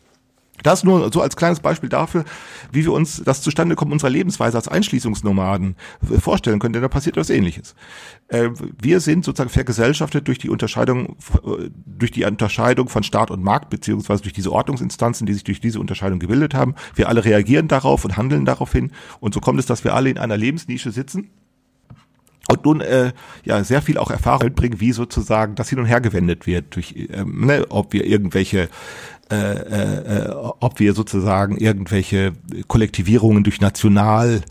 Das 0.63 0.85
nur 0.85 1.13
so 1.13 1.21
als 1.21 1.37
kleines 1.37 1.61
Beispiel 1.61 1.89
dafür, 1.89 2.25
wie 2.73 2.85
wir 2.85 2.93
uns 2.93 3.23
das 3.25 3.43
Zustandekommen 3.43 3.93
unserer 3.93 4.11
Lebensweise 4.11 4.57
als 4.57 4.69
Einschließungsnomaden 4.69 5.77
vorstellen 6.21 6.59
können, 6.59 6.73
denn 6.73 6.83
da 6.83 6.89
passiert 6.89 7.17
etwas 7.17 7.31
ähnliches. 7.31 7.75
Äh, 8.29 8.51
wir 8.81 9.01
sind 9.01 9.25
sozusagen 9.25 9.51
vergesellschaftet 9.51 10.29
durch 10.29 10.39
die 10.39 10.51
Unterscheidung, 10.51 11.17
durch 11.87 12.11
die 12.11 12.25
Unterscheidung 12.25 12.89
von 12.89 13.03
Staat 13.03 13.31
und 13.31 13.43
Markt, 13.43 13.71
beziehungsweise 13.71 14.23
durch 14.23 14.33
diese 14.33 14.53
Ordnungsinstanzen, 14.53 15.27
die 15.27 15.35
sich 15.35 15.45
durch 15.45 15.61
diese 15.61 15.81
Unterscheidung 15.81 16.19
gebildet 16.19 16.55
haben. 16.55 16.75
Wir 16.95 17.09
alle 17.09 17.25
reagieren 17.25 17.69
darauf 17.69 18.05
und 18.05 18.17
handeln 18.17 18.45
darauf 18.45 18.73
hin. 18.73 18.93
Und 19.21 19.35
so 19.35 19.41
kommt 19.41 19.59
es, 19.61 19.67
dass 19.67 19.85
wir 19.85 19.95
alle 19.95 20.11
in 20.11 20.19
einer 20.19 20.37
Lebensnische 20.37 20.91
sitzen 20.91 21.31
und 22.51 22.65
nun 22.65 22.81
äh, 22.81 23.13
ja 23.45 23.63
sehr 23.63 23.81
viel 23.83 23.97
auch 23.97 24.11
Erfahrung 24.11 24.45
mitbringen, 24.45 24.81
wie 24.81 24.93
sozusagen 24.93 25.55
das 25.55 25.69
hin 25.69 25.79
und 25.79 25.87
her 25.87 26.01
gewendet 26.01 26.47
wird, 26.47 26.75
durch 26.75 26.95
ähm, 27.13 27.47
ne, 27.47 27.67
ob 27.69 27.93
wir 27.93 28.05
irgendwelche 28.05 28.69
äh, 29.31 30.27
äh, 30.27 30.29
ob 30.61 30.81
wir 30.81 30.93
sozusagen 30.95 31.57
irgendwelche 31.57 32.33
Kollektivierungen 32.67 33.45
durch 33.45 33.61
National 33.61 34.43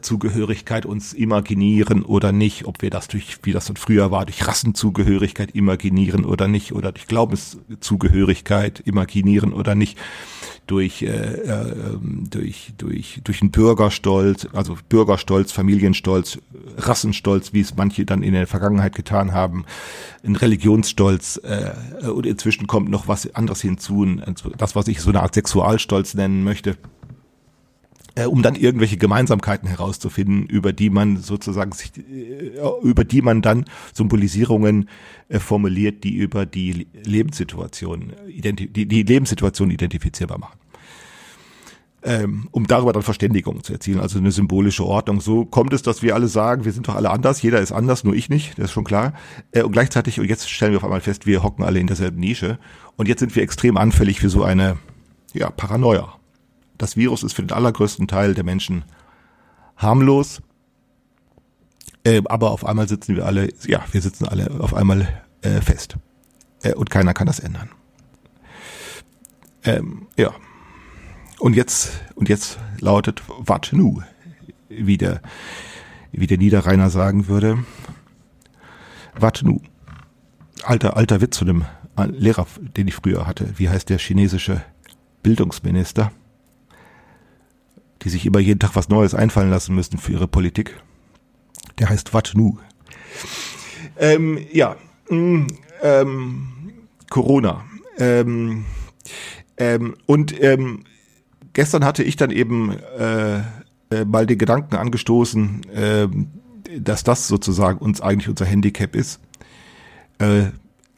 Zugehörigkeit 0.00 0.86
uns 0.86 1.12
imaginieren 1.12 2.02
oder 2.02 2.32
nicht, 2.32 2.64
ob 2.66 2.82
wir 2.82 2.90
das 2.90 3.08
durch, 3.08 3.38
wie 3.42 3.52
das 3.52 3.66
dann 3.66 3.76
früher 3.76 4.10
war, 4.10 4.24
durch 4.24 4.46
Rassenzugehörigkeit 4.46 5.54
imaginieren 5.54 6.24
oder 6.24 6.48
nicht, 6.48 6.72
oder 6.72 6.92
durch 6.92 7.06
Glaubenszugehörigkeit 7.06 8.80
imaginieren 8.80 9.52
oder 9.52 9.74
nicht, 9.74 9.98
durch, 10.66 11.02
äh, 11.02 11.08
äh, 11.08 11.98
durch, 12.30 12.72
durch, 12.78 13.20
durch 13.24 13.42
einen 13.42 13.50
Bürgerstolz, 13.50 14.46
also 14.52 14.76
Bürgerstolz, 14.88 15.50
Familienstolz, 15.50 16.38
Rassenstolz, 16.76 17.52
wie 17.52 17.60
es 17.60 17.76
manche 17.76 18.04
dann 18.04 18.22
in 18.22 18.34
der 18.34 18.46
Vergangenheit 18.46 18.94
getan 18.94 19.32
haben, 19.32 19.64
ein 20.24 20.36
Religionsstolz, 20.36 21.40
äh, 21.42 22.08
und 22.08 22.26
inzwischen 22.26 22.66
kommt 22.66 22.88
noch 22.88 23.08
was 23.08 23.34
anderes 23.34 23.60
hinzu, 23.60 24.06
das, 24.56 24.76
was 24.76 24.86
ich 24.88 25.00
so 25.00 25.10
eine 25.10 25.22
Art 25.22 25.34
Sexualstolz 25.34 26.14
nennen 26.14 26.44
möchte 26.44 26.76
äh, 28.20 28.26
um 28.26 28.42
dann 28.42 28.54
irgendwelche 28.54 28.96
Gemeinsamkeiten 28.96 29.68
herauszufinden, 29.68 30.46
über 30.46 30.72
die 30.72 30.90
man 30.90 31.16
sozusagen 31.16 31.72
sich, 31.72 31.92
äh, 31.96 32.60
über 32.82 33.04
die 33.04 33.22
man 33.22 33.42
dann 33.42 33.64
Symbolisierungen 33.94 34.88
äh, 35.28 35.38
formuliert, 35.38 36.04
die 36.04 36.16
über 36.16 36.46
die 36.46 36.86
Lebenssituation, 37.04 38.12
identi 38.28 38.68
die, 38.68 38.86
die 38.86 39.02
Lebenssituation 39.02 39.70
identifizierbar 39.70 40.38
machen. 40.38 40.58
Ähm, 42.02 42.48
um 42.50 42.66
darüber 42.66 42.94
dann 42.94 43.02
Verständigung 43.02 43.62
zu 43.62 43.74
erzielen, 43.74 44.00
also 44.00 44.18
eine 44.18 44.32
symbolische 44.32 44.86
Ordnung. 44.86 45.20
So 45.20 45.44
kommt 45.44 45.74
es, 45.74 45.82
dass 45.82 46.02
wir 46.02 46.14
alle 46.14 46.28
sagen, 46.28 46.64
wir 46.64 46.72
sind 46.72 46.88
doch 46.88 46.94
alle 46.94 47.10
anders, 47.10 47.42
jeder 47.42 47.60
ist 47.60 47.72
anders, 47.72 48.04
nur 48.04 48.14
ich 48.14 48.30
nicht, 48.30 48.58
das 48.58 48.66
ist 48.66 48.72
schon 48.72 48.84
klar. 48.84 49.12
Äh, 49.52 49.62
und 49.62 49.72
gleichzeitig, 49.72 50.18
und 50.18 50.26
jetzt 50.26 50.48
stellen 50.50 50.72
wir 50.72 50.78
auf 50.78 50.84
einmal 50.84 51.00
fest, 51.00 51.26
wir 51.26 51.42
hocken 51.42 51.64
alle 51.64 51.78
in 51.78 51.86
derselben 51.86 52.20
Nische. 52.20 52.58
Und 52.96 53.08
jetzt 53.08 53.20
sind 53.20 53.34
wir 53.36 53.42
extrem 53.42 53.76
anfällig 53.76 54.20
für 54.20 54.30
so 54.30 54.42
eine 54.42 54.78
ja, 55.32 55.50
Paranoia. 55.50 56.19
Das 56.80 56.96
Virus 56.96 57.22
ist 57.22 57.34
für 57.34 57.42
den 57.42 57.52
allergrößten 57.52 58.08
Teil 58.08 58.32
der 58.32 58.42
Menschen 58.42 58.84
harmlos. 59.76 60.40
Äh, 62.04 62.22
aber 62.24 62.52
auf 62.52 62.64
einmal 62.64 62.88
sitzen 62.88 63.16
wir 63.16 63.26
alle, 63.26 63.52
ja, 63.66 63.84
wir 63.92 64.00
sitzen 64.00 64.26
alle 64.26 64.50
auf 64.60 64.72
einmal 64.72 65.06
äh, 65.42 65.60
fest. 65.60 65.98
Äh, 66.62 66.72
und 66.72 66.88
keiner 66.88 67.12
kann 67.12 67.26
das 67.26 67.38
ändern. 67.38 67.68
Ähm, 69.62 70.06
ja. 70.16 70.32
Und 71.38 71.54
jetzt, 71.54 72.00
und 72.14 72.30
jetzt 72.30 72.58
lautet 72.78 73.22
wat 73.26 73.68
nu, 73.72 74.02
wie 74.70 74.96
der, 74.96 75.20
wie 76.12 76.26
der 76.26 76.38
Niederrheiner 76.38 76.88
sagen 76.88 77.28
würde. 77.28 77.62
Wat 79.14 79.42
nu. 79.44 79.60
Alter, 80.62 80.96
alter 80.96 81.20
Witz 81.20 81.36
zu 81.36 81.44
dem 81.44 81.66
Lehrer, 82.06 82.46
den 82.58 82.88
ich 82.88 82.94
früher 82.94 83.26
hatte. 83.26 83.52
Wie 83.58 83.68
heißt 83.68 83.90
der 83.90 83.98
chinesische 83.98 84.62
Bildungsminister? 85.22 86.10
Die 88.02 88.08
sich 88.08 88.26
immer 88.26 88.38
jeden 88.38 88.60
Tag 88.60 88.74
was 88.74 88.88
Neues 88.88 89.14
einfallen 89.14 89.50
lassen 89.50 89.74
müssen 89.74 89.98
für 89.98 90.12
ihre 90.12 90.28
Politik. 90.28 90.80
Der 91.78 91.88
heißt 91.88 92.14
Wat 92.14 92.32
Nu. 92.34 92.58
Ähm, 93.98 94.38
ja, 94.52 94.76
mm, 95.08 95.46
ähm, 95.82 96.48
Corona. 97.08 97.64
Ähm, 97.98 98.64
ähm, 99.56 99.94
und 100.06 100.40
ähm, 100.42 100.84
gestern 101.52 101.84
hatte 101.84 102.02
ich 102.02 102.16
dann 102.16 102.30
eben 102.30 102.76
äh, 102.98 103.38
äh, 103.90 104.04
mal 104.06 104.26
den 104.26 104.38
Gedanken 104.38 104.76
angestoßen, 104.76 105.68
äh, 105.70 106.08
dass 106.78 107.04
das 107.04 107.28
sozusagen 107.28 107.78
uns 107.78 108.00
eigentlich 108.00 108.28
unser 108.28 108.46
Handicap 108.46 108.94
ist. 108.94 109.20
Äh, 110.18 110.50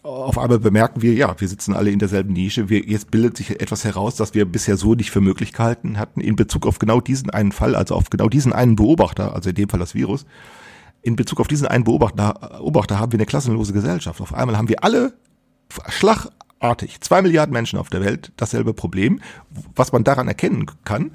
auf 0.02 0.36
einmal 0.36 0.58
bemerken 0.58 1.00
wir, 1.00 1.14
ja, 1.14 1.34
wir 1.38 1.48
sitzen 1.48 1.74
alle 1.74 1.90
in 1.90 2.00
derselben 2.00 2.32
Nische. 2.32 2.68
Wir, 2.68 2.80
jetzt 2.80 3.10
bildet 3.10 3.36
sich 3.36 3.60
etwas 3.60 3.84
heraus, 3.84 4.16
das 4.16 4.34
wir 4.34 4.44
bisher 4.44 4.76
so 4.76 4.94
nicht 4.94 5.12
für 5.12 5.20
möglich 5.20 5.52
gehalten 5.52 5.98
hatten, 5.98 6.20
in 6.20 6.34
Bezug 6.34 6.66
auf 6.66 6.80
genau 6.80 7.00
diesen 7.00 7.30
einen 7.30 7.52
Fall, 7.52 7.76
also 7.76 7.94
auf 7.94 8.10
genau 8.10 8.28
diesen 8.28 8.52
einen 8.52 8.74
Beobachter, 8.74 9.34
also 9.34 9.50
in 9.50 9.54
dem 9.54 9.68
Fall 9.68 9.78
das 9.78 9.94
Virus. 9.94 10.26
In 11.02 11.14
Bezug 11.14 11.40
auf 11.40 11.48
diesen 11.48 11.68
einen 11.68 11.84
Beobachter, 11.84 12.34
Beobachter 12.58 12.98
haben 12.98 13.12
wir 13.12 13.18
eine 13.18 13.26
klassenlose 13.26 13.72
Gesellschaft. 13.72 14.20
Auf 14.20 14.34
einmal 14.34 14.56
haben 14.56 14.68
wir 14.68 14.82
alle 14.82 15.14
schlagartig, 15.88 17.00
zwei 17.00 17.22
Milliarden 17.22 17.52
Menschen 17.52 17.78
auf 17.78 17.88
der 17.88 18.00
Welt, 18.00 18.32
dasselbe 18.36 18.74
Problem. 18.74 19.20
Was 19.74 19.92
man 19.92 20.02
daran 20.02 20.26
erkennen 20.26 20.66
kann, 20.84 21.12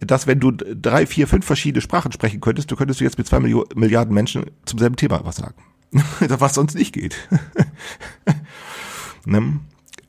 dass 0.00 0.26
wenn 0.26 0.40
du 0.40 0.52
drei, 0.52 1.06
vier, 1.06 1.28
fünf 1.28 1.44
verschiedene 1.44 1.82
Sprachen 1.82 2.12
sprechen 2.12 2.40
könntest, 2.40 2.70
du 2.70 2.76
könntest 2.76 3.00
du 3.00 3.04
jetzt 3.04 3.18
mit 3.18 3.26
zwei 3.26 3.40
Milliarden 3.40 4.14
Menschen 4.14 4.46
zum 4.64 4.78
selben 4.78 4.96
Thema 4.96 5.20
was 5.24 5.36
sagen. 5.36 5.71
was 6.20 6.54
sonst 6.54 6.74
nicht 6.74 6.92
geht. 6.92 7.16
ne? 9.24 9.60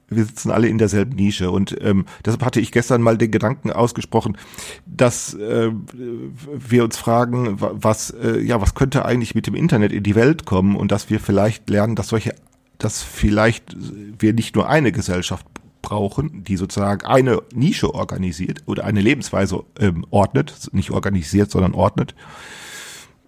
Wir 0.09 0.25
sitzen 0.25 0.51
alle 0.51 0.67
in 0.67 0.77
derselben 0.77 1.15
Nische 1.15 1.49
und 1.49 1.75
ähm, 1.81 2.05
deshalb 2.23 2.43
hatte 2.45 2.59
ich 2.59 2.71
gestern 2.71 3.01
mal 3.01 3.17
den 3.17 3.31
Gedanken 3.31 3.71
ausgesprochen, 3.71 4.37
dass 4.85 5.33
äh, 5.33 5.71
wir 5.73 6.83
uns 6.83 6.97
fragen, 6.97 7.55
was 7.59 8.11
äh, 8.11 8.39
ja 8.39 8.61
was 8.61 8.75
könnte 8.75 9.05
eigentlich 9.05 9.33
mit 9.33 9.47
dem 9.47 9.55
Internet 9.55 9.91
in 9.91 10.03
die 10.03 10.13
Welt 10.13 10.45
kommen 10.45 10.75
und 10.75 10.91
dass 10.91 11.09
wir 11.09 11.19
vielleicht 11.19 11.67
lernen, 11.69 11.95
dass 11.95 12.09
solche, 12.09 12.35
dass 12.77 13.01
vielleicht 13.01 13.75
wir 14.19 14.33
nicht 14.33 14.55
nur 14.55 14.69
eine 14.69 14.91
Gesellschaft 14.91 15.47
brauchen, 15.81 16.43
die 16.43 16.57
sozusagen 16.57 17.05
eine 17.05 17.41
Nische 17.53 17.93
organisiert 17.93 18.63
oder 18.65 18.85
eine 18.85 19.01
Lebensweise 19.01 19.63
ähm, 19.79 20.05
ordnet, 20.09 20.69
nicht 20.73 20.91
organisiert, 20.91 21.49
sondern 21.51 21.73
ordnet, 21.73 22.15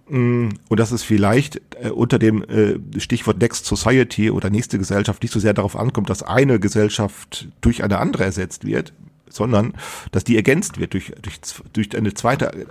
und 0.08 0.60
dass 0.70 0.92
es 0.92 1.02
vielleicht 1.02 1.60
äh, 1.82 1.90
unter 1.90 2.18
dem 2.18 2.44
äh, 2.44 3.00
Stichwort 3.00 3.38
Next 3.40 3.66
Society 3.66 4.30
oder 4.30 4.50
nächste 4.50 4.78
Gesellschaft 4.78 5.22
nicht 5.22 5.32
so 5.32 5.40
sehr 5.40 5.54
darauf 5.54 5.76
ankommt, 5.76 6.10
dass 6.10 6.22
eine 6.22 6.60
Gesellschaft 6.60 7.48
durch 7.60 7.82
eine 7.82 7.98
andere 7.98 8.24
ersetzt 8.24 8.64
wird, 8.64 8.92
sondern 9.28 9.74
dass 10.12 10.22
die 10.22 10.36
ergänzt 10.36 10.78
wird 10.78 10.94
durch, 10.94 11.12
durch, 11.22 11.40
durch 11.72 11.96
eine 11.96 12.14
zweite, 12.14 12.66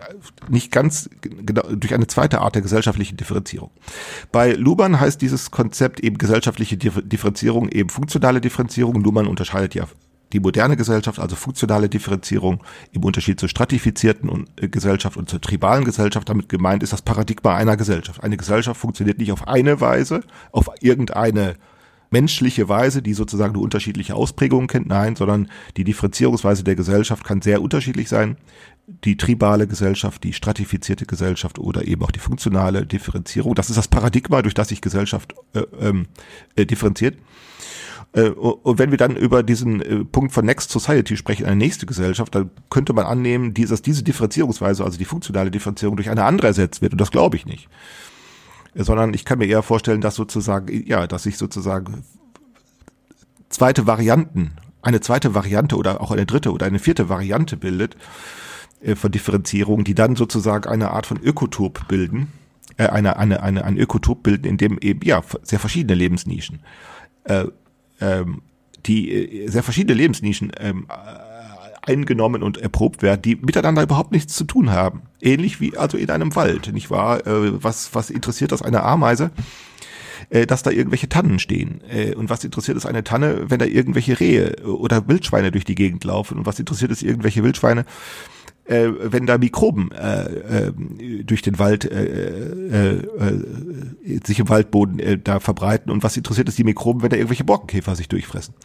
nicht 0.47 0.71
ganz 0.71 1.09
genau, 1.21 1.63
durch 1.63 1.93
eine 1.93 2.07
zweite 2.07 2.39
Art 2.39 2.55
der 2.55 2.61
gesellschaftlichen 2.61 3.17
Differenzierung. 3.17 3.71
Bei 4.31 4.53
Luhmann 4.53 4.99
heißt 4.99 5.21
dieses 5.21 5.51
Konzept 5.51 5.99
eben 5.99 6.17
gesellschaftliche 6.17 6.77
Differenzierung 6.77 7.67
eben 7.69 7.89
funktionale 7.89 8.39
Differenzierung. 8.39 9.03
Luhmann 9.03 9.27
unterscheidet 9.27 9.75
ja 9.75 9.87
die 10.35 10.41
moderne 10.41 10.75
Gesellschaft, 10.75 11.17
also 11.17 11.37
funktionale 11.37 11.87
Differenzierung 11.87 12.61
im 12.91 13.05
Unterschied 13.05 13.39
zur 13.39 13.47
stratifizierten 13.47 14.45
äh, 14.59 14.67
Gesellschaft 14.67 15.15
und 15.15 15.29
zur 15.29 15.39
tribalen 15.39 15.85
Gesellschaft, 15.85 16.27
damit 16.27 16.49
gemeint 16.49 16.83
ist 16.83 16.91
das 16.91 17.01
Paradigma 17.01 17.55
einer 17.55 17.77
Gesellschaft. 17.77 18.21
Eine 18.21 18.35
Gesellschaft 18.35 18.79
funktioniert 18.79 19.17
nicht 19.17 19.31
auf 19.31 19.47
eine 19.47 19.79
Weise, 19.79 20.21
auf 20.51 20.69
irgendeine 20.81 21.55
menschliche 22.11 22.67
Weise, 22.67 23.01
die 23.01 23.13
sozusagen 23.13 23.53
nur 23.53 23.63
unterschiedliche 23.63 24.15
Ausprägungen 24.15 24.67
kennt, 24.67 24.87
nein, 24.87 25.15
sondern 25.15 25.49
die 25.77 25.85
Differenzierungsweise 25.85 26.65
der 26.65 26.75
Gesellschaft 26.75 27.23
kann 27.23 27.41
sehr 27.41 27.61
unterschiedlich 27.61 28.09
sein. 28.09 28.35
Die 28.87 29.15
tribale 29.15 29.67
Gesellschaft, 29.67 30.23
die 30.23 30.33
stratifizierte 30.33 31.05
Gesellschaft 31.05 31.59
oder 31.59 31.87
eben 31.87 32.03
auch 32.03 32.11
die 32.11 32.19
funktionale 32.19 32.85
Differenzierung. 32.85 33.55
Das 33.55 33.69
ist 33.69 33.77
das 33.77 33.87
Paradigma, 33.87 34.41
durch 34.41 34.53
das 34.53 34.67
sich 34.67 34.81
Gesellschaft 34.81 35.33
äh, 35.53 35.61
ähm, 35.79 36.07
äh, 36.55 36.65
differenziert. 36.65 37.17
Äh, 38.15 38.29
und 38.29 38.79
wenn 38.79 38.91
wir 38.91 38.97
dann 38.97 39.15
über 39.15 39.43
diesen 39.43 39.81
äh, 39.81 40.05
Punkt 40.05 40.33
von 40.33 40.45
Next 40.45 40.71
Society 40.71 41.17
sprechen, 41.17 41.45
eine 41.45 41.57
nächste 41.57 41.85
Gesellschaft, 41.85 42.33
dann 42.33 42.49
könnte 42.69 42.93
man 42.93 43.05
annehmen, 43.05 43.53
dass 43.53 43.81
diese 43.81 44.03
Differenzierungsweise, 44.03 44.83
also 44.83 44.97
die 44.97 45.05
funktionale 45.05 45.51
Differenzierung 45.51 45.97
durch 45.97 46.09
eine 46.09 46.23
andere 46.23 46.47
ersetzt 46.47 46.81
wird. 46.81 46.93
Und 46.93 47.01
das 47.01 47.11
glaube 47.11 47.35
ich 47.35 47.45
nicht. 47.45 47.67
Sondern 48.73 49.13
ich 49.13 49.25
kann 49.25 49.39
mir 49.39 49.45
eher 49.45 49.63
vorstellen, 49.63 50.01
dass 50.01 50.15
sozusagen, 50.15 50.85
ja, 50.87 51.07
dass 51.07 51.23
sich 51.23 51.37
sozusagen 51.37 52.03
zweite 53.49 53.85
Varianten, 53.85 54.53
eine 54.81 55.01
zweite 55.01 55.33
Variante 55.33 55.77
oder 55.77 56.01
auch 56.01 56.11
eine 56.11 56.25
dritte 56.25 56.51
oder 56.51 56.65
eine 56.65 56.79
vierte 56.79 57.09
Variante 57.09 57.57
bildet 57.57 57.95
äh, 58.81 58.95
von 58.95 59.11
Differenzierung, 59.11 59.83
die 59.83 59.95
dann 59.95 60.15
sozusagen 60.15 60.69
eine 60.69 60.91
Art 60.91 61.05
von 61.05 61.19
Ökotop 61.21 61.87
bilden, 61.87 62.31
äh, 62.77 62.87
eine, 62.87 63.17
eine, 63.17 63.43
eine, 63.43 63.65
ein 63.65 63.77
Ökotop 63.77 64.23
bilden, 64.23 64.45
in 64.45 64.57
dem 64.57 64.77
eben, 64.79 65.01
ja, 65.03 65.21
sehr 65.43 65.59
verschiedene 65.59 65.95
Lebensnischen 65.95 66.59
äh, 67.25 67.45
ähm, 68.01 68.41
die 68.85 69.11
äh, 69.11 69.47
sehr 69.47 69.63
verschiedene 69.63 69.95
Lebensnischen 69.95 70.51
ähm, 70.59 70.87
äh, 70.89 71.91
eingenommen 71.91 72.43
und 72.43 72.57
erprobt 72.57 73.01
werden, 73.01 73.21
die 73.21 73.35
miteinander 73.35 73.83
überhaupt 73.83 74.11
nichts 74.11 74.35
zu 74.35 74.43
tun 74.43 74.71
haben. 74.71 75.03
Ähnlich 75.21 75.61
wie 75.61 75.77
also 75.77 75.97
in 75.97 76.09
einem 76.09 76.35
Wald, 76.35 76.73
nicht 76.73 76.89
wahr? 76.89 77.25
Äh, 77.25 77.63
was, 77.63 77.93
was 77.93 78.09
interessiert 78.09 78.51
das 78.51 78.61
eine 78.61 78.83
Ameise? 78.83 79.31
Äh, 80.29 80.47
dass 80.47 80.63
da 80.63 80.71
irgendwelche 80.71 81.09
Tannen 81.09 81.37
stehen. 81.39 81.81
Und 82.15 82.29
was 82.29 82.43
interessiert 82.43 82.77
es 82.77 82.85
eine 82.85 83.03
Tanne, 83.03 83.43
wenn 83.49 83.59
da 83.59 83.65
irgendwelche 83.65 84.19
Rehe 84.19 84.55
oder 84.65 85.07
Wildschweine 85.07 85.51
durch 85.51 85.65
die 85.65 85.75
Gegend 85.75 86.03
laufen? 86.03 86.39
Und 86.39 86.45
was 86.45 86.57
interessiert 86.57 86.89
es 86.91 87.03
irgendwelche 87.03 87.43
Wildschweine, 87.43 87.85
äh, 88.65 88.89
wenn 88.99 89.25
da 89.25 89.37
Mikroben 89.37 89.91
äh, 89.91 90.67
äh, 90.67 90.73
durch 91.23 91.41
den 91.41 91.59
Wald 91.59 91.85
äh, 91.85 92.05
äh, 92.05 92.95
äh, 92.97 94.19
sich 94.25 94.39
im 94.39 94.49
Waldboden 94.49 94.99
äh, 94.99 95.17
da 95.17 95.39
verbreiten 95.39 95.91
und 95.91 96.03
was 96.03 96.17
interessiert 96.17 96.49
es 96.49 96.55
die 96.55 96.63
Mikroben, 96.63 97.01
wenn 97.01 97.09
da 97.09 97.15
irgendwelche 97.15 97.43
Borkenkäfer 97.43 97.95
sich 97.95 98.09
durchfressen. 98.09 98.55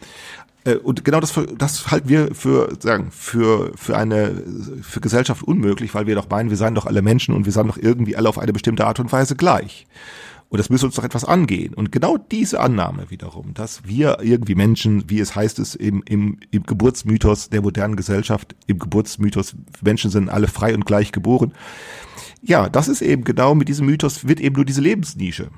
Äh, 0.65 0.75
und 0.75 1.05
genau 1.05 1.19
das, 1.19 1.33
das 1.57 1.91
halten 1.91 2.09
wir 2.09 2.33
für, 2.33 2.75
sagen, 2.79 3.09
für, 3.11 3.71
für 3.75 3.97
eine, 3.97 4.43
für 4.81 5.01
Gesellschaft 5.01 5.43
unmöglich, 5.43 5.93
weil 5.93 6.07
wir 6.07 6.15
doch 6.15 6.29
meinen, 6.29 6.49
wir 6.49 6.57
seien 6.57 6.75
doch 6.75 6.85
alle 6.85 7.01
Menschen 7.01 7.35
und 7.35 7.45
wir 7.45 7.51
seien 7.51 7.67
doch 7.67 7.77
irgendwie 7.77 8.15
alle 8.15 8.29
auf 8.29 8.39
eine 8.39 8.53
bestimmte 8.53 8.85
Art 8.85 8.99
und 8.99 9.11
Weise 9.11 9.35
gleich. 9.35 9.85
Und 10.51 10.57
das 10.57 10.69
müsste 10.69 10.85
uns 10.85 10.95
doch 10.95 11.05
etwas 11.05 11.23
angehen. 11.23 11.73
Und 11.73 11.93
genau 11.93 12.17
diese 12.17 12.59
Annahme 12.59 13.09
wiederum, 13.09 13.53
dass 13.53 13.85
wir 13.85 14.17
irgendwie 14.21 14.53
Menschen, 14.53 15.09
wie 15.09 15.21
es 15.21 15.33
heißt 15.33 15.59
es 15.59 15.75
im, 15.75 16.03
im, 16.05 16.39
im 16.51 16.63
Geburtsmythos 16.63 17.49
der 17.49 17.61
modernen 17.61 17.95
Gesellschaft, 17.95 18.53
im 18.67 18.77
Geburtsmythos, 18.77 19.55
Menschen 19.81 20.11
sind 20.11 20.27
alle 20.27 20.49
frei 20.49 20.75
und 20.75 20.85
gleich 20.85 21.13
geboren. 21.13 21.53
Ja, 22.41 22.67
das 22.67 22.89
ist 22.89 23.01
eben 23.01 23.23
genau 23.23 23.55
mit 23.55 23.69
diesem 23.69 23.85
Mythos 23.85 24.27
wird 24.27 24.41
eben 24.41 24.57
nur 24.57 24.65
diese 24.65 24.81
Lebensnische 24.81 25.51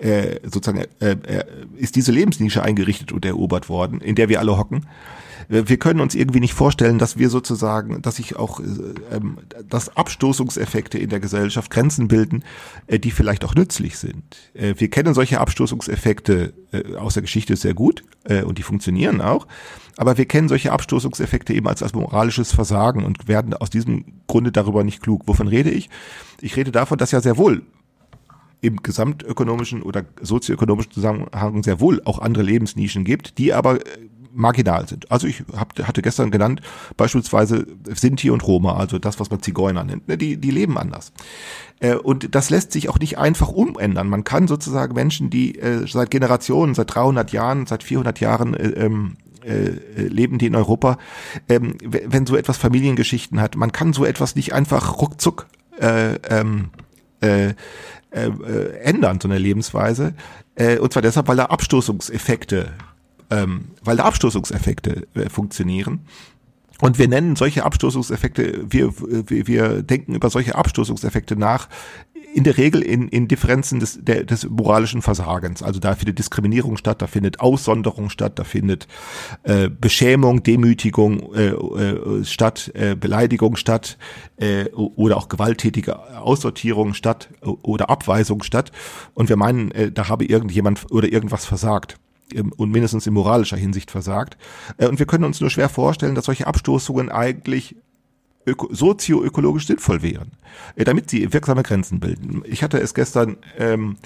äh, 0.00 0.38
sozusagen 0.44 0.84
äh, 1.00 1.10
äh, 1.10 1.44
ist 1.76 1.96
diese 1.96 2.12
Lebensnische 2.12 2.62
eingerichtet 2.62 3.10
und 3.10 3.24
erobert 3.24 3.68
worden, 3.68 4.00
in 4.00 4.14
der 4.14 4.28
wir 4.28 4.38
alle 4.38 4.56
hocken 4.56 4.86
wir 5.48 5.76
können 5.76 6.00
uns 6.00 6.14
irgendwie 6.14 6.40
nicht 6.40 6.54
vorstellen, 6.54 6.98
dass 6.98 7.18
wir 7.18 7.28
sozusagen, 7.30 8.02
dass 8.02 8.16
sich 8.16 8.36
auch, 8.36 8.60
äh, 8.60 8.64
ähm, 9.14 9.38
dass 9.68 9.96
Abstoßungseffekte 9.96 10.98
in 10.98 11.10
der 11.10 11.20
Gesellschaft 11.20 11.70
Grenzen 11.70 12.08
bilden, 12.08 12.44
äh, 12.86 12.98
die 12.98 13.10
vielleicht 13.10 13.44
auch 13.44 13.54
nützlich 13.54 13.98
sind. 13.98 14.36
Äh, 14.54 14.74
wir 14.78 14.88
kennen 14.90 15.14
solche 15.14 15.40
Abstoßungseffekte 15.40 16.52
äh, 16.72 16.96
aus 16.96 17.14
der 17.14 17.22
Geschichte 17.22 17.56
sehr 17.56 17.74
gut 17.74 18.02
äh, 18.24 18.42
und 18.42 18.58
die 18.58 18.62
funktionieren 18.62 19.20
auch. 19.20 19.46
Aber 19.96 20.16
wir 20.16 20.26
kennen 20.26 20.48
solche 20.48 20.72
Abstoßungseffekte 20.72 21.52
eben 21.52 21.68
als, 21.68 21.82
als 21.82 21.92
moralisches 21.92 22.52
Versagen 22.52 23.04
und 23.04 23.28
werden 23.28 23.54
aus 23.54 23.70
diesem 23.70 24.22
Grunde 24.26 24.52
darüber 24.52 24.84
nicht 24.84 25.02
klug. 25.02 25.22
Wovon 25.26 25.48
rede 25.48 25.70
ich? 25.70 25.90
Ich 26.40 26.56
rede 26.56 26.72
davon, 26.72 26.98
dass 26.98 27.10
ja 27.10 27.20
sehr 27.20 27.36
wohl 27.36 27.62
im 28.62 28.76
gesamtökonomischen 28.76 29.82
oder 29.82 30.04
sozioökonomischen 30.20 30.92
Zusammenhang 30.92 31.62
sehr 31.62 31.80
wohl 31.80 32.00
auch 32.04 32.20
andere 32.20 32.44
Lebensnischen 32.44 33.04
gibt, 33.04 33.36
die 33.38 33.52
aber 33.52 33.84
äh, 33.84 34.08
marginal 34.32 34.88
sind. 34.88 35.10
Also 35.10 35.26
ich 35.26 35.44
hab, 35.56 35.78
hatte 35.86 36.02
gestern 36.02 36.30
genannt, 36.30 36.60
beispielsweise 36.96 37.66
Sinti 37.94 38.30
und 38.30 38.46
Roma, 38.46 38.76
also 38.76 38.98
das, 38.98 39.20
was 39.20 39.30
man 39.30 39.42
Zigeuner 39.42 39.84
nennt, 39.84 40.08
ne, 40.08 40.16
die, 40.16 40.36
die 40.36 40.50
leben 40.50 40.78
anders. 40.78 41.12
Äh, 41.80 41.94
und 41.94 42.34
das 42.34 42.50
lässt 42.50 42.72
sich 42.72 42.88
auch 42.88 42.98
nicht 42.98 43.18
einfach 43.18 43.48
umändern. 43.48 44.08
Man 44.08 44.24
kann 44.24 44.48
sozusagen 44.48 44.94
Menschen, 44.94 45.30
die 45.30 45.58
äh, 45.58 45.86
seit 45.86 46.10
Generationen, 46.10 46.74
seit 46.74 46.94
300 46.94 47.32
Jahren, 47.32 47.66
seit 47.66 47.82
400 47.82 48.20
Jahren 48.20 48.54
äh, 48.54 48.68
ähm, 48.68 49.16
äh, 49.44 49.72
leben 49.96 50.38
die 50.38 50.46
in 50.46 50.54
Europa, 50.54 50.98
ähm, 51.48 51.76
wenn 51.82 52.26
so 52.26 52.36
etwas 52.36 52.56
Familiengeschichten 52.56 53.40
hat, 53.40 53.56
man 53.56 53.72
kann 53.72 53.92
so 53.92 54.04
etwas 54.04 54.36
nicht 54.36 54.52
einfach 54.52 55.00
ruckzuck 55.00 55.46
äh, 55.80 56.14
ähm, 56.28 56.70
äh, 57.20 57.54
äh, 58.10 58.78
ändern, 58.82 59.20
so 59.20 59.28
eine 59.28 59.38
Lebensweise. 59.38 60.14
Äh, 60.54 60.78
und 60.78 60.92
zwar 60.92 61.02
deshalb, 61.02 61.28
weil 61.28 61.36
da 61.36 61.46
Abstoßungseffekte 61.46 62.72
ähm, 63.32 63.64
weil 63.82 63.96
da 63.96 64.04
Abstoßungseffekte 64.04 65.06
äh, 65.14 65.30
funktionieren. 65.30 66.00
Und 66.80 66.98
wir 66.98 67.08
nennen 67.08 67.36
solche 67.36 67.64
Abstoßungseffekte, 67.64 68.64
wir, 68.68 68.92
wir, 68.98 69.46
wir 69.46 69.82
denken 69.82 70.14
über 70.14 70.30
solche 70.30 70.56
Abstoßungseffekte 70.56 71.36
nach, 71.36 71.68
in 72.34 72.44
der 72.44 72.56
Regel 72.56 72.82
in, 72.82 73.08
in 73.08 73.28
Differenzen 73.28 73.78
des, 73.78 73.98
der, 74.02 74.24
des 74.24 74.48
moralischen 74.48 75.02
Versagens. 75.02 75.62
Also 75.62 75.78
da 75.78 75.94
findet 75.94 76.18
Diskriminierung 76.18 76.76
statt, 76.76 77.02
da 77.02 77.06
findet 77.06 77.40
Aussonderung 77.40 78.10
statt, 78.10 78.38
da 78.38 78.44
findet 78.44 78.88
äh, 79.44 79.68
Beschämung, 79.68 80.42
Demütigung 80.42 81.32
äh, 81.34 81.50
äh, 81.50 82.24
statt, 82.24 82.72
äh, 82.74 82.96
Beleidigung 82.96 83.56
statt 83.56 83.98
äh, 84.38 84.64
oder 84.72 85.18
auch 85.18 85.28
gewalttätige 85.28 86.18
Aussortierung 86.18 86.94
statt 86.94 87.28
oder 87.42 87.90
Abweisung 87.90 88.42
statt. 88.42 88.72
Und 89.14 89.28
wir 89.28 89.36
meinen, 89.36 89.70
äh, 89.72 89.92
da 89.92 90.08
habe 90.08 90.24
irgendjemand 90.24 90.90
oder 90.90 91.12
irgendwas 91.12 91.44
versagt 91.44 91.98
und 92.40 92.70
mindestens 92.70 93.06
in 93.06 93.14
moralischer 93.14 93.56
Hinsicht 93.56 93.90
versagt. 93.90 94.36
Äh, 94.76 94.86
und 94.86 94.98
wir 94.98 95.06
können 95.06 95.24
uns 95.24 95.40
nur 95.40 95.50
schwer 95.50 95.68
vorstellen, 95.68 96.14
dass 96.14 96.26
solche 96.26 96.46
Abstoßungen 96.46 97.10
eigentlich 97.10 97.76
öko 98.46 98.68
sozioökologisch 98.72 99.66
sinnvoll 99.66 100.02
wären, 100.02 100.32
äh, 100.76 100.84
damit 100.84 101.10
sie 101.10 101.32
wirksame 101.32 101.62
Grenzen 101.62 102.00
bilden. 102.00 102.42
Ich 102.46 102.62
hatte 102.62 102.78
es 102.78 102.94
gestern 102.94 103.36
ähm, 103.58 103.96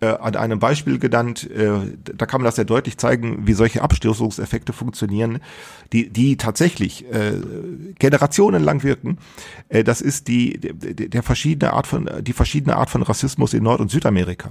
äh, 0.00 0.06
an 0.06 0.36
einem 0.36 0.58
Beispiel 0.58 0.98
genannt, 0.98 1.48
äh, 1.50 1.70
da 2.02 2.26
kann 2.26 2.40
man 2.40 2.44
das 2.44 2.56
sehr 2.56 2.66
deutlich 2.66 2.98
zeigen, 2.98 3.46
wie 3.46 3.54
solche 3.54 3.82
Abstoßungseffekte 3.82 4.72
funktionieren, 4.72 5.38
die, 5.92 6.10
die 6.10 6.36
tatsächlich 6.36 7.04
äh, 7.12 7.40
generationenlang 7.98 8.82
wirken. 8.82 9.18
Das 9.68 10.00
ist 10.00 10.28
die, 10.28 10.58
der, 10.58 11.22
verschiedene 11.22 11.72
Art 11.72 11.86
von, 11.86 12.08
die 12.20 12.32
verschiedene 12.32 12.76
Art 12.76 12.90
von 12.90 13.02
Rassismus 13.02 13.54
in 13.54 13.62
Nord- 13.62 13.80
und 13.80 13.90
Südamerika. 13.90 14.50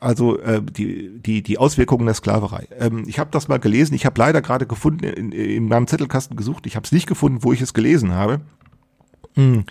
Also 0.00 0.38
die, 0.60 1.18
die, 1.18 1.42
die 1.42 1.58
Auswirkungen 1.58 2.06
der 2.06 2.14
Sklaverei. 2.14 2.68
Ähm, 2.78 3.04
ich 3.06 3.18
habe 3.18 3.30
das 3.30 3.48
mal 3.48 3.58
gelesen, 3.58 3.94
ich 3.94 4.06
habe 4.06 4.18
leider 4.18 4.42
gerade 4.42 4.66
gefunden, 4.66 5.04
in, 5.04 5.32
in 5.32 5.68
meinem 5.68 5.86
Zettelkasten 5.86 6.36
gesucht, 6.36 6.66
ich 6.66 6.76
habe 6.76 6.84
es 6.84 6.92
nicht 6.92 7.06
gefunden, 7.06 7.42
wo 7.42 7.52
ich 7.52 7.60
es 7.60 7.74
gelesen 7.74 8.12
habe. 8.12 8.40
Hm. 9.36 9.64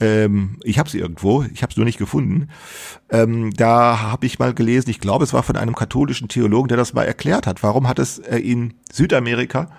Ähm, 0.00 0.58
ich 0.64 0.78
habe 0.78 0.88
es 0.88 0.94
irgendwo, 0.94 1.44
ich 1.44 1.62
habe 1.62 1.70
es 1.70 1.76
nur 1.76 1.86
nicht 1.86 1.98
gefunden. 1.98 2.48
Ähm, 3.10 3.52
da 3.54 4.00
habe 4.00 4.26
ich 4.26 4.40
mal 4.40 4.52
gelesen, 4.52 4.90
ich 4.90 4.98
glaube, 4.98 5.24
es 5.24 5.32
war 5.32 5.44
von 5.44 5.56
einem 5.56 5.74
katholischen 5.74 6.28
Theologen, 6.28 6.68
der 6.68 6.76
das 6.76 6.94
mal 6.94 7.04
erklärt 7.04 7.46
hat. 7.46 7.62
Warum 7.62 7.88
hat 7.88 8.00
es 8.00 8.18
äh, 8.18 8.38
in 8.38 8.74
Südamerika 8.92 9.70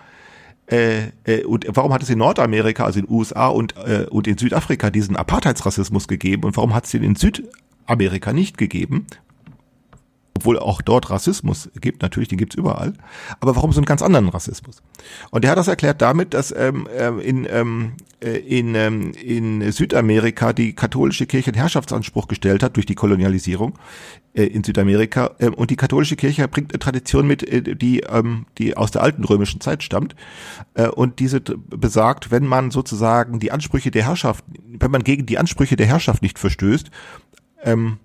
äh, 0.68 1.10
äh, 1.26 1.44
und 1.44 1.66
warum 1.70 1.94
hat 1.94 2.02
es 2.02 2.10
in 2.10 2.18
Nordamerika, 2.18 2.86
also 2.86 3.00
in 3.00 3.10
USA 3.10 3.48
und, 3.48 3.76
äh, 3.78 4.08
und 4.10 4.26
in 4.28 4.38
Südafrika 4.38 4.90
diesen 4.90 5.16
Apartheidsrassismus 5.16 6.08
gegeben 6.08 6.44
und 6.44 6.58
warum 6.58 6.74
hat 6.74 6.86
es 6.86 6.92
den 6.92 7.04
in 7.04 7.16
Südamerika 7.16 8.34
nicht 8.34 8.58
gegeben? 8.58 9.06
Obwohl 10.38 10.60
auch 10.60 10.82
dort 10.82 11.10
Rassismus 11.10 11.70
gibt, 11.80 12.02
natürlich, 12.02 12.28
den 12.28 12.38
gibt's 12.38 12.56
überall, 12.56 12.94
aber 13.40 13.56
warum 13.56 13.72
so 13.72 13.80
einen 13.80 13.86
ganz 13.86 14.02
anderen 14.02 14.28
Rassismus? 14.28 14.84
Und 15.32 15.46
er 15.46 15.52
hat 15.52 15.58
das 15.58 15.70
erklärt 15.70 16.02
damit, 16.02 16.34
dass 16.34 16.54
ähm, 16.56 16.88
äh, 16.88 17.08
in, 17.22 17.48
ähm, 17.50 17.94
äh, 18.22 18.38
in, 18.38 18.76
ähm, 18.76 19.12
in 19.14 19.72
Südamerika 19.72 20.52
die 20.52 20.74
katholische 20.74 21.26
Kirche 21.26 21.52
einen 21.52 21.60
Herrschaftsanspruch 21.60 22.28
gestellt 22.28 22.64
hat 22.64 22.76
durch 22.76 22.86
die 22.86 22.96
Kolonialisierung 22.96 23.80
äh, 24.34 24.44
in 24.44 24.64
Südamerika. 24.64 25.32
Äh, 25.40 25.50
und 25.50 25.72
die 25.72 25.78
katholische 25.78 26.18
Kirche 26.18 26.48
bringt 26.50 26.74
eine 26.74 26.80
Tradition 26.80 27.28
mit, 27.28 27.42
äh, 27.48 27.76
die, 27.76 28.02
ähm, 28.02 28.46
die 28.58 28.76
aus 28.76 28.92
der 28.92 29.04
alten 29.04 29.24
römischen 29.24 29.62
Zeit 29.62 29.84
stammt. 29.84 30.16
Äh, 30.74 30.90
und 30.90 31.20
diese 31.20 31.40
besagt, 31.40 32.30
wenn 32.30 32.46
man 32.46 32.72
sozusagen 32.72 33.40
die 33.40 33.54
Ansprüche 33.54 33.90
der 33.90 34.06
Herrschaft, 34.06 34.44
wenn 34.68 34.92
man 34.92 35.04
gegen 35.04 35.26
die 35.26 35.38
Ansprüche 35.38 35.78
der 35.78 35.88
Herrschaft 35.88 36.22
nicht 36.22 36.40
verstößt, 36.40 36.92
ähm, 37.64 38.00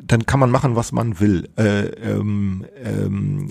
dann 0.00 0.26
kann 0.26 0.40
man 0.40 0.50
machen, 0.50 0.74
was 0.74 0.90
man 0.92 1.20
will. 1.20 1.48
Äh, 1.56 1.86
ähm, 1.86 2.64
ähm, 2.82 3.48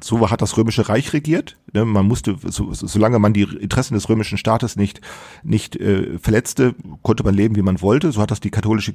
so 0.00 0.30
hat 0.30 0.42
das 0.42 0.56
Römische 0.56 0.88
Reich 0.88 1.12
regiert. 1.12 1.56
Ne? 1.72 1.84
Man 1.84 2.06
musste, 2.06 2.36
so, 2.44 2.72
solange 2.72 3.18
man 3.18 3.32
die 3.32 3.42
Interessen 3.42 3.94
des 3.94 4.08
römischen 4.08 4.38
Staates 4.38 4.76
nicht 4.76 5.00
nicht 5.42 5.76
äh, 5.76 6.18
verletzte, 6.18 6.74
konnte 7.02 7.24
man 7.24 7.34
leben, 7.34 7.56
wie 7.56 7.62
man 7.62 7.80
wollte. 7.80 8.12
So 8.12 8.20
hat 8.20 8.30
das 8.30 8.40
die 8.40 8.50
katholische, 8.50 8.92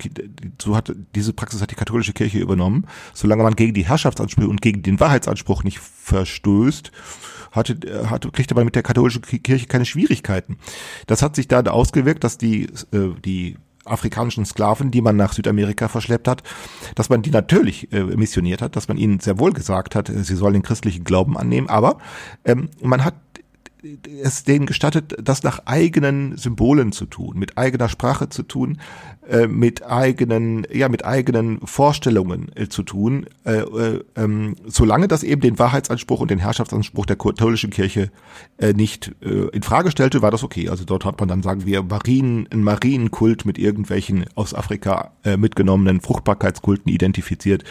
so 0.62 0.76
hat 0.76 0.94
diese 1.16 1.34
Praxis 1.34 1.62
hat 1.62 1.72
die 1.72 1.76
katholische 1.76 2.14
Kirche 2.14 2.40
übernommen. 2.40 2.86
Solange 3.14 3.44
man 3.44 3.56
gegen 3.56 3.74
die 3.74 3.86
Herrschaftsansprüche 3.86 4.48
und 4.48 4.62
gegen 4.62 4.84
den 4.84 5.00
Wahrheitsanspruch 5.00 5.64
nicht 5.64 5.80
verstößt, 5.80 6.92
hatte, 7.52 8.10
hatte, 8.10 8.32
kriegte 8.32 8.56
man 8.56 8.66
mit 8.66 8.76
der 8.76 8.84
katholischen 8.84 9.22
Kirche 9.22 9.68
keine 9.68 9.86
Schwierigkeiten. 9.86 10.58
Das 11.08 11.22
hat 11.22 11.36
sich 11.36 11.48
dann 11.48 11.68
ausgewirkt, 11.68 12.24
dass 12.24 12.38
die, 12.38 12.64
äh, 12.92 13.10
die 13.24 13.58
afrikanischen 13.86 14.46
Sklaven, 14.46 14.92
die 14.92 15.02
man 15.02 15.16
nach 15.16 15.34
Südamerika 15.34 15.88
verschleppt 15.88 16.28
hat, 16.28 16.44
dass 16.96 17.10
man 17.10 17.22
die 17.22 17.32
natürlich 17.32 17.92
äh, 17.92 18.04
missioniert 18.04 18.62
hat, 18.62 18.76
dass 18.76 18.88
man 18.88 18.98
ihnen 18.98 19.20
sehr 19.20 19.40
wohl 19.40 19.54
gesagt 19.54 19.96
hat, 19.96 20.12
sie 20.14 20.36
sollen 20.36 20.54
den 20.54 20.64
christlichen 20.64 21.04
Glauben 21.04 21.38
annehmen, 21.38 21.70
aber 21.70 21.98
ähm, 22.46 22.70
man 22.82 23.04
hat 23.04 23.16
es 24.24 24.44
denen 24.44 24.66
gestattet, 24.66 25.16
das 25.22 25.44
nach 25.44 25.66
eigenen 25.66 26.38
Symbolen 26.38 26.92
zu 26.92 27.06
tun, 27.06 27.38
mit 27.38 27.58
eigener 27.58 27.90
Sprache 27.90 28.30
zu 28.30 28.44
tun, 28.44 28.80
äh, 29.30 29.48
mit 29.48 29.84
eigenen, 29.86 30.66
ja, 30.72 30.90
mit 30.90 31.06
eigenen 31.06 31.60
Vorstellungen 31.66 32.52
äh, 32.56 32.68
zu 32.68 32.84
tun, 32.84 33.26
äh, 33.46 33.60
äh, 33.60 34.04
ähm, 34.16 34.56
solange 34.66 35.08
das 35.08 35.24
eben 35.24 35.42
den 35.42 35.60
Wahrheitsanspruch 35.60 36.22
und 36.22 36.32
den 36.32 36.40
Herrschaftsanspruch 36.40 37.06
der 37.06 37.18
katholischen 37.18 37.70
Kirche 37.70 38.10
äh, 38.58 38.74
nicht 38.74 39.14
äh, 39.22 39.48
in 39.50 39.64
Frage 39.64 39.92
stellte, 39.92 40.22
war 40.22 40.32
das 40.32 40.44
okay. 40.44 40.70
Also 40.70 40.86
dort 40.86 41.04
hat 41.04 41.20
man 41.20 41.28
dann, 41.28 41.44
sagen 41.44 41.66
wir, 41.66 41.84
Marien, 41.84 42.48
einen 42.52 42.64
Marienkult 42.64 43.46
mit 43.46 43.58
irgendwelchen 43.58 44.26
aus 44.36 44.54
Afrika 44.54 45.12
mitgenommenen 45.38 46.02
Fruchtbarkeitskulten 46.02 46.92
identifiziert. 46.92 47.64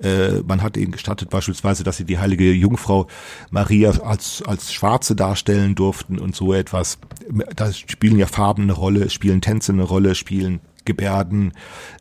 Man 0.00 0.62
hat 0.62 0.76
ihnen 0.76 0.92
gestattet 0.92 1.30
beispielsweise, 1.30 1.84
dass 1.84 1.96
sie 1.96 2.04
die 2.04 2.18
heilige 2.18 2.52
Jungfrau 2.52 3.06
Maria 3.50 3.90
als, 3.90 4.42
als 4.42 4.72
Schwarze 4.72 5.14
darstellen 5.48 5.74
durften 5.74 6.18
und 6.18 6.36
so 6.36 6.52
etwas. 6.52 6.98
Da 7.56 7.72
spielen 7.72 8.18
ja 8.18 8.26
Farben 8.26 8.64
eine 8.64 8.72
Rolle, 8.72 9.10
spielen 9.10 9.40
Tänze 9.40 9.72
eine 9.72 9.82
Rolle, 9.82 10.14
spielen 10.14 10.60
Gebärden, 10.84 11.52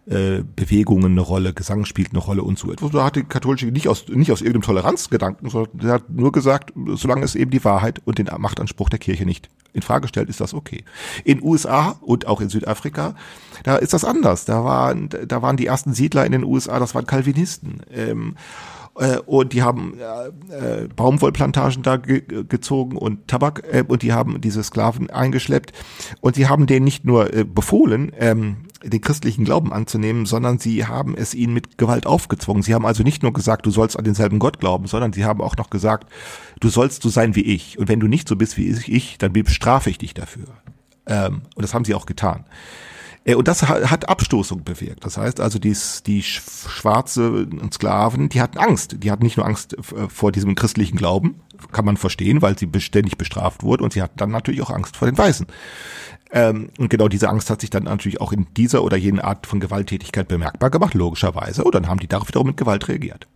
äh, 0.05 0.43
Bewegungen 0.55 1.11
eine 1.11 1.21
Rolle, 1.21 1.53
Gesang 1.53 1.83
spielt 1.83 2.11
eine 2.11 2.19
Rolle 2.19 2.43
und 2.43 2.57
so 2.57 2.71
etwas. 2.71 2.91
Da 2.91 3.03
hat 3.03 3.17
die 3.17 3.23
katholische 3.23 3.65
nicht 3.67 3.89
aus, 3.89 4.07
nicht 4.07 4.31
aus 4.31 4.41
irgendeinem 4.41 4.63
Toleranzgedanken, 4.63 5.49
sondern 5.49 5.91
hat 5.91 6.09
nur 6.09 6.31
gesagt, 6.31 6.71
solange 6.95 7.25
es 7.25 7.35
eben 7.35 7.51
die 7.51 7.63
Wahrheit 7.65 8.01
und 8.05 8.17
den 8.17 8.29
Machtanspruch 8.37 8.89
der 8.89 8.99
Kirche 8.99 9.25
nicht 9.25 9.49
in 9.73 9.81
Frage 9.81 10.07
stellt, 10.07 10.29
ist 10.29 10.39
das 10.39 10.53
okay. 10.53 10.85
In 11.25 11.43
USA 11.43 11.97
und 12.01 12.27
auch 12.27 12.39
in 12.39 12.49
Südafrika, 12.49 13.15
da 13.63 13.75
ist 13.75 13.93
das 13.93 14.05
anders. 14.05 14.45
Da 14.45 14.63
waren, 14.63 15.09
da 15.09 15.41
waren 15.41 15.57
die 15.57 15.65
ersten 15.65 15.93
Siedler 15.93 16.25
in 16.25 16.31
den 16.31 16.45
USA, 16.45 16.79
das 16.79 16.95
waren 16.95 17.05
Calvinisten. 17.05 17.81
Ähm, 17.91 18.35
äh, 18.97 19.17
und 19.25 19.53
die 19.53 19.63
haben 19.63 19.97
äh, 19.99 20.83
äh, 20.83 20.87
Baumwollplantagen 20.87 21.83
da 21.83 21.97
ge 21.97 22.23
gezogen 22.47 22.97
und 22.97 23.27
Tabak 23.27 23.63
äh, 23.71 23.83
und 23.87 24.01
die 24.01 24.13
haben 24.13 24.41
diese 24.41 24.63
Sklaven 24.63 25.09
eingeschleppt 25.09 25.73
und 26.21 26.35
sie 26.35 26.47
haben 26.47 26.67
denen 26.67 26.85
nicht 26.85 27.05
nur 27.05 27.33
äh, 27.33 27.43
befohlen, 27.43 28.11
ähm, 28.17 28.57
den 28.83 29.01
christlichen 29.01 29.45
Glauben 29.45 29.73
anzunehmen, 29.73 30.25
sondern 30.25 30.59
sie 30.59 30.85
haben 30.85 31.15
es 31.17 31.33
ihnen 31.33 31.53
mit 31.53 31.77
Gewalt 31.77 32.05
aufgezwungen. 32.05 32.63
Sie 32.63 32.73
haben 32.73 32.85
also 32.85 33.03
nicht 33.03 33.23
nur 33.23 33.33
gesagt, 33.33 33.65
du 33.65 33.71
sollst 33.71 33.97
an 33.97 34.05
denselben 34.05 34.39
Gott 34.39 34.59
glauben, 34.59 34.87
sondern 34.87 35.13
sie 35.13 35.25
haben 35.25 35.41
auch 35.41 35.57
noch 35.57 35.69
gesagt, 35.69 36.11
du 36.59 36.69
sollst 36.69 37.01
so 37.01 37.09
sein 37.09 37.35
wie 37.35 37.41
ich. 37.41 37.79
Und 37.79 37.89
wenn 37.89 37.99
du 37.99 38.07
nicht 38.07 38.27
so 38.27 38.35
bist 38.35 38.57
wie 38.57 38.69
ich, 38.69 39.17
dann 39.17 39.33
bestrafe 39.33 39.89
ich 39.89 39.97
dich 39.97 40.13
dafür. 40.13 40.45
Ähm, 41.07 41.41
und 41.55 41.61
das 41.63 41.73
haben 41.73 41.85
sie 41.85 41.95
auch 41.95 42.05
getan. 42.05 42.45
Äh, 43.27 43.35
und 43.35 43.47
das 43.47 43.67
hat 43.67 44.09
Abstoßung 44.09 44.63
bewirkt. 44.63 45.05
Das 45.05 45.17
heißt 45.17 45.39
also, 45.39 45.59
die, 45.59 45.75
die 46.07 46.23
schwarze 46.23 47.47
Sklaven, 47.71 48.29
die 48.29 48.41
hatten 48.41 48.57
Angst. 48.57 48.95
Die 49.03 49.11
hatten 49.11 49.23
nicht 49.23 49.37
nur 49.37 49.45
Angst 49.45 49.77
äh, 49.77 50.09
vor 50.09 50.31
diesem 50.31 50.55
christlichen 50.55 50.97
Glauben, 50.97 51.41
kann 51.71 51.85
man 51.85 51.97
verstehen, 51.97 52.41
weil 52.41 52.57
sie 52.57 52.65
beständig 52.65 53.17
bestraft 53.17 53.63
wurden, 53.63 53.83
und 53.83 53.93
sie 53.93 54.01
hatten 54.01 54.17
dann 54.17 54.31
natürlich 54.31 54.61
auch 54.61 54.69
Angst 54.69 54.97
vor 54.97 55.07
den 55.07 55.17
Weißen. 55.17 55.47
Ähm, 56.31 56.69
und 56.77 56.89
genau 56.89 57.07
diese 57.07 57.29
Angst 57.29 57.49
hat 57.49 57.61
sich 57.61 57.69
dann 57.69 57.83
natürlich 57.83 58.19
auch 58.19 58.33
in 58.33 58.47
dieser 58.55 58.83
oder 58.83 58.97
jenen 58.97 59.19
Art 59.19 59.47
von 59.47 59.59
Gewalttätigkeit 59.59 60.27
bemerkbar 60.27 60.69
gemacht, 60.69 60.93
logischerweise. 60.93 61.63
Und 61.63 61.73
dann 61.75 61.87
haben 61.87 61.99
die 61.99 62.07
darauf 62.07 62.27
wiederum 62.27 62.47
mit 62.47 62.57
Gewalt 62.57 62.87
reagiert. 62.87 63.27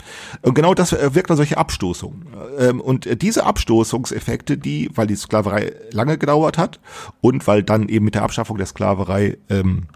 Und 0.42 0.56
genau 0.56 0.74
das 0.74 0.92
äh, 0.92 1.16
wirkt 1.16 1.30
dann 1.30 1.38
solche 1.38 1.58
Abstoßungen. 1.58 2.28
Ähm, 2.60 2.82
und 2.82 3.22
diese 3.22 3.46
Abstoßungseffekte, 3.46 4.58
die, 4.58 4.90
weil 4.94 5.08
die 5.08 5.16
Sklaverei 5.16 5.74
lange 5.92 6.18
gedauert 6.18 6.58
hat 6.58 6.80
und 7.22 7.48
weil 7.48 7.64
dann 7.64 7.88
eben 7.88 8.06
mit 8.06 8.16
der 8.16 8.24
Abschaffung 8.24 8.58
der 8.58 8.68
Sklaverei 8.68 9.38
ähm, 9.50 9.88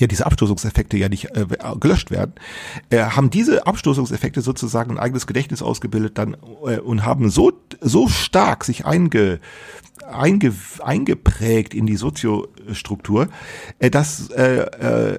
ja 0.00 0.06
diese 0.06 0.26
Abstoßungseffekte 0.26 0.96
ja 0.96 1.08
nicht 1.08 1.36
äh, 1.36 1.46
gelöscht 1.78 2.10
werden, 2.10 2.34
äh, 2.90 2.98
haben 2.98 3.30
diese 3.30 3.66
Abstoßungseffekte 3.66 4.40
sozusagen 4.40 4.92
ein 4.92 4.98
eigenes 4.98 5.26
Gedächtnis 5.26 5.62
ausgebildet 5.62 6.18
dann 6.18 6.36
äh, 6.66 6.78
und 6.78 7.04
haben 7.04 7.30
so 7.30 7.52
so 7.80 8.08
stark 8.08 8.64
sich 8.64 8.86
einge 8.86 9.40
einge, 10.12 10.54
eingeprägt 10.82 11.74
in 11.74 11.86
die 11.86 11.96
Soziostruktur, 11.96 13.28
äh, 13.78 13.90
dass 13.90 14.30
äh, 14.30 14.62
äh, 14.62 15.18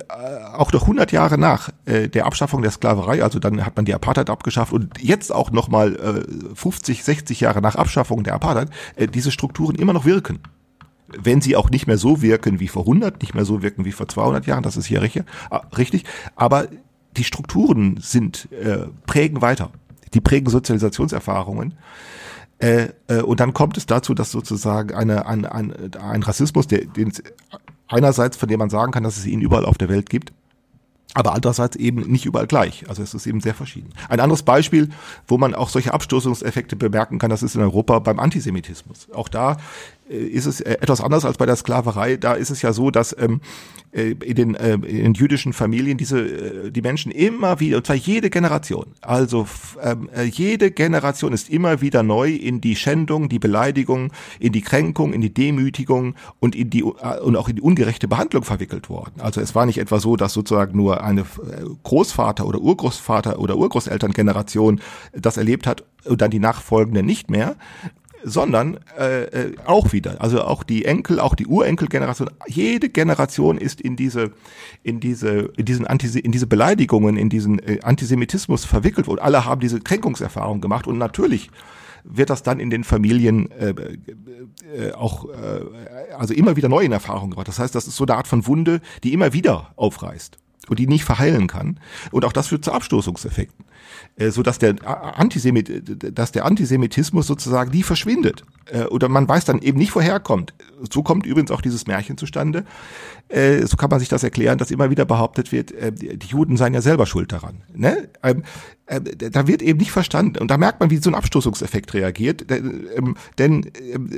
auch 0.53 0.71
noch 0.71 0.84
100 0.84 1.11
Jahre 1.11 1.38
nach 1.38 1.69
äh, 1.86 2.09
der 2.09 2.25
Abschaffung 2.25 2.61
der 2.61 2.71
Sklaverei, 2.71 3.23
also 3.23 3.39
dann 3.39 3.65
hat 3.65 3.75
man 3.75 3.86
die 3.86 3.93
Apartheid 3.93 4.29
abgeschafft 4.29 4.73
und 4.73 4.99
jetzt 4.99 5.34
auch 5.34 5.51
nochmal 5.51 5.95
äh, 5.95 6.55
50, 6.55 7.03
60 7.03 7.39
Jahre 7.41 7.61
nach 7.61 7.75
Abschaffung 7.75 8.23
der 8.23 8.34
Apartheid, 8.34 8.69
äh, 8.95 9.07
diese 9.07 9.32
Strukturen 9.32 9.75
immer 9.75 9.93
noch 9.93 10.05
wirken 10.05 10.39
wenn 11.18 11.41
sie 11.41 11.55
auch 11.55 11.70
nicht 11.70 11.88
mehr 11.88 11.97
so 11.97 12.22
wirken 12.22 12.59
wie 12.59 12.68
vor 12.68 12.84
100, 12.84 13.22
nicht 13.22 13.34
mehr 13.34 13.45
so 13.45 13.62
wirken 13.62 13.86
wie 13.86 13.91
vor 13.91 14.07
200 14.07 14.45
Jahren, 14.45 14.64
das 14.64 14.78
ist 14.78 14.86
hier 14.86 15.01
richtig, 15.01 15.26
äh, 15.49 15.59
richtig 15.78 16.05
aber 16.36 16.68
die 17.18 17.24
Strukturen 17.24 17.97
sind 17.99 18.47
äh, 18.51 18.88
prägen 19.05 19.41
weiter. 19.41 19.72
Die 20.14 20.22
prägen 20.22 20.49
Sozialisationserfahrungen 20.49 21.76
äh, 22.62 22.89
äh, 23.07 23.22
und 23.22 23.39
dann 23.39 23.53
kommt 23.53 23.78
es 23.78 23.86
dazu, 23.86 24.14
dass 24.14 24.32
sozusagen 24.32 24.93
eine, 24.93 25.26
ein, 25.26 25.45
ein, 25.45 25.74
ein 25.95 26.24
Rassismus, 26.24 26.68
der, 26.68 26.86
den 26.86 27.12
einerseits, 27.88 28.38
von 28.38 28.47
dem 28.47 28.59
man 28.59 28.70
sagen 28.70 28.91
kann, 28.91 29.03
dass 29.03 29.18
es 29.18 29.26
ihn 29.26 29.41
überall 29.41 29.66
auf 29.66 29.78
der 29.78 29.89
Welt 29.89 30.09
gibt, 30.09 30.32
aber 31.14 31.34
andererseits 31.34 31.76
eben 31.76 32.01
nicht 32.01 32.26
überall 32.26 32.47
gleich. 32.47 32.88
Also 32.88 33.01
es 33.01 33.14
ist 33.14 33.26
eben 33.26 33.41
sehr 33.41 33.55
verschieden. 33.55 33.89
Ein 34.07 34.20
anderes 34.20 34.43
Beispiel, 34.43 34.89
wo 35.28 35.38
man 35.38 35.55
auch 35.55 35.70
solche 35.70 35.93
Abstoßungseffekte 35.93 36.76
bemerken 36.76 37.20
kann, 37.20 37.32
das 37.32 37.43
ist 37.43 37.55
in 37.55 37.62
Europa 37.62 37.99
beim 37.99 38.20
Antisemitismus. 38.20 39.07
Auch 39.12 39.28
da 39.28 39.57
ist 40.12 40.45
es 40.45 40.62
äh, 40.62 40.74
etwas 40.82 41.01
anders 41.01 41.26
als 41.26 41.38
bei 41.38 41.45
der 41.45 41.55
Sklaverei. 41.55 42.18
Da 42.18 42.34
ist 42.34 42.49
es 42.49 42.62
ja 42.62 42.74
so, 42.74 42.91
dass 42.91 43.16
ähm, 43.18 43.41
äh, 43.91 44.12
in, 44.12 44.36
den, 44.36 44.55
äh, 44.55 44.74
in 44.74 45.14
jüdischen 45.14 45.53
Familien 45.53 45.97
diese 45.97 46.20
äh, 46.20 46.72
die 46.72 46.82
Menschen 46.82 47.12
immer 47.12 47.59
wieder, 47.59 47.78
und 47.78 47.86
zwar 47.86 47.95
jede 47.95 48.30
Generation, 48.30 48.88
also 49.01 49.47
ähm, 49.82 50.09
äh, 50.16 50.24
jede 50.24 50.72
Generation 50.72 51.34
ist 51.34 51.49
immer 51.49 51.82
wieder 51.82 52.03
neu 52.03 52.32
in 52.32 52.62
die 52.62 52.76
Schändung, 52.76 53.30
die 53.30 53.39
Beleidigung, 53.39 54.12
in 54.39 54.53
die 54.53 54.62
Kränkung, 54.62 55.14
in 55.14 55.22
die 55.22 55.34
Demütigung 55.34 56.16
und 56.39 56.55
in 56.55 56.70
die 56.70 56.82
äh, 56.82 57.20
und 57.22 57.36
auch 57.36 57.49
in 57.49 57.55
die 57.55 57.62
ungerechte 57.62 58.07
Behandlung 58.07 58.43
verwickelt 58.43 58.89
worden. 58.89 59.20
Also 59.20 59.41
es 59.41 59.55
war 59.55 59.66
nicht 59.66 59.78
etwa 59.78 59.99
so, 59.99 60.16
dass 60.16 60.34
sozusagen 60.34 60.78
nur 60.78 61.03
eine 61.03 61.26
Großvater 61.84 62.45
oder 62.45 62.59
Urgroßvater 62.59 63.39
oder 63.39 63.57
Urgroßelterngeneration 63.57 64.82
das 65.14 65.38
erlebt 65.38 65.68
hat 65.68 65.84
und 66.05 66.22
dann 66.22 66.32
die 66.32 66.39
nachfolgende 66.39 67.03
nicht 67.03 67.30
mehr, 67.30 67.55
sondern 68.24 68.80
äh, 68.97 69.24
äh, 69.24 69.55
auch 69.65 69.93
wieder, 69.93 70.22
also 70.22 70.43
auch 70.43 70.63
die 70.63 70.86
Enkel, 70.86 71.19
auch 71.19 71.36
die 71.36 71.47
Urenkelgeneration, 71.47 72.30
jede 72.47 72.89
Generation 72.89 73.57
ist 73.57 73.82
in 73.82 73.95
diese, 73.95 74.32
in 74.84 74.99
diese, 74.99 75.51
in 75.57 75.65
diesen 75.65 75.88
Antise 75.88 76.19
in 76.19 76.32
diese 76.32 76.47
Beleidigungen, 76.47 77.17
in 77.17 77.30
diesen 77.30 77.59
äh, 77.59 77.80
Antisemitismus 77.84 78.65
verwickelt 78.65 79.07
worden. 79.07 79.19
Alle 79.19 79.45
haben 79.45 79.61
diese 79.61 79.80
Kränkungserfahrung 79.80 80.61
gemacht 80.61 80.88
und 80.88 80.97
natürlich 80.97 81.49
wird 82.03 82.30
das 82.30 82.43
dann 82.43 82.59
in 82.59 82.69
den 82.69 82.84
Familien 82.84 83.51
äh, 83.51 83.74
äh, 84.76 84.91
auch 84.93 85.26
äh, 85.30 86.13
also 86.17 86.34
immer 86.34 86.55
wieder 86.55 86.69
neu 86.69 86.84
in 86.84 86.91
Erfahrung 86.91 87.32
gebracht. 87.32 87.47
Das 87.47 87.59
heißt, 87.59 87.76
das 87.76 87.88
ist 87.88 87.95
so 87.95 88.05
eine 88.05 88.15
Art 88.15 88.28
von 88.28 88.47
Wunde, 88.47 88.82
die 89.03 89.13
immer 89.13 89.34
wieder 89.34 89.72
aufreißt 89.76 90.38
und 90.68 90.80
die 90.80 90.88
nicht 90.88 91.03
verheilen 91.03 91.47
kann. 91.47 91.80
Und 92.12 92.26
auch 92.26 92.34
das 92.34 92.47
führt 92.47 92.64
zu 92.64 92.72
Abstoßungseffekten. 92.72 93.66
Äh, 94.16 94.32
so 94.32 94.43
der 94.59 94.76
Antisemit, 95.18 96.18
dass 96.18 96.32
der 96.32 96.45
Antisemitismus 96.45 97.28
sozusagen 97.28 97.72
nie 97.72 97.84
verschwindet 97.84 98.43
äh, 98.72 98.84
oder 98.86 99.09
man 99.09 99.28
weiß 99.28 99.45
dann 99.45 99.59
eben 99.59 99.78
nicht, 99.78 99.93
woher 99.95 100.13
er 100.13 100.19
kommt. 100.19 100.53
So 100.91 101.03
kommt 101.03 101.26
übrigens 101.26 101.51
auch 101.51 101.61
dieses 101.61 101.88
Märchen 101.88 102.17
zustande. 102.17 102.63
Äh, 103.28 103.65
so 103.65 103.78
kann 103.78 103.89
man 103.89 103.99
sich 103.99 104.09
das 104.09 104.24
erklären, 104.24 104.57
dass 104.57 104.72
immer 104.72 104.89
wieder 104.89 105.05
behauptet 105.05 105.51
wird, 105.51 105.74
die 105.91 106.28
Juden 106.28 106.57
seien 106.57 106.74
ja 106.74 106.82
selber 106.82 107.05
schuld 107.05 107.32
daran. 107.32 107.63
Ne? 107.74 108.09
Ähm, 108.24 108.43
da 108.88 109.47
wird 109.47 109.61
eben 109.61 109.80
nicht 109.80 109.91
verstanden 109.91 110.39
und 110.39 110.51
da 110.51 110.57
merkt 110.57 110.82
man, 110.82 110.89
wie 110.89 110.97
so 110.97 111.09
ein 111.09 111.15
Abstoßungseffekt 111.15 111.93
reagiert. 111.93 112.51
Ähm, 112.51 113.15
denn 113.38 113.72
ähm, 113.80 114.09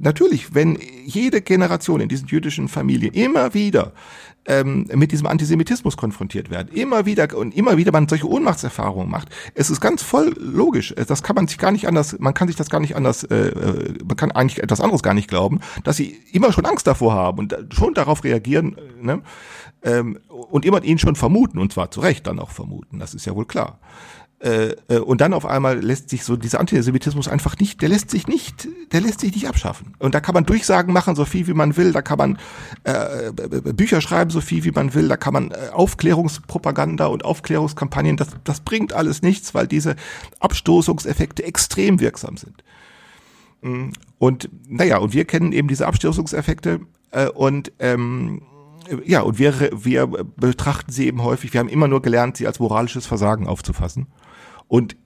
natürlich, 0.00 0.54
wenn 0.54 0.78
jede 1.04 1.40
Generation 1.42 2.00
in 2.00 2.08
diesen 2.08 2.26
jüdischen 2.26 2.66
Familien 2.66 3.12
immer 3.14 3.54
wieder 3.54 3.92
ähm, 4.46 4.86
mit 4.94 5.12
diesem 5.12 5.26
Antisemitismus 5.26 5.96
konfrontiert 5.96 6.50
werden. 6.50 6.68
Immer 6.72 7.06
wieder 7.06 7.36
und 7.36 7.54
immer 7.54 7.76
wieder 7.76 7.92
man 7.92 8.08
solche 8.08 8.28
Ohnmachtserfahrungen 8.28 9.10
macht. 9.10 9.28
Es 9.54 9.70
ist 9.70 9.80
ganz 9.80 10.02
voll 10.02 10.34
logisch. 10.38 10.94
Das 11.06 11.22
kann 11.22 11.36
man 11.36 11.46
sich 11.46 11.58
gar 11.58 11.70
nicht 11.70 11.86
anders, 11.86 12.16
man 12.18 12.34
kann 12.34 12.48
sich 12.48 12.56
das 12.56 12.70
gar 12.70 12.80
nicht 12.80 12.96
anders, 12.96 13.24
äh, 13.24 13.36
äh 13.80 14.04
man 14.04 14.16
kann 14.16 14.32
eigentlich 14.32 14.62
etwas 14.62 14.80
anderes 14.80 15.02
gar 15.02 15.14
nicht 15.14 15.28
glauben, 15.28 15.60
dass 15.84 15.96
sie 15.96 16.18
immer 16.32 16.52
schon 16.52 16.66
Angst 16.66 16.86
davor 16.86 17.14
haben 17.14 17.38
und 17.38 17.56
schon 17.70 17.94
darauf 17.94 18.24
reagieren 18.24 18.76
äh, 18.76 19.04
ne? 19.04 19.22
ähm, 19.82 20.18
und 20.28 20.64
immer 20.64 20.82
ihn 20.82 20.98
schon 20.98 21.16
vermuten 21.16 21.58
und 21.58 21.72
zwar 21.72 21.90
zu 21.90 22.00
Recht 22.00 22.26
dann 22.26 22.38
auch 22.38 22.50
vermuten. 22.50 22.98
Das 22.98 23.14
ist 23.14 23.26
ja 23.26 23.34
wohl 23.34 23.46
klar. 23.46 23.78
Äh, 24.40 24.74
äh, 24.88 24.98
und 24.98 25.20
dann 25.20 25.34
auf 25.34 25.44
einmal 25.44 25.78
lässt 25.80 26.08
sich 26.08 26.24
so 26.24 26.34
dieser 26.34 26.60
Antisemitismus 26.60 27.28
einfach 27.28 27.58
nicht, 27.58 27.82
der 27.82 27.90
lässt 27.90 28.10
sich 28.10 28.26
nicht, 28.26 28.68
der 28.90 29.02
lässt 29.02 29.20
sich 29.20 29.34
nicht 29.34 29.46
abschaffen. 29.48 29.94
Und 29.98 30.14
da 30.14 30.20
kann 30.20 30.32
man 30.32 30.46
Durchsagen 30.46 30.94
machen, 30.94 31.14
so 31.14 31.26
viel 31.26 31.46
wie 31.46 31.52
man 31.52 31.76
will, 31.76 31.92
da 31.92 32.00
kann 32.00 32.16
man 32.16 32.38
äh, 32.84 33.32
Bücher 33.74 34.00
schreiben, 34.00 34.30
so 34.30 34.40
viel 34.40 34.64
wie 34.64 34.70
man 34.70 34.94
will, 34.94 35.08
da 35.08 35.18
kann 35.18 35.34
man 35.34 35.50
äh, 35.50 35.68
Aufklärungspropaganda 35.72 37.04
und 37.06 37.22
Aufklärungskampagnen, 37.22 38.16
das, 38.16 38.28
das 38.44 38.60
bringt 38.60 38.94
alles 38.94 39.20
nichts, 39.20 39.52
weil 39.52 39.66
diese 39.66 39.94
Abstoßungseffekte 40.38 41.44
extrem 41.44 42.00
wirksam 42.00 42.38
sind. 42.38 42.64
Mm, 43.62 43.90
und 44.18 44.50
naja, 44.68 44.98
und 44.98 45.12
wir 45.12 45.24
kennen 45.24 45.52
eben 45.52 45.68
diese 45.68 45.86
Abstoßungseffekte 45.86 46.80
äh, 47.10 47.28
und 47.28 47.72
ähm, 47.78 48.42
ja, 49.04 49.20
und 49.20 49.38
wir, 49.38 49.70
wir 49.72 50.06
betrachten 50.06 50.90
sie 50.90 51.06
eben 51.06 51.22
häufig, 51.22 51.52
wir 51.52 51.60
haben 51.60 51.68
immer 51.68 51.86
nur 51.86 52.02
gelernt, 52.02 52.36
sie 52.36 52.46
als 52.46 52.58
moralisches 52.58 53.06
Versagen 53.06 53.46
aufzufassen. 53.46 54.06
Und 54.66 54.96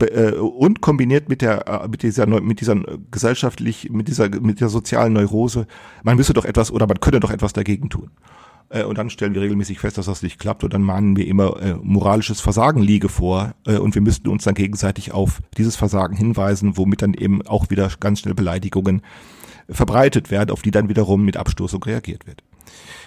äh, 0.00 0.32
und 0.32 0.80
kombiniert 0.80 1.28
mit 1.28 1.42
der 1.42 1.66
äh, 1.66 1.88
mit 1.88 2.02
dieser 2.02 2.26
mit 2.26 2.60
dieser 2.60 2.76
gesellschaftlich 3.10 3.90
mit 3.90 4.08
dieser 4.08 4.28
mit 4.40 4.60
der 4.60 4.68
sozialen 4.68 5.12
Neurose 5.12 5.66
man 6.04 6.16
müsse 6.16 6.32
doch 6.32 6.44
etwas 6.44 6.70
oder 6.70 6.86
man 6.86 7.00
könne 7.00 7.18
doch 7.20 7.30
etwas 7.30 7.52
dagegen 7.52 7.90
tun 7.90 8.10
äh, 8.70 8.84
und 8.84 8.98
dann 8.98 9.10
stellen 9.10 9.34
wir 9.34 9.42
regelmäßig 9.42 9.80
fest 9.80 9.98
dass 9.98 10.06
das 10.06 10.22
nicht 10.22 10.38
klappt. 10.38 10.64
Und 10.64 10.72
dann 10.72 10.82
mahnen 10.82 11.16
wir 11.16 11.26
immer 11.26 11.78
moralisches 11.82 12.40
Versagen 12.40 12.80
liege 12.80 13.08
vor 13.08 13.54
und 13.66 13.94
wir 13.94 14.02
müssten 14.02 14.28
uns 14.28 14.44
dann 14.44 14.54
gegenseitig 14.54 15.12
auf 15.12 15.40
dieses 15.56 15.76
Versagen 15.76 16.16
hinweisen 16.16 16.76
womit 16.76 17.02
dann 17.02 17.14
eben 17.14 17.46
auch 17.46 17.70
wieder 17.70 17.90
ganz 18.00 18.20
schnell 18.20 18.34
Beleidigungen 18.34 19.02
verbreitet 19.70 20.30
werden 20.30 20.50
auf 20.50 20.62
die 20.62 20.70
dann 20.70 20.88
wiederum 20.88 21.24
mit 21.24 21.36
Abstoßung 21.36 21.82
reagiert 21.82 22.26
wird. 22.26 22.42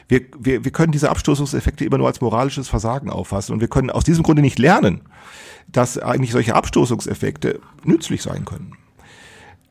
Wir, 0.07 0.21
wir, 0.37 0.65
wir 0.65 0.71
können 0.71 0.91
diese 0.91 1.09
Abstoßungseffekte 1.09 1.85
immer 1.85 1.97
nur 1.97 2.07
als 2.07 2.21
moralisches 2.21 2.67
Versagen 2.67 3.09
auffassen. 3.09 3.53
Und 3.53 3.61
wir 3.61 3.67
können 3.67 3.89
aus 3.89 4.03
diesem 4.03 4.23
Grunde 4.23 4.41
nicht 4.41 4.59
lernen, 4.59 5.01
dass 5.67 5.97
eigentlich 5.97 6.31
solche 6.31 6.55
Abstoßungseffekte 6.55 7.59
nützlich 7.83 8.21
sein 8.21 8.45
können. 8.45 8.73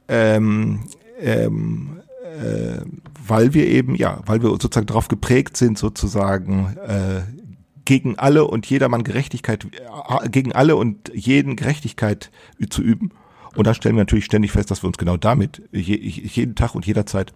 Ähm, 0.09 0.85
ähm, 1.21 2.01
äh, 2.39 2.83
weil 3.27 3.55
wir 3.55 3.67
eben, 3.67 3.95
ja, 3.95 4.21
weil 4.27 4.43
wir 4.43 4.51
sozusagen 4.51 4.87
darauf 4.87 5.09
geprägt 5.09 5.57
sind, 5.57 5.79
sozusagen 5.79 6.77
äh, 6.87 7.23
gegen 7.85 8.19
alle 8.19 8.45
und 8.45 8.67
jedermann 8.67 9.05
Gerechtigkeit, 9.05 9.65
äh, 9.65 10.29
gegen 10.29 10.53
alle 10.53 10.77
und 10.77 11.11
jeden 11.15 11.57
Gerechtigkeit 11.57 12.31
zu 12.69 12.83
üben. 12.83 13.11
Und 13.57 13.67
da 13.67 13.75
stellen 13.75 13.97
wir 13.97 14.03
natürlich 14.03 14.27
ständig 14.27 14.53
fest, 14.53 14.71
dass 14.71 14.83
wir 14.83 14.87
uns 14.87 14.97
genau 14.97 15.17
damit 15.17 15.63
je, 15.73 15.97
jeden 15.97 16.55
Tag 16.55 16.75
und 16.75 16.87
jederzeit 16.87 17.33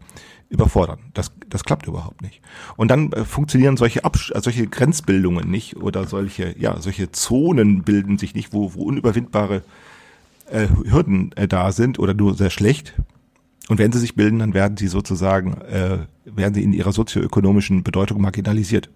überfordern. 0.49 1.01
Das, 1.13 1.33
das 1.49 1.65
klappt 1.65 1.87
überhaupt 1.87 2.23
nicht. 2.23 2.41
Und 2.77 2.89
dann 2.89 3.13
äh, 3.13 3.25
funktionieren 3.25 3.77
solche, 3.77 4.05
Abs 4.05 4.31
äh, 4.31 4.41
solche 4.41 4.67
Grenzbildungen 4.67 5.51
nicht 5.51 5.77
oder 5.77 6.07
solche, 6.07 6.55
ja, 6.59 6.81
solche 6.81 7.11
Zonen 7.11 7.83
bilden 7.83 8.19
sich 8.19 8.35
nicht, 8.35 8.53
wo, 8.53 8.75
wo 8.75 8.85
unüberwindbare 8.85 9.63
äh, 10.51 10.69
Hürden 10.89 11.33
äh, 11.33 11.49
da 11.49 11.73
sind 11.73 11.99
oder 11.99 12.15
nur 12.15 12.35
sehr 12.35 12.51
schlecht. 12.51 12.95
Und 13.69 13.79
wenn 13.79 13.93
sie 13.93 13.99
sich 13.99 14.15
bilden, 14.15 14.41
dann 14.41 14.55
werden 14.55 14.77
sie 14.77 14.89
sozusagen, 14.89 15.61
äh, 15.63 15.99
werden 16.25 16.55
sie 16.55 16.63
in 16.63 16.73
ihrer 16.73 16.93
sozioökonomischen 16.93 17.83
Bedeutung 17.83 18.21
marginalisiert. 18.21 18.91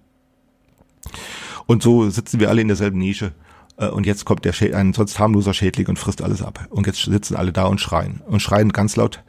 Und 1.67 1.83
so 1.83 2.11
sitzen 2.11 2.41
wir 2.41 2.51
alle 2.51 2.61
in 2.61 2.69
derselben 2.69 2.99
Nische. 2.99 3.33
Äh, 3.77 3.89
und 3.89 4.07
jetzt 4.07 4.25
kommt 4.25 4.45
der 4.45 4.53
Schä 4.53 4.75
ein 4.75 4.93
sonst 4.93 5.19
harmloser 5.19 5.55
Schädling 5.55 5.87
und 5.87 5.99
frisst 5.99 6.23
alles 6.23 6.43
ab. 6.43 6.67
Und 6.71 6.87
jetzt 6.87 7.03
sitzen 7.03 7.37
alle 7.37 7.53
da 7.53 7.65
und 7.65 7.81
schreien. 7.81 8.21
Und 8.27 8.41
schreien 8.41 8.73
ganz 8.73 8.97
laut, 8.97 9.23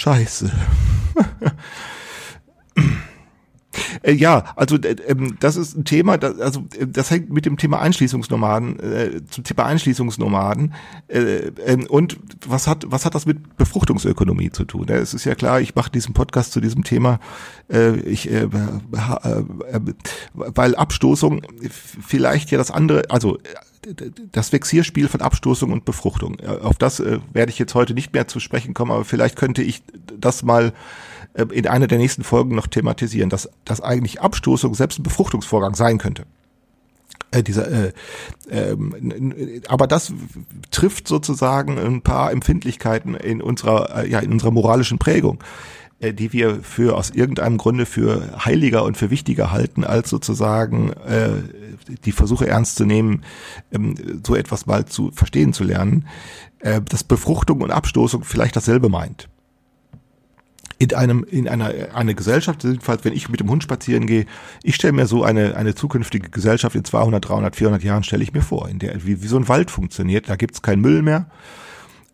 Scheiße. 0.00 0.50
Äh, 4.04 4.12
ja, 4.12 4.44
also 4.56 4.76
ähm, 5.08 5.36
das 5.40 5.56
ist 5.56 5.76
ein 5.76 5.84
Thema, 5.84 6.18
das, 6.18 6.38
also 6.38 6.64
äh, 6.78 6.86
das 6.86 7.10
hängt 7.10 7.30
mit 7.30 7.46
dem 7.46 7.56
Thema 7.56 7.80
Einschließungsnomaden, 7.80 8.78
äh, 8.80 9.20
zum 9.30 9.44
Thema 9.44 9.64
Einschließungsnomaden 9.64 10.74
äh, 11.08 11.18
äh, 11.18 11.86
und 11.88 12.18
was 12.46 12.66
hat 12.66 12.84
was 12.88 13.06
hat 13.06 13.14
das 13.14 13.26
mit 13.26 13.56
Befruchtungsökonomie 13.56 14.50
zu 14.50 14.64
tun? 14.64 14.88
Es 14.88 15.14
ist 15.14 15.24
ja 15.24 15.34
klar, 15.34 15.60
ich 15.60 15.74
mache 15.74 15.90
diesen 15.90 16.12
Podcast 16.12 16.52
zu 16.52 16.60
diesem 16.60 16.84
Thema, 16.84 17.18
äh, 17.72 17.96
ich, 18.00 18.30
äh, 18.30 18.42
äh, 18.42 18.48
weil 20.34 20.74
Abstoßung 20.76 21.40
vielleicht 21.70 22.50
ja 22.50 22.58
das 22.58 22.70
andere, 22.70 23.04
also 23.08 23.38
das 24.32 24.52
Vexierspiel 24.52 25.08
von 25.08 25.20
Abstoßung 25.20 25.70
und 25.70 25.84
Befruchtung. 25.84 26.40
Auf 26.40 26.76
das 26.76 27.00
äh, 27.00 27.20
werde 27.32 27.50
ich 27.50 27.58
jetzt 27.58 27.74
heute 27.74 27.92
nicht 27.92 28.14
mehr 28.14 28.26
zu 28.26 28.40
sprechen 28.40 28.72
kommen, 28.72 28.90
aber 28.90 29.04
vielleicht 29.04 29.36
könnte 29.36 29.62
ich 29.62 29.82
das 30.18 30.42
mal 30.42 30.72
äh, 31.34 31.44
in 31.52 31.66
einer 31.66 31.86
der 31.86 31.98
nächsten 31.98 32.24
Folgen 32.24 32.54
noch 32.54 32.66
thematisieren, 32.66 33.30
dass, 33.30 33.48
dass 33.64 33.80
eigentlich 33.80 34.20
Abstoßung 34.20 34.74
selbst 34.74 34.98
ein 34.98 35.02
Befruchtungsvorgang 35.02 35.74
sein 35.74 35.98
könnte. 35.98 36.24
Äh, 37.30 37.42
dieser, 37.42 37.70
äh, 37.70 37.92
äh, 38.48 39.60
aber 39.68 39.86
das 39.86 40.12
trifft 40.70 41.08
sozusagen 41.08 41.78
ein 41.78 42.02
paar 42.02 42.32
Empfindlichkeiten 42.32 43.14
in 43.14 43.42
unserer, 43.42 44.04
äh, 44.04 44.08
ja, 44.08 44.20
in 44.20 44.32
unserer 44.32 44.50
moralischen 44.50 44.98
Prägung. 44.98 45.42
Äh, 46.00 46.12
die 46.12 46.32
wir 46.32 46.62
für 46.62 46.96
aus 46.96 47.10
irgendeinem 47.10 47.56
Grunde 47.56 47.86
für 47.86 48.44
heiliger 48.44 48.84
und 48.84 48.96
für 48.96 49.10
wichtiger 49.10 49.52
halten, 49.52 49.84
als 49.84 50.10
sozusagen 50.10 50.92
äh, 51.06 51.30
die 52.04 52.12
Versuche 52.12 52.46
ernst 52.46 52.76
zu 52.76 52.84
nehmen, 52.84 53.22
ähm, 53.72 53.94
so 54.26 54.34
etwas 54.34 54.66
mal 54.66 54.86
zu 54.86 55.12
verstehen 55.12 55.52
zu 55.52 55.64
lernen, 55.64 56.06
äh, 56.60 56.80
dass 56.82 57.04
Befruchtung 57.04 57.60
und 57.60 57.70
Abstoßung 57.70 58.24
vielleicht 58.24 58.56
dasselbe 58.56 58.88
meint. 58.88 59.28
In 60.92 60.94
einem, 60.94 61.24
in 61.24 61.48
einer, 61.48 61.72
eine 61.94 62.14
Gesellschaft, 62.14 62.62
jedenfalls 62.64 63.04
wenn 63.04 63.12
ich 63.12 63.28
mit 63.28 63.40
dem 63.40 63.48
Hund 63.48 63.62
spazieren 63.62 64.06
gehe, 64.06 64.26
ich 64.62 64.74
stelle 64.74 64.92
mir 64.92 65.06
so 65.06 65.24
eine, 65.24 65.56
eine 65.56 65.74
zukünftige 65.74 66.28
Gesellschaft 66.28 66.76
in 66.76 66.84
200, 66.84 67.26
300, 67.26 67.56
400 67.56 67.82
Jahren 67.82 68.02
stelle 68.02 68.22
ich 68.22 68.32
mir 68.32 68.42
vor, 68.42 68.68
in 68.68 68.78
der, 68.78 69.04
wie, 69.06 69.22
wie 69.22 69.26
so 69.26 69.36
ein 69.36 69.48
Wald 69.48 69.70
funktioniert, 69.70 70.28
da 70.28 70.36
gibt's 70.36 70.62
keinen 70.62 70.82
Müll 70.82 71.02
mehr, 71.02 71.26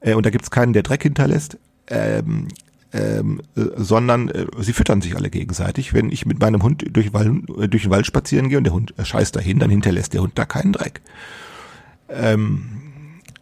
äh, 0.01 0.14
und 0.14 0.25
da 0.25 0.31
gibt's 0.31 0.51
keinen, 0.51 0.73
der 0.73 0.83
Dreck 0.83 1.03
hinterlässt. 1.03 1.59
Ähm, 1.89 2.49
ähm, 2.93 3.41
äh, 3.57 3.62
sondern 3.77 4.29
äh, 4.29 4.47
sie 4.59 4.73
füttern 4.73 5.01
sich 5.01 5.14
alle 5.14 5.31
gegenseitig. 5.31 5.95
Wenn 5.95 6.11
ich 6.11 6.27
mit 6.27 6.41
meinem 6.41 6.62
Hund 6.62 6.85
durch, 6.91 7.12
Wald, 7.12 7.49
äh, 7.59 7.68
durch 7.68 7.83
den 7.83 7.91
Wald 7.91 8.07
spazieren 8.07 8.49
gehe 8.49 8.59
und 8.59 8.64
der 8.64 8.73
Hund 8.73 8.95
äh, 8.99 9.05
scheißt 9.05 9.37
dahin, 9.37 9.61
dann 9.61 9.71
hinterlässt 9.71 10.12
der 10.12 10.23
Hund 10.23 10.33
da 10.35 10.45
keinen 10.45 10.73
Dreck. 10.73 11.01
Ähm, 12.09 12.81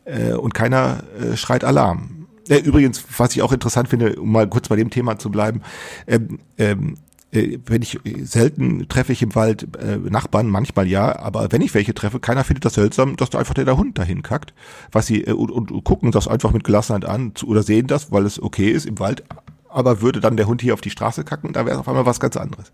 äh, 0.04 0.32
und 0.32 0.54
keiner 0.54 1.02
äh, 1.18 1.36
schreit 1.36 1.64
Alarm. 1.64 2.17
Äh, 2.48 2.58
übrigens, 2.58 3.04
was 3.16 3.34
ich 3.34 3.42
auch 3.42 3.52
interessant 3.52 3.88
finde, 3.88 4.16
um 4.20 4.32
mal 4.32 4.48
kurz 4.48 4.68
bei 4.68 4.76
dem 4.76 4.90
Thema 4.90 5.18
zu 5.18 5.30
bleiben, 5.30 5.62
ähm, 6.06 6.38
ähm, 6.56 6.96
äh, 7.30 7.58
wenn 7.66 7.82
ich 7.82 7.98
selten 8.22 8.88
treffe 8.88 9.12
ich 9.12 9.22
im 9.22 9.34
Wald 9.34 9.76
äh, 9.76 9.98
Nachbarn, 9.98 10.48
manchmal 10.48 10.86
ja, 10.86 11.18
aber 11.18 11.52
wenn 11.52 11.60
ich 11.60 11.74
welche 11.74 11.94
treffe, 11.94 12.20
keiner 12.20 12.44
findet 12.44 12.64
das 12.64 12.74
seltsam, 12.74 13.16
dass 13.16 13.30
da 13.30 13.38
einfach 13.38 13.54
der, 13.54 13.66
der 13.66 13.76
Hund 13.76 13.98
dahin 13.98 14.22
kackt, 14.22 14.54
was 14.92 15.06
sie 15.06 15.24
äh, 15.24 15.32
und, 15.32 15.50
und 15.50 15.84
gucken 15.84 16.10
das 16.10 16.28
einfach 16.28 16.52
mit 16.52 16.64
Gelassenheit 16.64 17.04
an 17.04 17.34
zu, 17.34 17.46
oder 17.48 17.62
sehen 17.62 17.86
das, 17.86 18.10
weil 18.12 18.24
es 18.24 18.42
okay 18.42 18.70
ist 18.70 18.86
im 18.86 18.98
Wald, 18.98 19.24
aber 19.68 20.00
würde 20.00 20.20
dann 20.20 20.36
der 20.36 20.46
Hund 20.46 20.62
hier 20.62 20.74
auf 20.74 20.80
die 20.80 20.90
Straße 20.90 21.24
kacken, 21.24 21.52
da 21.52 21.66
wäre 21.66 21.74
es 21.74 21.80
auf 21.80 21.88
einmal 21.88 22.06
was 22.06 22.20
ganz 22.20 22.36
anderes. 22.36 22.72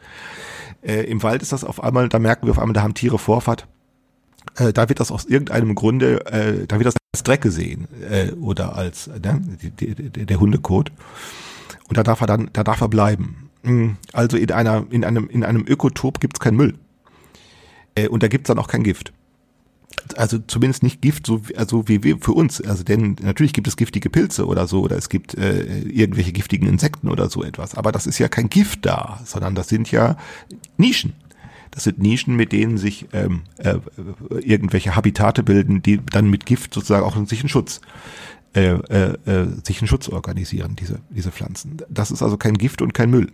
Äh, 0.83 1.03
Im 1.05 1.23
Wald 1.23 1.43
ist 1.43 1.53
das 1.53 1.65
auf 1.65 1.83
einmal, 1.83 2.09
da 2.09 2.19
merken 2.19 2.47
wir 2.47 2.53
auf 2.53 2.59
einmal, 2.59 2.75
da 2.75 2.83
haben 2.83 2.95
Tiere 2.95 3.19
Vorfahrt. 3.19 3.67
Äh, 4.57 4.73
da 4.73 4.89
wird 4.89 5.01
das 5.01 5.11
aus 5.11 5.25
irgendeinem 5.25 5.75
Grunde, 5.75 6.27
äh, 6.27 6.67
da 6.67 6.77
wird 6.79 6.87
das 6.87 6.95
als 7.13 7.23
Dreck 7.23 7.41
gesehen 7.41 7.89
äh, 8.11 8.33
oder 8.33 8.77
als 8.77 9.09
ne, 9.09 9.41
die, 9.63 9.71
die, 9.71 10.27
der 10.27 10.41
Hundekot. 10.41 10.93
Und 11.89 11.97
da 11.97 12.03
darf 12.03 12.21
er 12.21 12.27
dann, 12.27 12.51
da 12.53 12.65
darf 12.65 12.81
er 12.81 12.89
bleiben. 12.89 13.51
Hm, 13.63 13.97
also 14.13 14.37
in 14.37 14.53
einer, 14.53 14.87
in 14.91 15.05
einem, 15.05 15.29
in 15.29 15.45
einem 15.45 15.65
Ökotop 15.67 16.21
gibt's 16.21 16.41
keinen 16.41 16.57
Müll. 16.57 16.75
Äh, 17.95 18.09
und 18.09 18.23
da 18.23 18.29
gibt's 18.29 18.49
dann 18.49 18.59
auch 18.59 18.69
kein 18.69 18.85
Gift. 18.85 19.13
Also 20.17 20.39
zumindest 20.39 20.83
nicht 20.83 21.01
Gift, 21.01 21.27
so 21.27 21.49
wie, 21.49 21.57
also 21.57 21.89
wie 21.89 22.03
wir 22.03 22.19
für 22.19 22.33
uns. 22.33 22.61
Also 22.61 22.85
denn 22.85 23.17
natürlich 23.23 23.53
gibt 23.53 23.69
es 23.69 23.77
giftige 23.77 24.11
Pilze 24.11 24.47
oder 24.47 24.67
so, 24.67 24.83
oder 24.83 24.97
es 24.97 25.09
gibt 25.09 25.35
äh, 25.35 25.81
irgendwelche 25.81 26.33
giftigen 26.33 26.69
Insekten 26.69 27.09
oder 27.09 27.31
so 27.31 27.43
etwas. 27.43 27.75
Aber 27.75 27.93
das 27.93 28.07
ist 28.07 28.19
ja 28.19 28.29
kein 28.29 28.51
Gift 28.51 28.85
da, 28.85 29.21
sondern 29.25 29.55
das 29.55 29.69
sind 29.69 29.91
ja 29.91 30.17
Nischen. 30.77 31.15
Das 31.75 31.85
sind 31.85 31.99
Nischen, 31.99 32.37
mit 32.37 32.53
denen 32.53 32.79
sich 32.79 33.07
ähm, 33.13 33.43
äh, 33.59 33.79
irgendwelche 34.41 34.95
Habitate 34.95 35.43
bilden, 35.43 35.83
die 35.83 35.99
dann 35.99 36.31
mit 36.31 36.47
Gift 36.47 36.73
sozusagen 36.73 37.05
auch 37.05 37.17
sich 37.27 37.41
einen 37.41 37.49
Schutz 37.49 37.81
äh, 38.55 38.75
äh, 38.75 39.17
äh, 39.27 39.47
sich 39.65 39.81
einen 39.81 39.89
Schutz 39.89 40.09
organisieren, 40.09 40.77
diese, 40.77 41.01
diese 41.11 41.33
Pflanzen. 41.33 41.79
Das 41.89 42.13
ist 42.13 42.23
also 42.23 42.37
kein 42.37 42.55
Gift 42.55 42.83
und 42.83 42.95
kein 42.95 43.11
Müll 43.11 43.33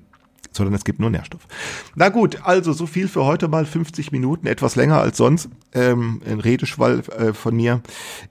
sondern 0.53 0.75
es 0.75 0.85
gibt 0.85 0.99
nur 0.99 1.11
Nährstoff. 1.11 1.47
Na 1.95 2.09
gut, 2.09 2.41
also 2.43 2.73
so 2.73 2.87
viel 2.87 3.07
für 3.07 3.25
heute 3.25 3.47
mal 3.47 3.65
50 3.65 4.11
Minuten, 4.11 4.49
etwas 4.49 4.75
länger 4.75 5.01
als 5.01 5.17
sonst, 5.17 5.49
ähm, 5.73 6.21
ein 6.27 6.41
Redeschwall 6.41 7.01
äh, 7.01 7.33
von 7.33 7.55
mir. 7.55 7.83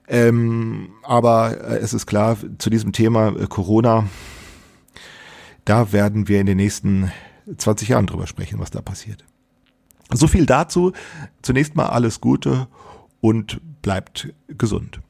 Ähm, 0.06 0.90
aber 1.02 1.58
äh, 1.64 1.78
es 1.78 1.94
ist 1.94 2.06
klar, 2.06 2.36
zu 2.58 2.68
diesem 2.68 2.92
Thema 2.92 3.28
äh, 3.28 3.46
Corona, 3.46 4.06
da 5.64 5.92
werden 5.92 6.28
wir 6.28 6.40
in 6.40 6.46
den 6.46 6.58
nächsten 6.58 7.10
20 7.56 7.88
Jahren 7.88 8.06
drüber 8.06 8.26
sprechen, 8.26 8.58
was 8.58 8.70
da 8.70 8.82
passiert. 8.82 9.24
So 10.12 10.26
viel 10.26 10.46
dazu. 10.46 10.92
Zunächst 11.42 11.76
mal 11.76 11.86
alles 11.86 12.20
Gute 12.20 12.68
und 13.20 13.60
bleibt 13.82 14.32
gesund. 14.48 15.00